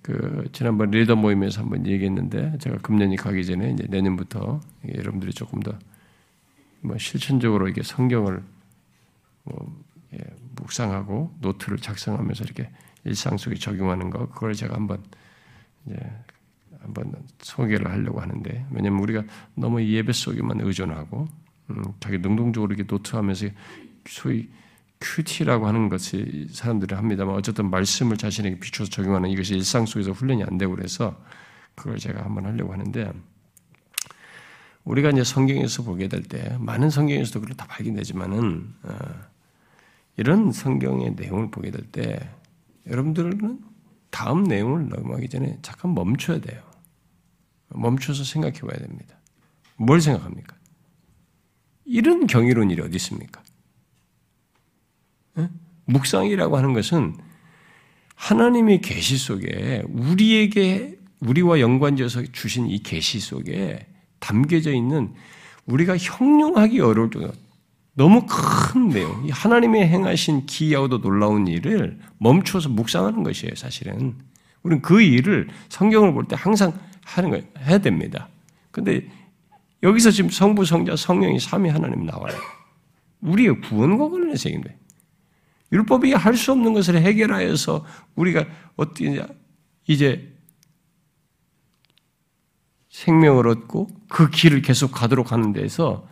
그 0.01 0.49
지난번 0.51 0.91
리더 0.91 1.15
모임에서 1.15 1.61
한번 1.61 1.85
얘기했는데 1.87 2.57
제가 2.59 2.77
금년이 2.77 3.15
가기 3.15 3.45
전에 3.45 3.71
이제 3.71 3.85
내년부터 3.89 4.59
여러분들이 4.95 5.33
조금 5.33 5.61
더 5.61 5.77
뭐 6.83 6.97
실천적으로 6.97 7.67
이게 7.69 7.81
성경을 7.81 8.43
뭐 9.43 9.83
예, 10.13 10.19
묵상하고 10.55 11.33
노트를 11.39 11.77
작성하면서 11.77 12.43
이렇게 12.43 12.69
일상 13.05 13.37
속에 13.37 13.55
적용하는 13.55 14.09
거 14.09 14.27
그걸 14.29 14.53
제가 14.53 14.75
한번 14.75 15.01
이제 15.85 15.97
한번 16.81 17.13
소개를 17.39 17.89
하려고 17.89 18.19
하는데 18.19 18.65
왜냐면 18.69 18.99
우리가 18.99 19.23
너무 19.55 19.81
예배 19.81 20.11
속에만 20.11 20.59
의존하고 20.61 21.27
음, 21.69 21.83
자기 21.99 22.17
능동적으로 22.19 22.73
이렇게 22.73 22.87
노트하면서 22.91 23.47
소위 24.07 24.49
큐티라고 24.99 25.67
하는 25.67 25.89
것이 25.89 26.47
사람들이 26.51 26.95
합니다만 26.95 27.35
어쨌든 27.35 27.69
말씀을 27.69 28.17
자신에게 28.17 28.59
비춰서 28.59 28.89
적용하는 28.89 29.29
이것이 29.29 29.53
일상 29.55 29.85
속에서 29.85 30.11
훈련이 30.11 30.43
안 30.43 30.57
되고 30.57 30.73
그래서 30.75 31.21
그걸 31.75 31.97
제가 31.97 32.23
한번 32.23 32.45
하려고 32.45 32.71
하는데 32.73 33.11
우리가 34.85 35.09
이제 35.11 35.23
성경에서 35.23 35.83
보게 35.83 36.07
될 36.07 36.23
때 36.23 36.57
많은 36.59 36.89
성경에서도 36.89 37.41
그걸 37.41 37.55
다 37.55 37.65
발견되지만은 37.67 38.73
어, 38.83 38.97
이런 40.17 40.51
성경의 40.51 41.15
내용을 41.15 41.51
보게 41.51 41.71
될 41.71 41.85
때 41.91 42.29
여러분들은 42.87 43.59
다음 44.09 44.43
내용을 44.43 44.89
넘어가기 44.89 45.29
전에 45.29 45.57
잠깐 45.61 45.95
멈춰야 45.95 46.39
돼요. 46.39 46.61
멈춰서 47.69 48.23
생각해 48.23 48.59
봐야 48.59 48.77
됩니다. 48.77 49.15
뭘 49.77 50.01
생각합니까? 50.01 50.55
이런 51.85 52.27
경이로운 52.27 52.71
일이 52.71 52.81
어디 52.81 52.95
있습니까? 52.95 53.41
묵상이라고 55.85 56.57
하는 56.57 56.73
것은 56.73 57.15
하나님의 58.15 58.81
계시 58.81 59.17
속에 59.17 59.83
우리에게 59.89 60.97
우리와 61.19 61.59
연관지어서 61.59 62.23
주신 62.31 62.69
이 62.69 62.79
계시 62.79 63.19
속에 63.19 63.85
담겨져 64.19 64.71
있는 64.73 65.13
우리가 65.65 65.97
형용하기 65.97 66.79
어려울 66.79 67.11
정도 67.11 67.31
너무 67.95 68.25
큰 68.27 68.89
내용, 68.89 69.27
하나님의 69.29 69.87
행하신 69.87 70.45
기이하고도 70.45 71.01
놀라운 71.01 71.47
일을 71.47 71.99
멈춰서 72.17 72.69
묵상하는 72.69 73.23
것이에요, 73.23 73.53
사실은. 73.55 74.15
우리는 74.63 74.81
그 74.81 75.01
일을 75.01 75.49
성경을 75.69 76.13
볼 76.13 76.25
때 76.27 76.35
항상 76.37 76.73
하는 77.03 77.29
거 77.29 77.41
해야 77.59 77.77
됩니다. 77.77 78.29
근데 78.71 79.07
여기서 79.83 80.11
지금 80.11 80.29
성부, 80.29 80.65
성자, 80.65 80.95
성령이 80.95 81.39
삼위 81.39 81.69
하나님 81.69 82.05
나와요. 82.05 82.33
우리의 83.21 83.61
구원과 83.61 84.09
관련해서 84.09 84.49
얘기입니다. 84.49 84.73
율법이 85.71 86.13
할 86.13 86.35
수 86.35 86.51
없는 86.51 86.73
것을 86.73 87.01
해결하여서 87.01 87.85
우리가 88.15 88.45
어떻게 88.75 89.25
이제 89.87 90.33
생명을 92.89 93.47
얻고 93.47 93.89
그 94.07 94.29
길을 94.29 94.61
계속 94.61 94.91
가도록 94.91 95.31
하는 95.31 95.51
데서 95.51 96.07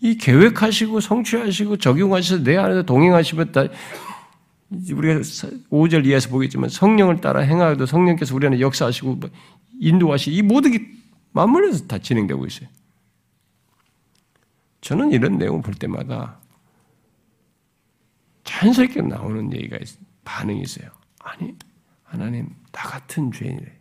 이 0.00 0.16
계획하시고 0.16 1.00
성취하시고 1.00 1.76
적용하셔서 1.76 2.42
내 2.42 2.56
안에서 2.56 2.82
동행하시면 2.82 3.52
다 3.52 3.66
우리가 4.70 5.20
5절 5.70 6.06
이하에서 6.06 6.28
보겠지만 6.30 6.70
성령을 6.70 7.20
따라 7.20 7.40
행하여도 7.40 7.86
성령께서 7.86 8.34
우리 8.34 8.46
안에 8.46 8.60
역사하시고 8.60 9.14
뭐 9.14 9.30
인도하시 9.78 10.32
이 10.32 10.42
모든 10.42 10.72
게 10.72 10.86
맞물려서 11.32 11.86
다 11.86 11.98
진행되고 11.98 12.46
있어요. 12.46 12.68
저는 14.80 15.12
이런 15.12 15.38
내용을 15.38 15.62
볼 15.62 15.74
때마다 15.74 16.40
자연스럽게 18.44 19.02
나오는 19.02 19.52
얘기가 19.52 19.76
있, 19.78 19.88
반응이 20.24 20.60
있어요. 20.62 20.90
아니, 21.18 21.54
하나님, 22.04 22.54
나 22.72 22.82
같은 22.82 23.32
죄인이래. 23.32 23.76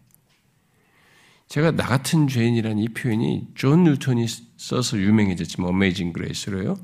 제가 1.47 1.71
나 1.71 1.85
같은 1.85 2.27
죄인이라는 2.27 2.79
이 2.79 2.89
표현이 2.89 3.51
존 3.53 3.83
뉴턴이 3.83 4.25
써서 4.57 4.97
유명해졌지만 4.97 5.69
Amazing 5.69 6.11
Grace로요. 6.11 6.75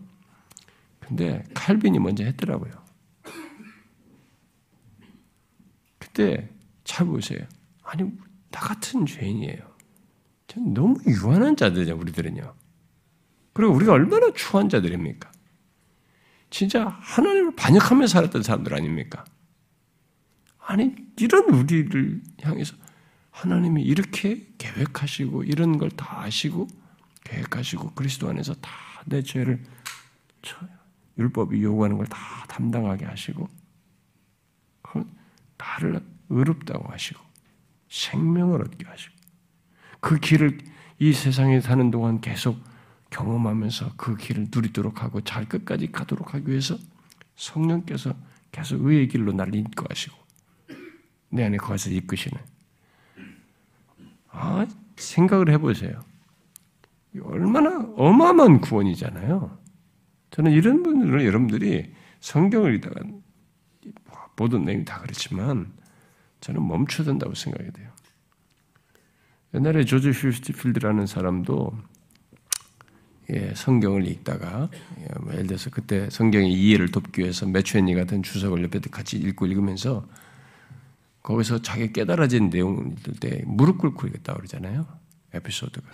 근데 1.00 1.44
칼빈이 1.56 2.00
먼저 2.00 2.24
했더라고요. 2.24 2.72
그때 5.98 6.50
잘 6.84 7.08
보세요. 7.08 7.40
아니, 7.84 8.04
나 8.52 8.60
같은 8.60 9.06
죄인이에요. 9.06 9.72
너무 10.74 11.00
유한한 11.08 11.56
자들이죠, 11.56 11.98
우리들은요. 11.98 12.54
그리고 13.54 13.74
우리가 13.74 13.94
얼마나 13.94 14.32
추한 14.34 14.70
자들입니까? 14.70 15.32
진짜 16.50 16.86
하나님을 17.02 17.56
반역하며 17.56 18.08
살았던 18.08 18.44
사람들 18.44 18.74
아닙니까? 18.74 19.24
아니, 20.60 20.96
이런 21.18 21.50
우리를 21.50 22.22
향해서 22.42 22.76
하나님이 23.32 23.84
이렇게 23.84 24.48
계획하시고 24.58 25.44
이런 25.44 25.78
걸 25.78 25.90
다 25.92 26.22
아시고 26.22 26.68
계획하시고 27.24 27.92
그리스도 27.92 28.30
안에서 28.30 28.54
다 28.56 28.70
내 29.06 29.24
죄를 29.24 29.64
율법이 31.18 31.64
요구하는 31.64 31.98
걸 31.98 32.06
다 32.08 32.18
담당하게 32.48 33.06
하시고 33.06 33.50
나를 35.58 36.02
의롭다고 36.30 36.92
하시고 36.92 37.20
생명을 37.90 38.62
얻게 38.62 38.86
하시고 38.86 39.14
그 40.00 40.20
길을 40.20 40.60
이 41.00 41.14
세상에 41.14 41.62
사는 41.62 41.90
동안 41.92 42.22
계속 42.22 42.58
경험하면서 43.12 43.94
그 43.98 44.18
길을 44.18 44.48
누리도록 44.54 45.04
하고 45.04 45.22
잘 45.22 45.48
끝까지 45.48 45.92
가도록 45.92 46.34
하기 46.34 46.50
위해서 46.50 46.78
성령께서 47.36 48.16
계속 48.52 48.84
의의 48.86 49.08
길로 49.08 49.32
나를 49.32 49.56
인도하시고 49.56 50.16
내 51.30 51.46
안에 51.46 51.58
거기서 51.58 51.92
이끄시는 51.92 52.38
아, 54.30 54.66
생각을 54.96 55.50
해보세요. 55.52 56.04
얼마나 57.22 57.86
어마어마한 57.96 58.62
구원이잖아요. 58.62 59.60
저는 60.32 60.52
이런 60.54 60.82
분들은 60.82 61.26
여러분들이 61.26 61.94
성경을 62.22 62.76
읽다가 62.76 63.02
모든 64.38 64.64
내용이 64.64 64.86
다 64.86 65.00
그렇지만 65.02 65.74
저는 66.40 66.66
멈춰야 66.66 67.06
된다고 67.06 67.34
생각이 67.36 67.72
돼요. 67.72 67.92
옛날에 69.54 69.84
조지 69.84 70.10
휴스티필드라는 70.10 71.06
사람도 71.06 71.78
예, 73.32 73.54
성경을 73.56 74.08
읽다가 74.08 74.70
예, 75.00 75.20
뭐 75.20 75.34
예를 75.34 75.48
들어서 75.48 75.70
그때 75.70 76.10
성경의 76.10 76.52
이해를 76.52 76.92
돕기 76.92 77.22
위해서 77.22 77.46
매추엔니 77.46 77.96
같은 77.96 78.24
주석을 78.24 78.64
옆에 78.64 78.80
같이 78.80 79.18
읽고 79.18 79.46
읽으면서 79.46 80.08
거기서 81.24 81.62
자기 81.62 81.94
깨달아진 81.94 82.52
읽을 82.52 82.96
때 83.20 83.44
무릎 83.46 83.78
꿇고 83.78 84.08
읽었다 84.08 84.34
그러잖아요. 84.34 84.86
에피소드가. 85.34 85.88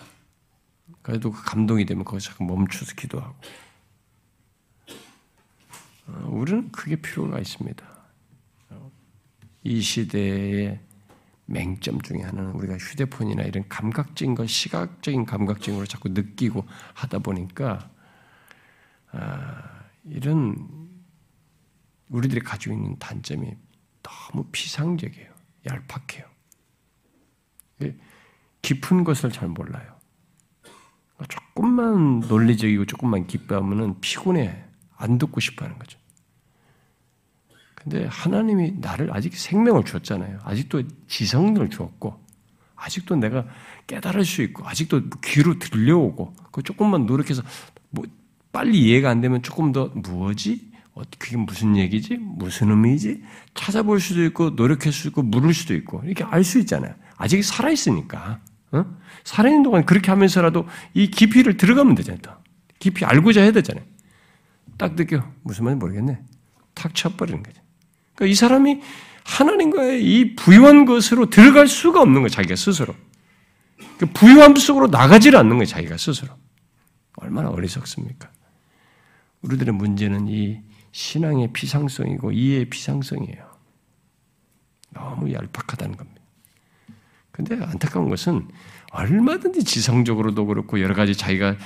그래도 1.02 1.30
그 1.30 1.44
감동이 1.44 1.86
되면 1.86 2.04
거기서 2.04 2.30
잠깐 2.30 2.46
멈춰서 2.48 2.94
기도하고. 2.94 3.34
어, 6.08 6.28
우리는 6.30 6.72
그게 6.72 6.96
필요가 6.96 7.38
있습니다. 7.38 7.86
이 9.64 9.80
시대의 9.80 10.80
맹점 11.50 12.02
중에 12.02 12.20
하나는 12.20 12.52
우리가 12.52 12.76
휴대폰이나 12.76 13.42
이런 13.42 13.66
감각적인 13.68 14.34
것, 14.34 14.46
시각적인 14.46 15.24
감각적으로 15.24 15.86
자꾸 15.86 16.10
느끼고 16.10 16.66
하다 16.92 17.20
보니까 17.20 17.90
아, 19.12 19.84
이런 20.04 20.88
우리들이 22.10 22.40
가지고 22.42 22.74
있는 22.74 22.98
단점이 22.98 23.56
너무 24.02 24.44
피상적이에요. 24.52 25.32
얄팍해요. 25.66 26.26
깊은 28.60 29.04
것을 29.04 29.32
잘 29.32 29.48
몰라요. 29.48 29.96
조금만 31.28 32.20
논리적이고 32.20 32.84
조금만 32.84 33.26
기뻐하면 33.26 34.00
피곤해. 34.00 34.64
안 34.96 35.16
듣고 35.16 35.40
싶어 35.40 35.64
하는 35.64 35.78
거죠. 35.78 35.98
근데 37.88 38.06
하나님이 38.10 38.74
나를 38.80 39.14
아직 39.14 39.34
생명을 39.34 39.84
주었잖아요. 39.84 40.40
아직도 40.44 40.82
지성을 41.08 41.68
주었고, 41.70 42.22
아직도 42.76 43.16
내가 43.16 43.46
깨달을 43.86 44.24
수 44.26 44.42
있고, 44.42 44.66
아직도 44.68 45.08
귀로 45.24 45.58
들려오고, 45.58 46.34
그 46.52 46.62
조금만 46.62 47.06
노력해서 47.06 47.42
뭐 47.90 48.04
빨리 48.52 48.78
이해가 48.82 49.08
안 49.08 49.20
되면 49.22 49.42
조금 49.42 49.72
더 49.72 49.86
무엇이 49.94 50.68
어, 50.94 51.02
그게 51.18 51.36
무슨 51.36 51.76
얘기지? 51.76 52.16
무슨 52.16 52.70
의미지? 52.70 53.22
찾아볼 53.54 54.00
수도 54.00 54.24
있고 54.24 54.50
노력할 54.50 54.92
수도 54.92 55.08
있고 55.10 55.22
물을 55.22 55.54
수도 55.54 55.74
있고 55.74 56.02
이렇게 56.04 56.24
알 56.24 56.42
수 56.42 56.58
있잖아요. 56.58 56.94
아직 57.16 57.42
살아 57.42 57.70
있으니까. 57.70 58.40
어? 58.72 58.84
살아 59.22 59.48
있는 59.48 59.62
동안 59.62 59.86
그렇게 59.86 60.10
하면서라도 60.10 60.66
이 60.94 61.08
깊이를 61.08 61.56
들어가면 61.56 61.94
되잖아요. 61.94 62.20
깊이 62.80 63.04
알고자 63.04 63.42
해야 63.42 63.52
되잖아요. 63.52 63.84
딱 64.76 64.96
느껴. 64.96 65.24
무슨 65.42 65.64
말인지 65.64 65.80
모르겠네. 65.80 66.18
탁 66.74 66.94
쳐버리는 66.94 67.42
거죠. 67.42 67.60
그러니까 68.18 68.26
이 68.32 68.34
사람이 68.34 68.80
하나님과의 69.24 70.04
이 70.04 70.34
부유한 70.34 70.84
것으로 70.86 71.30
들어갈 71.30 71.68
수가 71.68 72.00
없는 72.00 72.14
거예요. 72.22 72.28
자기가 72.28 72.56
스스로. 72.56 72.94
그 73.96 74.06
부유함 74.06 74.56
속으로 74.56 74.88
나가지를 74.88 75.38
않는 75.38 75.50
거예요. 75.50 75.66
자기가 75.66 75.96
스스로. 75.96 76.32
얼마나 77.16 77.48
어리석습니까? 77.50 78.28
우리들의 79.42 79.72
문제는 79.74 80.26
이 80.28 80.60
신앙의 80.90 81.52
비상성이고 81.52 82.32
이해의 82.32 82.64
비상성이에요. 82.64 83.48
너무 84.94 85.32
얄팍하다는 85.32 85.96
겁니다. 85.96 86.20
근데 87.30 87.54
안타까운 87.54 88.08
것은 88.08 88.48
얼마든지 88.90 89.62
지성적으로도 89.62 90.46
그렇고 90.46 90.80
여러 90.80 90.94
가지 90.94 91.14
자기가 91.14 91.56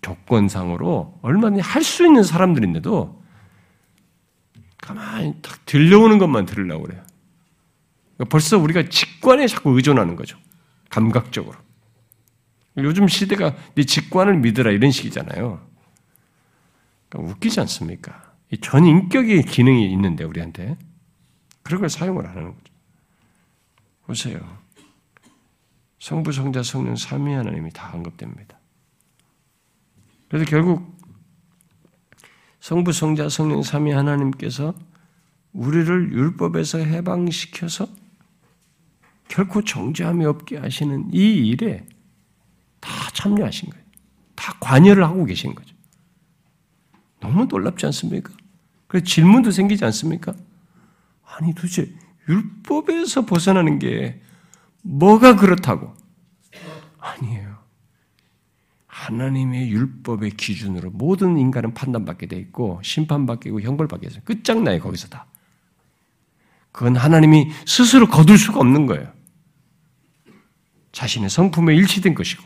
조건상으로 0.00 1.18
얼마든지 1.20 1.60
할 1.60 1.82
수 1.82 2.06
있는 2.06 2.22
사람들인데도 2.22 3.17
가만히 4.88 5.34
딱 5.42 5.66
들려오는 5.66 6.16
것만 6.18 6.46
들으려고 6.46 6.84
그래요. 6.84 7.04
그러니까 8.14 8.30
벌써 8.30 8.56
우리가 8.58 8.88
직관에 8.88 9.46
자꾸 9.46 9.76
의존하는 9.76 10.16
거죠. 10.16 10.38
감각적으로. 10.88 11.58
요즘 12.78 13.06
시대가 13.06 13.54
네 13.74 13.84
직관을 13.84 14.38
믿으라 14.38 14.70
이런 14.70 14.90
식이잖아요. 14.90 15.60
그러니까 17.08 17.32
웃기지 17.32 17.60
않습니까? 17.60 18.32
전 18.62 18.86
인격의 18.86 19.42
기능이 19.42 19.92
있는데 19.92 20.24
우리한테 20.24 20.78
그런 21.62 21.80
걸 21.80 21.90
사용을 21.90 22.26
하는 22.26 22.54
거죠. 22.54 22.72
보세요. 24.06 24.58
성부, 25.98 26.32
성자, 26.32 26.62
성령 26.62 26.96
삼위 26.96 27.34
하나님이 27.34 27.72
다 27.72 27.90
언급됩니다. 27.92 28.58
그래서 30.28 30.48
결국 30.48 30.97
성부, 32.60 32.92
성자, 32.92 33.28
성령 33.28 33.62
삼위 33.62 33.92
하나님께서 33.92 34.74
우리를 35.52 36.12
율법에서 36.12 36.78
해방시켜서 36.78 37.88
결코 39.28 39.62
정죄함이 39.62 40.24
없게 40.24 40.56
하시는 40.56 41.08
이 41.12 41.48
일에 41.48 41.86
다 42.80 42.90
참여하신 43.12 43.70
거예요. 43.70 43.84
다 44.34 44.54
관여를 44.60 45.04
하고 45.04 45.24
계신 45.24 45.54
거죠. 45.54 45.74
너무 47.20 47.44
놀랍지 47.46 47.86
않습니까? 47.86 48.32
그래서 48.86 49.04
질문도 49.04 49.50
생기지 49.50 49.84
않습니까? 49.84 50.34
아니 51.24 51.54
도대체 51.54 51.92
율법에서 52.28 53.26
벗어나는 53.26 53.78
게 53.78 54.20
뭐가 54.82 55.36
그렇다고? 55.36 55.94
아니에요. 56.98 57.47
하나님의 58.98 59.70
율법의 59.70 60.32
기준으로 60.32 60.90
모든 60.90 61.38
인간은 61.38 61.72
판단받게 61.72 62.26
돼 62.26 62.36
있고 62.36 62.80
심판받게 62.82 63.44
되고 63.44 63.60
형벌받게 63.60 64.08
돼요. 64.08 64.20
끝장나요 64.24 64.80
거기서 64.80 65.08
다. 65.08 65.26
그건 66.72 66.96
하나님이 66.96 67.50
스스로 67.64 68.08
거둘 68.08 68.38
수가 68.38 68.58
없는 68.58 68.86
거예요. 68.86 69.12
자신의 70.90 71.30
성품에 71.30 71.76
일치된 71.76 72.14
것이고. 72.14 72.42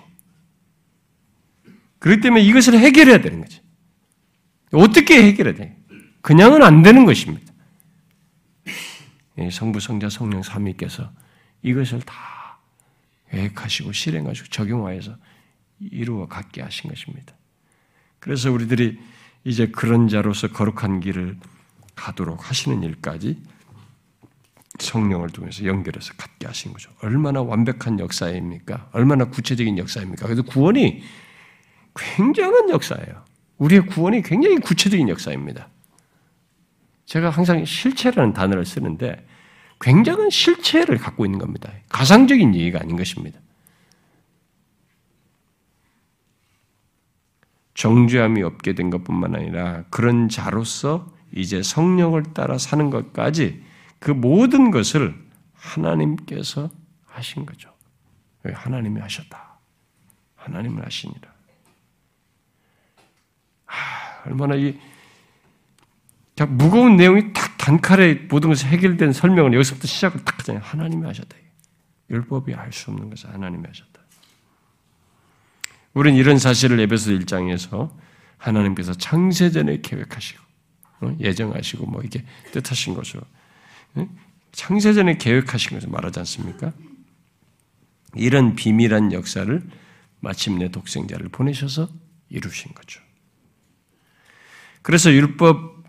그렇기 1.98 2.20
때문에 2.20 2.42
이것을 2.42 2.78
해결해야 2.78 3.22
되는 3.22 3.40
거죠. 3.40 3.62
어떻게 4.72 5.22
해결해야 5.22 5.54
돼? 5.54 5.78
그냥은 6.20 6.62
안 6.62 6.82
되는 6.82 7.04
것입니다. 7.06 7.50
성부, 9.50 9.80
성자, 9.80 10.10
성령 10.10 10.42
삼위께서 10.42 11.10
이것을 11.62 12.02
다 12.02 12.58
계획하시고 13.30 13.92
실행하시고 13.92 14.48
적용하여서 14.48 15.16
이루어 15.90 16.26
갖게 16.26 16.62
하신 16.62 16.90
것입니다. 16.90 17.34
그래서 18.20 18.52
우리들이 18.52 18.98
이제 19.44 19.66
그런 19.66 20.08
자로서 20.08 20.48
거룩한 20.48 21.00
길을 21.00 21.36
가도록 21.94 22.48
하시는 22.48 22.82
일까지 22.82 23.42
성령을 24.78 25.30
통해서 25.30 25.64
연결해서 25.64 26.14
갖게 26.16 26.46
하신 26.46 26.72
거죠. 26.72 26.90
얼마나 27.02 27.42
완벽한 27.42 27.98
역사입니까? 27.98 28.90
얼마나 28.92 29.26
구체적인 29.26 29.78
역사입니까? 29.78 30.26
그래서 30.26 30.42
구원이 30.42 31.02
굉장한 31.94 32.70
역사예요. 32.70 33.24
우리의 33.58 33.86
구원이 33.86 34.22
굉장히 34.22 34.56
구체적인 34.58 35.08
역사입니다. 35.08 35.68
제가 37.04 37.30
항상 37.30 37.64
실체라는 37.64 38.32
단어를 38.32 38.64
쓰는데 38.64 39.26
굉장한 39.80 40.30
실체를 40.30 40.96
갖고 40.96 41.24
있는 41.24 41.38
겁니다. 41.38 41.70
가상적인 41.88 42.54
얘기가 42.54 42.80
아닌 42.80 42.96
것입니다. 42.96 43.38
정죄함이 47.74 48.42
없게 48.42 48.74
된 48.74 48.90
것뿐만 48.90 49.34
아니라 49.34 49.84
그런 49.90 50.28
자로서 50.28 51.10
이제 51.32 51.62
성령을 51.62 52.34
따라 52.34 52.58
사는 52.58 52.90
것까지 52.90 53.62
그 53.98 54.10
모든 54.10 54.70
것을 54.70 55.14
하나님께서 55.54 56.70
하신 57.06 57.46
거죠. 57.46 57.72
하나님이 58.44 59.00
하셨다. 59.00 59.58
하나님을 60.36 60.84
하시니라. 60.84 61.32
아, 63.66 63.74
얼마나 64.26 64.56
이 64.56 64.78
무거운 66.48 66.96
내용이 66.96 67.32
딱 67.32 67.56
단칼에 67.58 68.26
모든 68.28 68.48
것이 68.48 68.66
해결된 68.66 69.12
설명을 69.12 69.54
여기서부터 69.54 69.86
시작을 69.86 70.24
딱 70.24 70.40
하잖아요. 70.40 70.62
하나님이 70.64 71.06
하셨다. 71.06 71.36
율법이 72.10 72.54
알수 72.54 72.90
없는 72.90 73.10
것을 73.10 73.32
하나님이 73.32 73.64
하셨다. 73.66 73.91
우리는 75.94 76.18
이런 76.18 76.38
사실을 76.38 76.80
에베소 76.80 77.12
1장에서 77.12 77.90
하나님께서 78.38 78.94
창세전에 78.94 79.80
계획하시고 79.82 80.42
어, 81.02 81.16
예정하시고 81.20 81.86
뭐 81.86 82.02
이게 82.02 82.24
뜻하신 82.52 82.94
것으로 82.94 83.22
창세전에 84.52 85.18
계획하신 85.18 85.70
것을 85.70 85.88
말하지 85.90 86.20
않습니까? 86.20 86.72
이런 88.14 88.54
비밀한 88.54 89.12
역사를 89.12 89.62
마침내 90.20 90.70
독생자를 90.70 91.28
보내셔서 91.30 91.88
이루신 92.28 92.72
거죠. 92.74 93.00
그래서 94.82 95.12
율법 95.12 95.82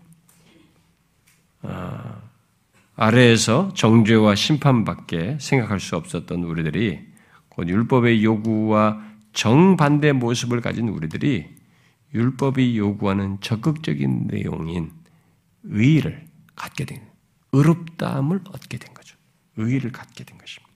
아, 1.62 2.22
아래에서 2.96 3.72
정죄와 3.74 4.34
심판밖에 4.34 5.38
생각할 5.40 5.80
수 5.80 5.96
없었던 5.96 6.44
우리들이 6.44 7.00
곧 7.48 7.68
율법의 7.68 8.24
요구와 8.24 9.13
정반대 9.34 10.12
모습을 10.12 10.60
가진 10.60 10.88
우리들이 10.88 11.54
율법이 12.14 12.78
요구하는 12.78 13.38
적극적인 13.40 14.28
내용인 14.28 14.92
의의를 15.64 16.26
갖게 16.54 16.84
된 16.84 17.02
의롭다함을 17.52 18.40
얻게 18.50 18.78
된 18.78 18.94
거죠. 18.94 19.16
의의를 19.56 19.92
갖게 19.92 20.24
된 20.24 20.38
것입니다. 20.38 20.72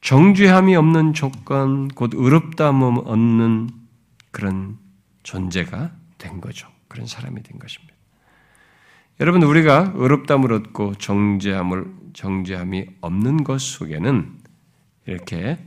정죄함이 0.00 0.74
없는 0.74 1.12
조건, 1.14 1.88
곧 1.88 2.10
의롭다함을 2.14 3.02
얻는 3.04 3.70
그런 4.30 4.78
존재가 5.22 5.92
된 6.18 6.40
거죠. 6.40 6.68
그런 6.88 7.06
사람이 7.06 7.42
된 7.42 7.58
것입니다. 7.58 7.94
여러분 9.20 9.42
우리가 9.42 9.92
의롭다함을 9.94 10.52
얻고 10.52 10.96
정죄함을 10.96 11.86
정죄함이 12.12 12.86
없는 13.00 13.44
것 13.44 13.60
속에는 13.60 14.38
이렇게 15.06 15.58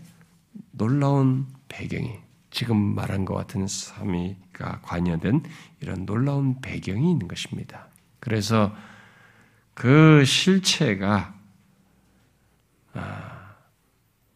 놀라운 0.72 1.48
배경이 1.68 2.20
지금 2.52 2.78
말한 2.96 3.26
것 3.26 3.34
같은 3.34 3.68
삼위가 3.68 4.82
관여된 4.82 5.44
이런 5.82 6.06
놀라운 6.06 6.62
배경이 6.62 7.12
있는 7.12 7.28
것입니다. 7.28 7.90
그래서 8.20 8.74
그 9.74 10.24
실체가 10.26 11.36
아, 12.94 13.56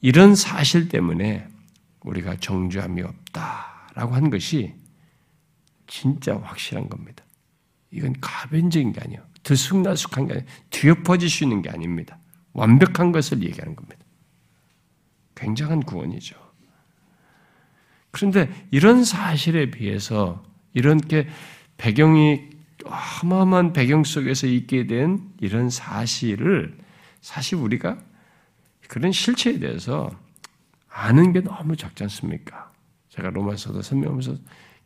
이런 0.01 0.35
사실 0.35 0.89
때문에 0.89 1.47
우리가 2.01 2.37
정죄함이 2.37 3.01
없다라고 3.01 4.15
한 4.15 4.29
것이 4.29 4.75
진짜 5.87 6.37
확실한 6.37 6.89
겁니다. 6.89 7.23
이건 7.91 8.13
가변적인 8.21 8.91
게 8.93 9.01
아니에요. 9.01 9.25
들쑥날쑥한 9.43 10.27
게 10.27 10.33
아니에요. 10.33 10.49
뒤엎어질 10.69 11.29
수 11.29 11.43
있는 11.43 11.61
게 11.61 11.69
아닙니다. 11.69 12.19
완벽한 12.53 13.11
것을 13.11 13.43
얘기하는 13.43 13.75
겁니다. 13.75 14.05
굉장한 15.39 15.83
구원이죠. 15.83 16.35
그런데 18.11 18.49
이런 18.71 19.03
사실에 19.03 19.71
비해서 19.71 20.43
이렇게 20.73 21.27
배경이 21.77 22.49
어마어마한 23.23 23.73
배경 23.73 24.03
속에서 24.03 24.47
있게 24.47 24.87
된 24.87 25.31
이런 25.39 25.69
사실을 25.69 26.77
사실 27.21 27.57
우리가 27.57 27.97
그런 28.87 29.11
실체에 29.11 29.59
대해서 29.59 30.09
아는 30.89 31.31
게 31.31 31.41
너무 31.41 31.75
적지 31.75 32.03
않습니까? 32.03 32.71
제가 33.09 33.29
로마서도 33.29 33.81
설명하면서 33.81 34.35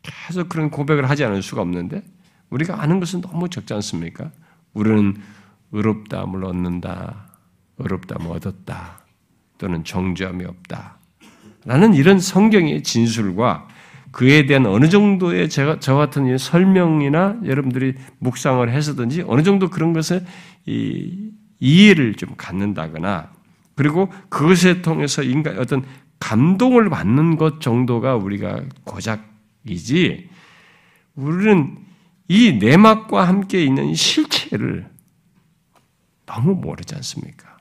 계속 0.02 0.48
그런 0.48 0.70
고백을 0.70 1.08
하지 1.08 1.24
않을 1.24 1.42
수가 1.42 1.62
없는데 1.62 2.02
우리가 2.50 2.82
아는 2.82 3.00
것은 3.00 3.22
너무 3.22 3.48
적지 3.48 3.72
않습니까? 3.74 4.30
우리는 4.74 5.16
의롭다함을 5.72 6.44
얻는다, 6.44 7.28
의롭다함을 7.78 8.36
얻었다, 8.36 9.03
또는 9.64 9.82
정죄함이 9.82 10.44
없다. 10.44 10.98
라는 11.64 11.94
이런 11.94 12.20
성경의 12.20 12.82
진술과 12.82 13.66
그에 14.10 14.44
대한 14.44 14.66
어느 14.66 14.90
정도의 14.90 15.48
제가, 15.48 15.80
저 15.80 15.94
같은 15.94 16.36
설명이나 16.36 17.38
여러분들이 17.46 17.94
묵상을 18.18 18.70
해서든지 18.70 19.24
어느 19.26 19.42
정도 19.42 19.70
그런 19.70 19.94
것을 19.94 20.22
이, 20.66 21.30
이해를 21.60 22.14
좀 22.16 22.34
갖는다거나 22.36 23.32
그리고 23.74 24.12
그것에 24.28 24.82
통해서 24.82 25.22
인간 25.22 25.58
어떤 25.58 25.82
감동을 26.20 26.90
받는 26.90 27.38
것 27.38 27.62
정도가 27.62 28.16
우리가 28.16 28.60
고작이지 28.84 30.28
우리는 31.14 31.78
이 32.28 32.52
내막과 32.52 33.26
함께 33.26 33.64
있는 33.64 33.94
실체를 33.94 34.90
너무 36.26 36.54
모르지 36.54 36.94
않습니까? 36.96 37.53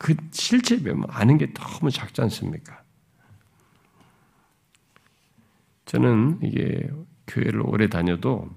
그 0.00 0.16
실체 0.30 0.82
보면 0.82 1.04
아는 1.10 1.36
게 1.36 1.52
너무 1.52 1.90
작지 1.90 2.22
않습니까? 2.22 2.82
저는 5.84 6.38
이게 6.42 6.88
교회를 7.26 7.60
오래 7.60 7.86
다녀도 7.86 8.48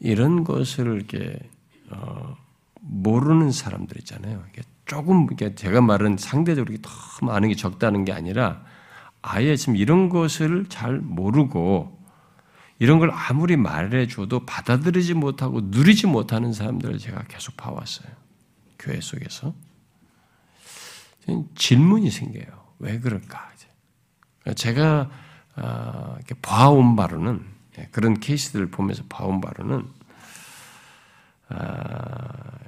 이런 0.00 0.42
것을 0.42 0.96
이렇게 0.96 1.38
어, 1.90 2.36
모르는 2.80 3.52
사람들 3.52 3.96
있잖아요. 3.98 4.44
이게 4.50 4.62
조금 4.84 5.28
제가 5.36 5.80
말은 5.80 6.16
상대적으로 6.16 6.76
더 6.82 6.90
많은 7.24 7.50
게 7.50 7.54
적다는 7.54 8.04
게 8.04 8.12
아니라 8.12 8.64
아예 9.22 9.54
지금 9.54 9.76
이런 9.76 10.08
것을 10.08 10.66
잘 10.68 10.98
모르고 10.98 12.02
이런 12.80 12.98
걸 12.98 13.12
아무리 13.12 13.56
말해줘도 13.56 14.44
받아들이지 14.44 15.14
못하고 15.14 15.60
누리지 15.62 16.08
못하는 16.08 16.52
사람들을 16.52 16.98
제가 16.98 17.22
계속 17.28 17.56
봐왔어요. 17.56 18.08
교회 18.76 19.00
속에서. 19.00 19.54
질문이 21.54 22.10
생겨요. 22.10 22.46
왜 22.78 22.98
그럴까? 22.98 23.52
제가 24.56 25.10
아, 25.56 26.18
봐온 26.42 26.96
바로는 26.96 27.44
예, 27.78 27.88
그런 27.92 28.20
케이스들을 28.20 28.70
보면서 28.70 29.04
봐온 29.08 29.40
바로는 29.40 29.86
아, 31.48 32.58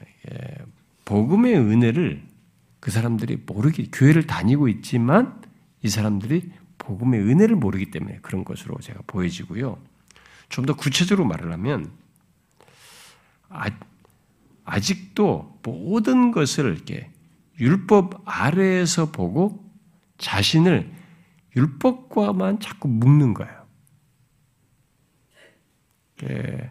복음의 1.05 1.57
은혜를 1.57 2.23
그 2.81 2.91
사람들이 2.91 3.43
모르기 3.45 3.91
교회를 3.91 4.27
다니고 4.27 4.69
있지만 4.69 5.41
이 5.83 5.89
사람들이 5.89 6.51
복음의 6.79 7.21
은혜를 7.21 7.57
모르기 7.57 7.91
때문에 7.91 8.21
그런 8.23 8.45
것으로 8.45 8.79
제가 8.81 9.01
보여지고요. 9.07 9.79
좀 10.49 10.67
더 10.67 10.75
구체적으로 10.75 11.27
말을 11.27 11.53
하면 11.53 11.91
아, 13.49 13.71
아직도 14.65 15.59
모든 15.63 16.33
것을 16.33 16.75
이렇게 16.75 17.11
율법 17.59 18.23
아래에서 18.25 19.11
보고 19.11 19.65
자신을 20.19 20.93
율법과만 21.57 22.61
자꾸 22.61 22.89
묶는 22.89 23.35
거예요. 23.35 23.67
예, 26.25 26.71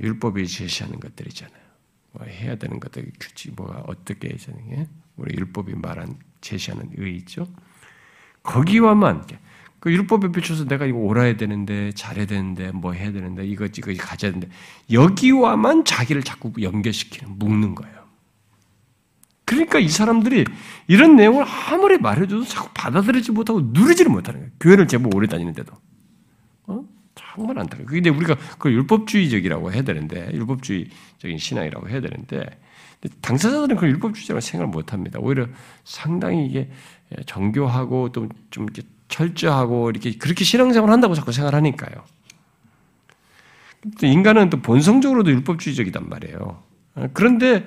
율법이 0.00 0.46
제시하는 0.46 1.00
것들 1.00 1.26
있잖아요. 1.28 1.68
뭐 2.12 2.26
해야 2.26 2.56
되는 2.56 2.80
것들, 2.80 3.10
규칙, 3.20 3.54
뭐가 3.54 3.84
어떻게 3.86 4.28
해야 4.28 4.36
되는 4.38 4.68
게, 4.68 4.88
우리 5.16 5.36
율법이 5.36 5.74
말한, 5.74 6.18
제시하는 6.40 6.90
의 6.96 7.16
있죠? 7.16 7.46
거기와만, 8.42 9.26
그 9.80 9.92
율법에 9.92 10.32
비춰서 10.32 10.64
내가 10.64 10.86
이거 10.86 10.98
옳아야 10.98 11.36
되는데, 11.36 11.92
잘해야 11.92 12.26
되는데, 12.26 12.72
뭐 12.72 12.92
해야 12.92 13.12
되는데, 13.12 13.46
이거, 13.46 13.66
이거 13.66 13.92
가져야 13.98 14.32
되는데, 14.32 14.54
여기와만 14.90 15.84
자기를 15.84 16.22
자꾸 16.22 16.52
연결시키는, 16.60 17.38
묶는 17.38 17.74
거예요. 17.74 17.97
그러니까 19.48 19.78
이 19.78 19.88
사람들이 19.88 20.44
이런 20.88 21.16
내용을 21.16 21.44
아무리 21.44 21.96
말해줘도 21.98 22.44
자꾸 22.44 22.68
받아들이지 22.74 23.32
못하고 23.32 23.60
누리지를 23.72 24.10
못하는 24.12 24.40
거예요. 24.40 24.52
교회를 24.60 24.86
제법 24.88 25.14
오래 25.14 25.26
다니는데도. 25.26 25.72
어? 26.66 26.84
정말 27.14 27.58
안타까워요. 27.58 27.86
근데 27.86 28.10
우리가 28.10 28.34
그걸 28.34 28.72
율법주의적이라고 28.74 29.72
해야 29.72 29.82
되는데, 29.82 30.30
율법주의적인 30.34 31.38
신앙이라고 31.38 31.88
해야 31.88 32.00
되는데, 32.00 32.44
당사자들은 33.22 33.76
그걸 33.76 33.90
율법주의자라고 33.90 34.40
생각을 34.40 34.70
못 34.70 34.92
합니다. 34.92 35.18
오히려 35.20 35.46
상당히 35.84 36.46
이게 36.46 36.70
정교하고 37.26 38.12
또 38.12 38.28
좀 38.50 38.64
이렇게 38.64 38.82
철저하고 39.08 39.90
이렇게 39.90 40.16
그렇게 40.18 40.44
신앙생활을 40.44 40.92
한다고 40.92 41.14
자꾸 41.14 41.32
생각하니까요. 41.32 42.04
인간은 44.02 44.50
또 44.50 44.60
본성적으로도 44.60 45.30
율법주의적이단 45.30 46.08
말이에요. 46.08 46.62
그런데 47.14 47.64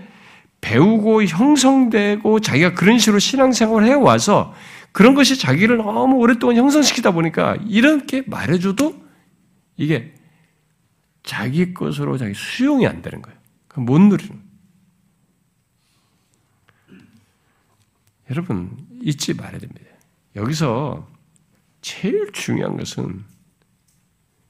배우고 0.62 1.24
형성되고 1.26 2.39
자기가 2.39 2.74
그런 2.76 2.99
식으로 2.99 3.20
신앙생활을 3.20 3.88
해와서 3.88 4.53
그런 4.91 5.16
것이 5.16 5.38
자기를 5.38 5.78
너무 5.78 6.18
오랫동안 6.18 6.55
형성시키다 6.57 7.12
보니까 7.12 7.57
이렇게 7.68 8.24
말해줘도 8.28 9.01
이게 9.78 10.14
자기 11.24 11.74
것으로 11.74 12.18
자기 12.18 12.34
수용이 12.34 12.86
안 12.88 13.01
되는 13.01 13.22
거예요. 13.22 13.38
못 13.76 13.99
누리는. 13.99 14.41
여러분, 18.30 18.78
잊지 19.01 19.34
말아야 19.34 19.59
됩니다. 19.59 19.82
여기서 20.36 21.07
제일 21.82 22.32
중요한 22.32 22.78
것은 22.78 23.24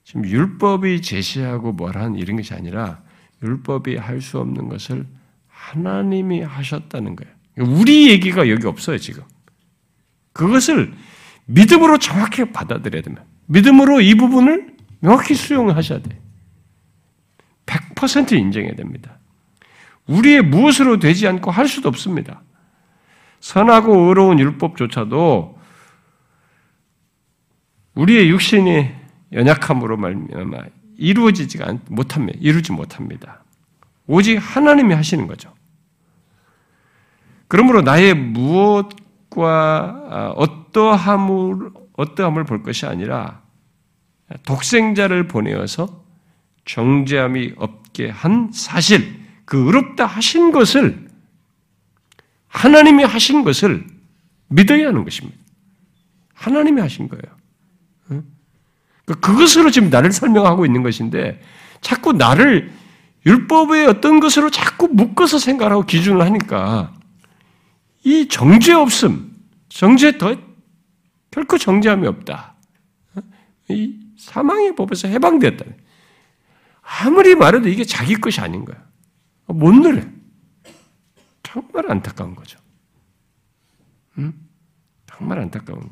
지금 0.04 0.26
율법이 0.26 1.02
제시하고 1.02 1.72
뭐라는 1.72 2.16
이런 2.16 2.36
것이 2.36 2.54
아니라 2.54 3.02
율법이 3.42 3.96
할 3.96 4.22
수 4.22 4.40
없는 4.40 4.68
것을 4.70 5.06
하나님이 5.62 6.42
하셨다는 6.42 7.16
거예요. 7.16 7.34
우리 7.58 8.10
얘기가 8.10 8.50
여기 8.50 8.66
없어요, 8.66 8.98
지금. 8.98 9.24
그것을 10.34 10.94
믿음으로 11.46 12.00
정확히 12.00 12.52
받아들여야 12.52 13.04
됩니다. 13.04 13.24
믿음으로 13.46 14.02
이 14.02 14.16
부분을 14.16 14.76
명확히 15.00 15.36
수용하셔야 15.36 16.02
돼. 16.02 16.20
100% 17.66 18.34
인정해야 18.34 18.74
됩니다. 18.76 19.20
우리의 20.08 20.42
무엇으로 20.42 21.00
되지 21.00 21.28
않고 21.28 21.52
할 21.52 21.68
수도 21.68 21.90
없습니다. 21.90 22.42
선하고 23.40 24.08
의로운 24.10 24.40
율법조차도 24.40 25.60
우리의 27.96 28.30
육신이 28.30 28.90
연약함으로 29.34 29.98
말미암아 29.98 30.58
이루어지지가 30.98 31.78
못합니다. 31.90 32.38
이루지 32.42 32.72
못합니다. 32.72 33.41
오직 34.12 34.36
하나님이 34.36 34.94
하시는 34.94 35.26
거죠. 35.26 35.54
그러므로 37.48 37.82
나의 37.82 38.14
무엇과 38.14 39.48
아, 40.10 40.34
어떠함을 40.36 41.72
어떠함을 41.94 42.44
볼 42.44 42.62
것이 42.62 42.86
아니라 42.86 43.42
독생자를 44.44 45.30
보내어서 45.30 46.04
정죄함이 46.66 47.54
없게 47.56 48.10
한 48.10 48.52
사실, 48.54 49.20
그 49.46 49.66
의롭다 49.66 50.06
하신 50.06 50.52
것을 50.52 51.08
하나님이 52.48 53.04
하신 53.06 53.44
것을 53.44 53.86
믿어야 54.48 54.88
하는 54.88 55.06
것입니다. 55.06 55.38
하나님이 56.34 56.82
하신 56.82 57.08
거예요. 57.08 58.24
그것으로 59.06 59.72
지금 59.72 59.90
나를 59.90 60.12
설명하고 60.12 60.66
있는 60.66 60.84
것인데 60.84 61.42
자꾸 61.82 62.14
나를 62.14 62.81
율법의 63.26 63.88
어떤 63.88 64.20
것으로 64.20 64.50
자꾸 64.50 64.88
묶어서 64.88 65.38
생각하고 65.38 65.84
기준을 65.84 66.22
하니까 66.22 66.94
이 68.04 68.28
정죄 68.28 68.74
없음, 68.74 69.36
정죄 69.70 70.18
더 70.18 70.36
결코 71.30 71.58
정죄함이 71.58 72.08
없다. 72.08 72.56
이 73.70 74.00
사망의 74.18 74.76
법에서 74.76 75.08
해방되었다. 75.08 75.66
아무리 76.82 77.36
말해도 77.36 77.70
이게 77.70 77.84
자기 77.84 78.16
것이 78.16 78.42
아닌 78.42 78.66
거야. 78.66 78.84
못 79.48 79.72
누려. 79.74 80.04
정말 81.44 81.90
안타까운 81.92 82.36
거죠. 82.36 82.60
응? 84.18 84.34
정말 85.08 85.40
안타까운. 85.40 85.90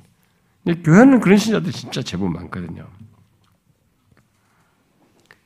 근데 0.64 0.82
교회는 0.82 1.20
그런 1.20 1.38
신자들 1.38 1.72
진짜 1.72 2.02
제법 2.02 2.32
많거든요. 2.32 2.88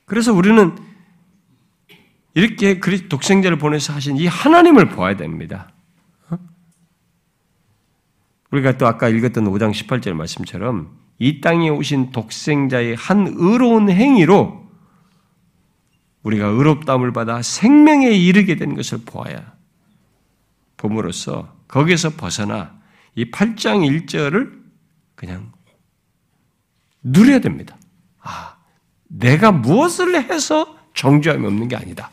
그래서 0.05 0.33
우리는 0.33 0.75
이렇게 2.35 2.79
독생자를 2.79 3.57
보내서 3.57 3.93
하신 3.93 4.17
이 4.17 4.27
하나님을 4.27 4.89
보아야 4.89 5.15
됩니다. 5.15 5.71
어? 6.29 6.37
우리가 8.51 8.77
또 8.77 8.87
아까 8.87 9.09
읽었던 9.09 9.45
5장 9.45 9.71
18절 9.71 10.13
말씀처럼 10.13 10.97
이 11.19 11.41
땅에 11.41 11.69
오신 11.69 12.11
독생자의 12.11 12.95
한 12.95 13.33
의로운 13.37 13.89
행위로 13.89 14.63
우리가 16.23 16.47
의롭다움을 16.47 17.13
받아 17.13 17.41
생명에 17.41 18.09
이르게 18.09 18.55
되는 18.55 18.75
것을 18.75 18.99
보아야 19.05 19.53
봄으로써 20.77 21.55
거기서 21.67 22.11
벗어나 22.11 22.79
이 23.15 23.29
8장 23.29 24.07
1절을 24.07 24.63
그냥 25.15 25.51
누려야 27.03 27.39
됩니다. 27.39 27.77
아, 28.21 28.57
내가 29.07 29.51
무엇을 29.51 30.15
해서 30.15 30.77
정죄함이 30.93 31.45
없는 31.45 31.67
게 31.67 31.75
아니다. 31.75 32.11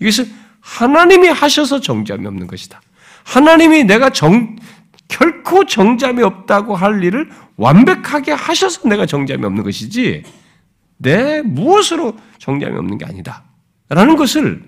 이것은 0.00 0.30
하나님이 0.60 1.28
하셔서 1.28 1.80
정죄함이 1.80 2.26
없는 2.26 2.46
것이다. 2.46 2.80
하나님이 3.24 3.84
내가 3.84 4.10
정, 4.10 4.56
결코 5.08 5.66
정죄함이 5.66 6.22
없다고 6.22 6.74
할 6.74 7.02
일을 7.02 7.30
완벽하게 7.56 8.32
하셔서 8.32 8.88
내가 8.88 9.06
정죄함이 9.06 9.44
없는 9.44 9.62
것이지, 9.62 10.24
내 10.96 11.42
무엇으로 11.42 12.16
정죄함이 12.38 12.78
없는 12.78 12.98
게 12.98 13.04
아니다. 13.04 13.44
라는 13.88 14.16
것을 14.16 14.64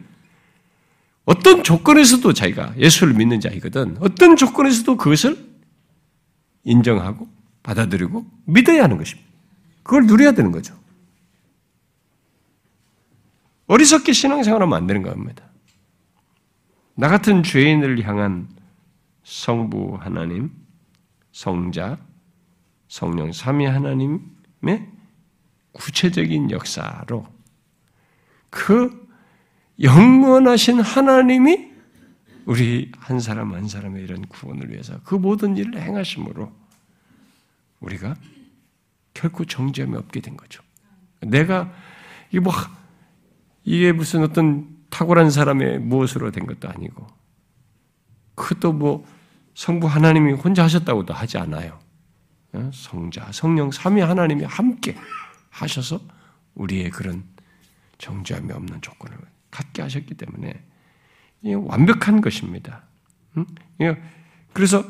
어떤 1.25 1.63
조건에서도 1.63 2.33
자기가 2.33 2.75
예수를 2.79 3.15
믿는 3.15 3.41
자이거든, 3.41 3.97
어떤 4.01 4.37
조건에서도 4.37 4.97
그것을 4.97 5.37
인정하고 6.65 7.29
받아들이고 7.63 8.25
믿어야 8.45 8.85
하는 8.85 8.99
것입니다. 8.99 9.29
그걸 9.83 10.07
누려야 10.07 10.33
되는 10.33 10.53
거죠. 10.53 10.75
어리석게 13.67 14.13
신앙생활하면 14.13 14.77
안 14.77 14.87
되는 14.87 15.03
겁니다. 15.03 15.45
나 16.95 17.09
같은 17.09 17.43
죄인을 17.43 18.07
향한 18.07 18.49
성부 19.25 19.99
하나님, 20.01 20.51
성자, 21.33 21.99
성령 22.89 23.33
삼위 23.33 23.67
하나님의 23.67 24.89
구체적인 25.73 26.51
역사로 26.51 27.27
그 28.49 29.07
영원하신 29.83 30.81
하나님이 30.81 31.73
우리 32.47 32.93
한 32.99 33.21
사람 33.21 33.53
한 33.53 33.69
사람의 33.69 34.03
이런 34.03 34.23
구원을 34.27 34.71
위해서 34.71 35.01
그 35.05 35.17
모든 35.17 35.57
일을 35.57 35.81
행하심으로 35.81 36.51
우리가 37.81 38.15
결코 39.13 39.45
정죄함이 39.45 39.97
없게 39.97 40.21
된 40.21 40.37
거죠. 40.37 40.63
내가 41.21 41.73
이게 42.31 42.41
뭐 42.41 42.53
이게 43.67 43.93
무슨 43.93 44.23
어떤 44.23 44.69
탁월한 44.91 45.31
사람의 45.31 45.81
무엇으로 45.81 46.31
된 46.31 46.47
것도 46.47 46.69
아니고 46.69 47.07
그것도 48.37 48.73
뭐 48.73 49.05
성부 49.55 49.89
하나님이 49.89 50.35
혼자 50.35 50.63
하셨다고도 50.63 51.13
하지 51.13 51.37
않아요. 51.39 51.79
어? 52.53 52.71
성자, 52.73 53.33
성령, 53.33 53.73
삼위 53.73 54.01
하나님이 54.01 54.45
함께 54.45 54.97
하셔서 55.51 56.01
우리의 56.55 56.91
그런 56.91 57.25
정죄함이 57.99 58.53
없는 58.53 58.81
조건을 58.83 59.19
갖게 59.51 59.83
하셨기 59.83 60.15
때문에 60.15 60.65
완벽한 61.43 62.21
것입니다. 62.21 62.85
그래서 64.53 64.85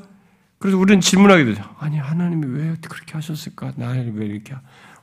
그래서 0.59 0.77
우리는 0.79 1.01
질문하게 1.01 1.45
되죠. 1.45 1.63
아니 1.79 1.99
하나님이 1.99 2.47
왜 2.47 2.77
그렇게 2.89 3.13
하셨을까? 3.15 3.73
나를 3.77 4.13
왜 4.15 4.27
이렇게 4.27 4.55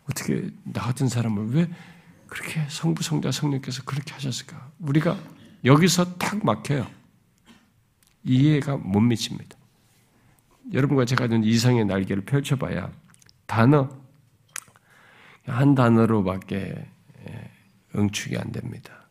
어떻게 0.10 0.50
나 0.64 0.82
같은 0.82 1.08
사람을 1.08 1.56
왜 1.56 1.70
그렇게 2.34 2.66
성부 2.68 3.04
성자 3.04 3.32
성령께서 3.32 3.84
그렇게 3.84 4.12
하셨을까? 4.14 4.72
우리가 4.80 5.20
여기서 5.64 6.18
탁 6.18 6.44
막혀요. 6.44 6.90
이해가 8.24 8.78
못 8.78 9.02
미칩니다. 9.02 9.56
여러분과 10.74 11.06
제가 11.06 11.28
준 11.28 11.44
이성의 11.44 11.86
날개를 11.86 12.26
펼쳐봐야 12.26 12.92
단어 13.46 13.88
한 15.46 15.76
단어로밖에 15.76 16.88
예, 17.28 17.52
응축이 17.96 18.36
안 18.38 18.52
됩니다. 18.52 19.08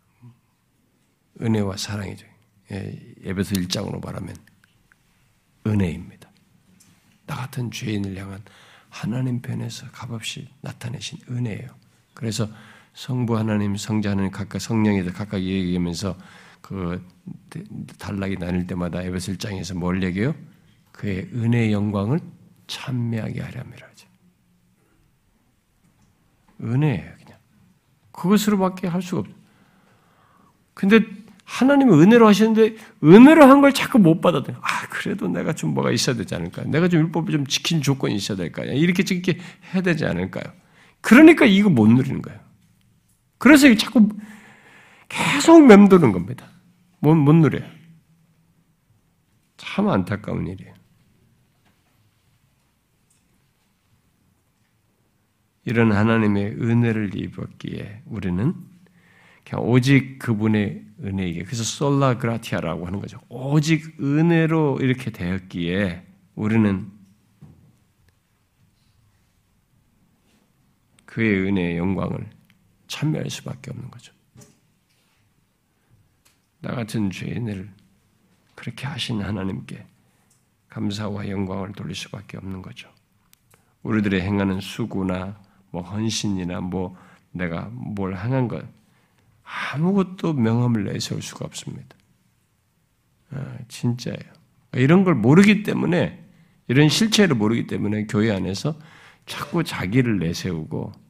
은혜와 1.40 1.76
사랑이죠. 1.76 2.26
예, 2.72 3.14
에베소 3.22 3.54
1장으로 3.54 4.04
말하면 4.04 4.34
은혜입니다. 5.64 6.28
나 7.26 7.36
같은 7.36 7.70
죄인을 7.70 8.16
향한 8.16 8.42
하나님 8.88 9.40
편에서 9.40 9.86
값없이 9.92 10.48
나타내신 10.60 11.20
은혜예요. 11.30 11.68
그래서 12.14 12.48
성부 12.94 13.36
하나님, 13.38 13.76
성자 13.76 14.10
하나님 14.10 14.30
각각 14.30 14.60
성령에서 14.60 15.12
각각 15.12 15.40
얘기하면서 15.40 16.16
그 16.60 17.04
단락이 17.98 18.36
나눌 18.36 18.66
때마다 18.66 19.02
에베소 19.02 19.32
1장에서 19.32 19.76
뭘 19.76 20.02
얘기해요? 20.02 20.34
그의 20.92 21.28
은혜의 21.34 21.72
영광을 21.72 22.20
찬미하게 22.66 23.40
하려면 23.40 23.72
하지. 23.80 24.06
은혜예요, 26.62 27.12
그냥. 27.18 27.38
그것으로밖에 28.12 28.86
할 28.86 29.02
수가 29.02 29.20
없어. 29.22 29.32
근데 30.74 31.00
하나님은 31.44 32.00
은혜로 32.00 32.26
하시는데 32.26 32.76
은혜로 33.02 33.44
한 33.44 33.60
걸 33.60 33.72
자꾸 33.72 33.98
못 33.98 34.20
받아들여. 34.20 34.58
아, 34.62 34.86
그래도 34.88 35.28
내가 35.28 35.52
좀 35.54 35.74
뭐가 35.74 35.90
있어야 35.90 36.14
되지 36.16 36.34
않을까? 36.34 36.62
내가 36.64 36.88
좀 36.88 37.00
율법을 37.00 37.32
좀 37.32 37.46
지킨 37.46 37.82
조건이 37.82 38.14
있어야 38.14 38.36
될까요? 38.36 38.72
이렇게 38.72 39.02
이렇게 39.12 39.38
해야 39.74 39.82
되지 39.82 40.06
않을까요? 40.06 40.44
그러니까 41.00 41.44
이거 41.46 41.68
못 41.68 41.88
누리는 41.88 42.22
거예요. 42.22 42.40
그래서 43.42 43.74
자꾸 43.74 44.08
계속 45.08 45.66
맴도는 45.66 46.12
겁니다. 46.12 46.48
못, 47.00 47.16
못 47.16 47.32
누려요. 47.32 47.68
참 49.56 49.88
안타까운 49.88 50.46
일이에요. 50.46 50.72
이런 55.64 55.90
하나님의 55.90 56.52
은혜를 56.52 57.16
입었기에 57.16 58.02
우리는 58.06 58.54
그냥 59.44 59.64
오직 59.68 60.20
그분의 60.20 60.86
은혜이게 61.02 61.42
그래서 61.42 61.64
솔라 61.64 62.18
그라티아라고 62.18 62.86
하는 62.86 63.00
거죠. 63.00 63.18
오직 63.28 64.00
은혜로 64.00 64.78
이렇게 64.80 65.10
되었기에 65.10 66.06
우리는 66.36 66.92
그의 71.06 71.48
은혜의 71.48 71.78
영광을 71.78 72.30
참여할 72.92 73.30
수밖에 73.30 73.70
없는 73.70 73.90
거죠. 73.90 74.12
나 76.60 76.74
같은 76.74 77.10
죄인을 77.10 77.70
그렇게 78.54 78.86
하신 78.86 79.22
하나님께 79.22 79.84
감사와 80.68 81.28
영광을 81.28 81.72
돌릴 81.72 81.94
수밖에 81.94 82.36
없는 82.36 82.60
거죠. 82.60 82.90
우리들의 83.82 84.20
행하는 84.20 84.60
수고나 84.60 85.40
뭐 85.70 85.82
헌신이나 85.82 86.60
뭐 86.60 86.96
내가 87.30 87.70
뭘 87.72 88.14
행한 88.14 88.46
것 88.46 88.62
아무것도 89.42 90.34
명함을 90.34 90.84
내세울 90.84 91.22
수가 91.22 91.46
없습니다. 91.46 91.96
아, 93.30 93.56
진짜예요. 93.68 94.32
이런 94.74 95.04
걸 95.04 95.14
모르기 95.14 95.62
때문에 95.62 96.22
이런 96.68 96.90
실체를 96.90 97.36
모르기 97.36 97.66
때문에 97.66 98.06
교회 98.06 98.30
안에서 98.30 98.78
자꾸 99.24 99.64
자기를 99.64 100.18
내세우고 100.18 101.01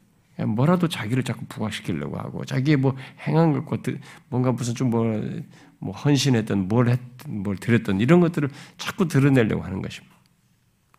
뭐라도 0.47 0.88
자기를 0.88 1.22
자꾸 1.22 1.45
부각시키려고 1.47 2.18
하고 2.18 2.45
자기의 2.45 2.76
뭐 2.76 2.97
행한 3.26 3.64
것들 3.64 4.01
뭔가 4.28 4.53
무슨 4.53 4.74
좀뭐 4.74 5.43
뭐 5.78 5.95
헌신했던 5.95 6.68
뭘 6.68 6.88
했든 6.88 7.43
뭘 7.43 7.57
드렸던 7.57 8.01
이런 8.01 8.20
것들을 8.20 8.49
자꾸 8.76 9.09
드러내려고 9.09 9.62
하는 9.62 9.82
것입니다. 9.82 10.14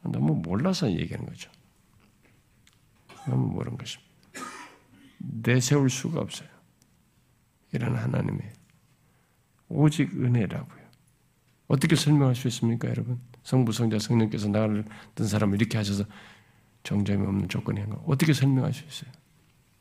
너무 0.03 0.35
몰라서 0.35 0.91
얘기하는 0.91 1.25
거죠. 1.25 1.49
너무 3.25 3.47
모르는 3.53 3.77
것입니다. 3.77 4.11
내세울 5.19 5.89
수가 5.89 6.19
없어요. 6.19 6.49
이런 7.71 7.95
하나님의 7.95 8.51
오직 9.69 10.13
은혜라고요. 10.13 10.83
어떻게 11.67 11.95
설명할 11.95 12.35
수 12.35 12.47
있습니까, 12.49 12.89
여러분? 12.89 13.19
성부, 13.43 13.71
성자, 13.71 13.99
성령께서 13.99 14.49
나를 14.49 14.85
든 15.15 15.25
사람을 15.25 15.59
이렇게 15.59 15.77
하셔서 15.77 16.03
정점이 16.83 17.25
없는 17.25 17.49
조건이 17.49 17.79
한 17.79 17.89
거. 17.89 18.03
어떻게 18.05 18.33
설명할 18.33 18.73
수 18.73 18.85
있어요? 18.85 19.11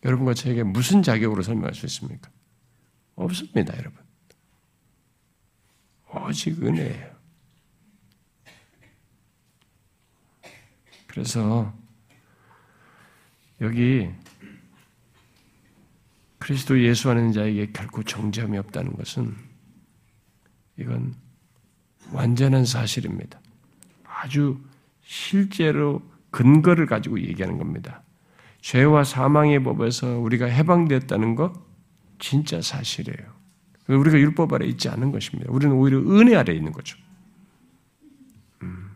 여러분과 0.05 0.35
저에게 0.35 0.63
무슨 0.63 1.03
자격으로 1.03 1.43
설명할 1.43 1.75
수 1.75 1.87
있습니까? 1.87 2.31
없습니다, 3.15 3.77
여러분. 3.79 4.03
오직 6.15 6.63
은혜예요. 6.63 7.13
그래서 11.07 11.73
여기 13.61 14.11
그리스도 16.39 16.83
예수 16.83 17.09
하는 17.09 17.33
자에게 17.33 17.71
결코 17.73 18.03
정죄함이 18.03 18.59
없다는 18.59 18.97
것은 18.97 19.37
이건 20.77 21.15
완전한 22.12 22.65
사실입니다. 22.65 23.41
아주 24.05 24.59
실제로 25.03 26.03
근거를 26.31 26.87
가지고 26.87 27.20
얘기하는 27.20 27.59
겁니다. 27.59 28.02
죄와 28.62 29.02
사망의 29.05 29.62
법에서 29.64 30.18
우리가 30.18 30.47
해방되었다는 30.47 31.34
것 31.34 31.52
진짜 32.18 32.62
사실이에요. 32.62 33.32
우리가 33.89 34.16
율법 34.16 34.52
아래 34.52 34.66
있지 34.66 34.89
않은 34.89 35.10
것입니다. 35.10 35.51
우리는 35.52 35.74
오히려 35.74 35.98
은혜 35.98 36.36
아래 36.36 36.55
있는 36.55 36.70
거죠. 36.72 36.97
음. 38.62 38.93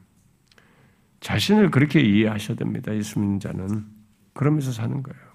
자신을 1.21 1.73
그렇게 1.73 2.01
이해하셔야 2.01 2.57
됩니다. 2.57 2.95
예수 2.95 3.19
믿는 3.19 3.41
자는 3.41 3.85
그러면서 4.33 4.71
사는 4.71 5.03
거예요. 5.03 5.27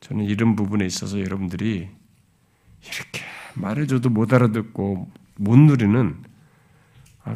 저는 0.00 0.24
이런 0.24 0.54
부분에 0.54 0.86
있어서 0.86 1.18
여러분들이 1.18 1.88
이렇게 2.82 3.24
말해줘도 3.54 4.10
못 4.10 4.32
알아듣고 4.32 5.10
못 5.34 5.56
누리는 5.58 6.22
아, 6.22 6.28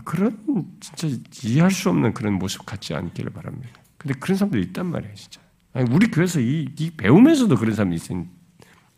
그런 0.05 0.79
진짜 0.81 1.09
이해할 1.45 1.71
수 1.71 1.91
없는 1.91 2.15
그런 2.15 2.35
모습 2.35 2.65
같지 2.65 2.95
않기를 2.95 3.33
바랍니다. 3.33 3.81
근데 3.99 4.19
그런 4.19 4.37
사람도 4.37 4.59
있단 4.59 4.87
말이에요, 4.87 5.15
진짜. 5.15 5.41
아니, 5.73 5.91
우리 5.91 6.11
교회에서 6.11 6.41
이, 6.41 6.69
이, 6.79 6.91
배우면서도 6.91 7.57
그런 7.57 7.75
사람이 7.75 7.97
있으니 7.97 8.27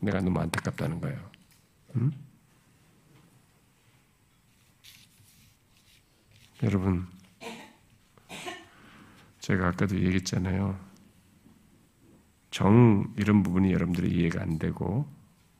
내가 0.00 0.20
너무 0.20 0.40
안타깝다는 0.40 1.00
거예요. 1.00 1.18
음? 1.96 2.12
여러분, 6.62 7.06
제가 9.40 9.68
아까도 9.68 9.96
얘기했잖아요. 9.96 10.78
정 12.50 13.12
이런 13.18 13.42
부분이 13.42 13.72
여러분들이 13.72 14.14
이해가 14.16 14.40
안 14.40 14.58
되고 14.58 15.06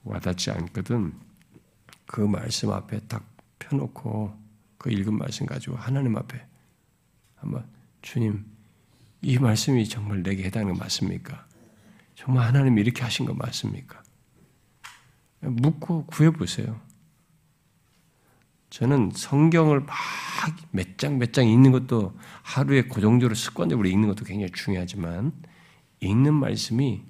와닿지 0.05 0.51
않거든 0.51 1.13
그 2.05 2.21
말씀 2.21 2.71
앞에 2.71 3.01
딱 3.07 3.25
펴놓고 3.59 4.44
그 4.85 4.91
읽은 4.91 5.17
말씀 5.17 5.47
가지고 5.47 5.77
하나님 5.77 6.15
앞에 6.15 6.45
한번 7.33 7.65
주님 8.03 8.45
이 9.23 9.39
말씀이 9.39 9.89
정말 9.89 10.21
내게 10.21 10.43
해당하는 10.43 10.75
거 10.75 10.79
맞습니까? 10.79 11.43
정말 12.13 12.45
하나님이 12.45 12.81
이렇게 12.81 13.01
하신 13.01 13.25
거 13.25 13.33
맞습니까? 13.33 14.03
묻고 15.39 16.05
구해보세요. 16.05 16.79
저는 18.69 19.09
성경을 19.15 19.79
막 19.79 19.95
몇 20.71 20.99
장 20.99 21.17
몇 21.17 21.31
장 21.33 21.47
읽는 21.47 21.71
것도 21.71 22.15
하루에 22.43 22.83
고정적으로 22.83 23.33
습관적으로 23.33 23.87
읽는 23.87 24.07
것도 24.09 24.23
굉장히 24.23 24.51
중요하지만 24.51 25.33
읽는 26.01 26.35
말씀이 26.35 27.01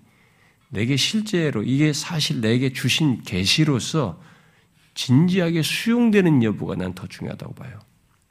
내게 0.70 0.96
실제로 0.96 1.62
이게 1.62 1.92
사실 1.92 2.40
내게 2.40 2.72
주신 2.72 3.22
계시로서 3.24 4.22
진지하게 4.96 5.62
수용되는 5.62 6.42
여부가 6.44 6.76
난 6.76 6.94
더 6.96 7.06
중요하다고 7.08 7.54
봐요. 7.54 7.80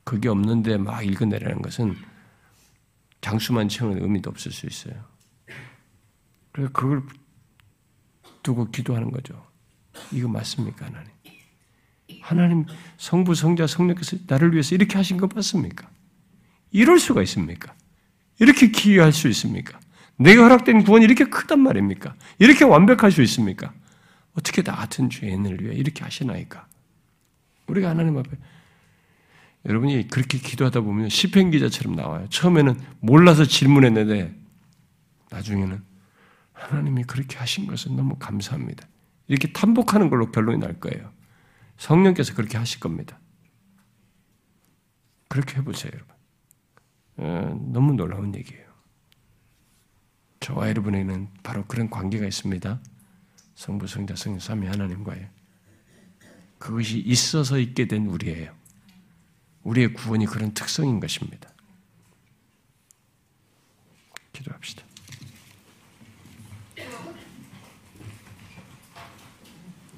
그게 0.03 0.29
없는데 0.29 0.79
막 0.79 1.03
읽어내라는 1.03 1.63
것은 1.63 1.95
장수만 3.21 3.69
채우는 3.69 4.03
의미도 4.03 4.31
없을 4.31 4.51
수 4.51 4.67
있어요. 4.67 4.95
그래서 6.53 6.73
그걸 6.73 7.03
두고 8.43 8.71
기도하는 8.71 9.11
거죠. 9.11 9.47
이거 10.13 10.29
맞습니까, 10.29 10.87
하나님? 10.87 11.11
하나님 12.21 12.65
성부, 12.99 13.35
성자, 13.35 13.67
성령께서 13.67 14.17
나를 14.27 14.53
위해서 14.53 14.75
이렇게 14.75 14.97
하신 14.97 15.17
거 15.17 15.29
맞습니까? 15.33 15.89
이럴 16.71 16.99
수가 16.99 17.23
있습니까? 17.23 17.75
이렇게 18.39 18.71
기여할 18.71 19.13
수 19.13 19.29
있습니까? 19.29 19.79
내가 20.17 20.43
허락된 20.45 20.85
구원이 20.85 21.05
이렇게 21.05 21.25
크단 21.25 21.61
말입니까? 21.61 22.15
이렇게 22.39 22.65
완벽할 22.65 23.11
수 23.11 23.23
있습니까? 23.23 23.73
어떻게 24.37 24.63
나 24.63 24.75
같은 24.75 25.11
죄인을 25.11 25.63
위해 25.63 25.75
이렇게 25.75 26.03
하시나이까? 26.05 26.67
우리가 27.67 27.91
하나님 27.91 28.19
앞에 28.19 28.37
여러분이 29.67 30.09
그렇게 30.09 30.39
기도하다 30.39 30.81
보면 30.83 31.09
시편 31.09 31.51
기자처럼 31.51 31.97
나와요. 31.97 32.29
처음에는 32.29 32.79
몰라서 33.01 33.45
질문했는데 33.45 34.35
나중에는 35.31 35.83
하나님이 36.53 37.05
그렇게 37.05 37.39
하신 37.39 37.67
것은 37.67 37.97
너무 37.97 38.17
감사합니다. 38.17 38.87
이렇게 39.27 39.53
탄복하는 39.53 40.11
걸로 40.11 40.31
결론이 40.31 40.59
날 40.59 40.79
거예요. 40.81 41.11
성령께서 41.79 42.35
그렇게 42.35 42.59
하실 42.59 42.81
겁니다. 42.81 43.19
그렇게 45.29 45.57
해보세요, 45.57 45.93
여러분. 45.95 46.15
어, 47.17 47.71
너무 47.73 47.95
놀라운 47.95 48.35
얘기예요. 48.35 48.65
저와 50.41 50.69
여러분에게는 50.69 51.29
바로 51.43 51.65
그런 51.65 51.89
관계가 51.89 52.27
있습니다. 52.27 52.81
성부, 53.55 53.87
성자, 53.87 54.17
성령, 54.17 54.41
삼위 54.41 54.67
하나님과의 54.67 55.29
그것이 56.59 56.99
있어서 56.99 57.59
있게 57.59 57.87
된 57.87 58.07
우리예요. 58.07 58.55
우리의 59.63 59.93
구원이 59.95 60.27
그런 60.27 60.53
특성인 60.55 61.01
것입니다. 61.01 61.51
기도합시다. 64.33 64.84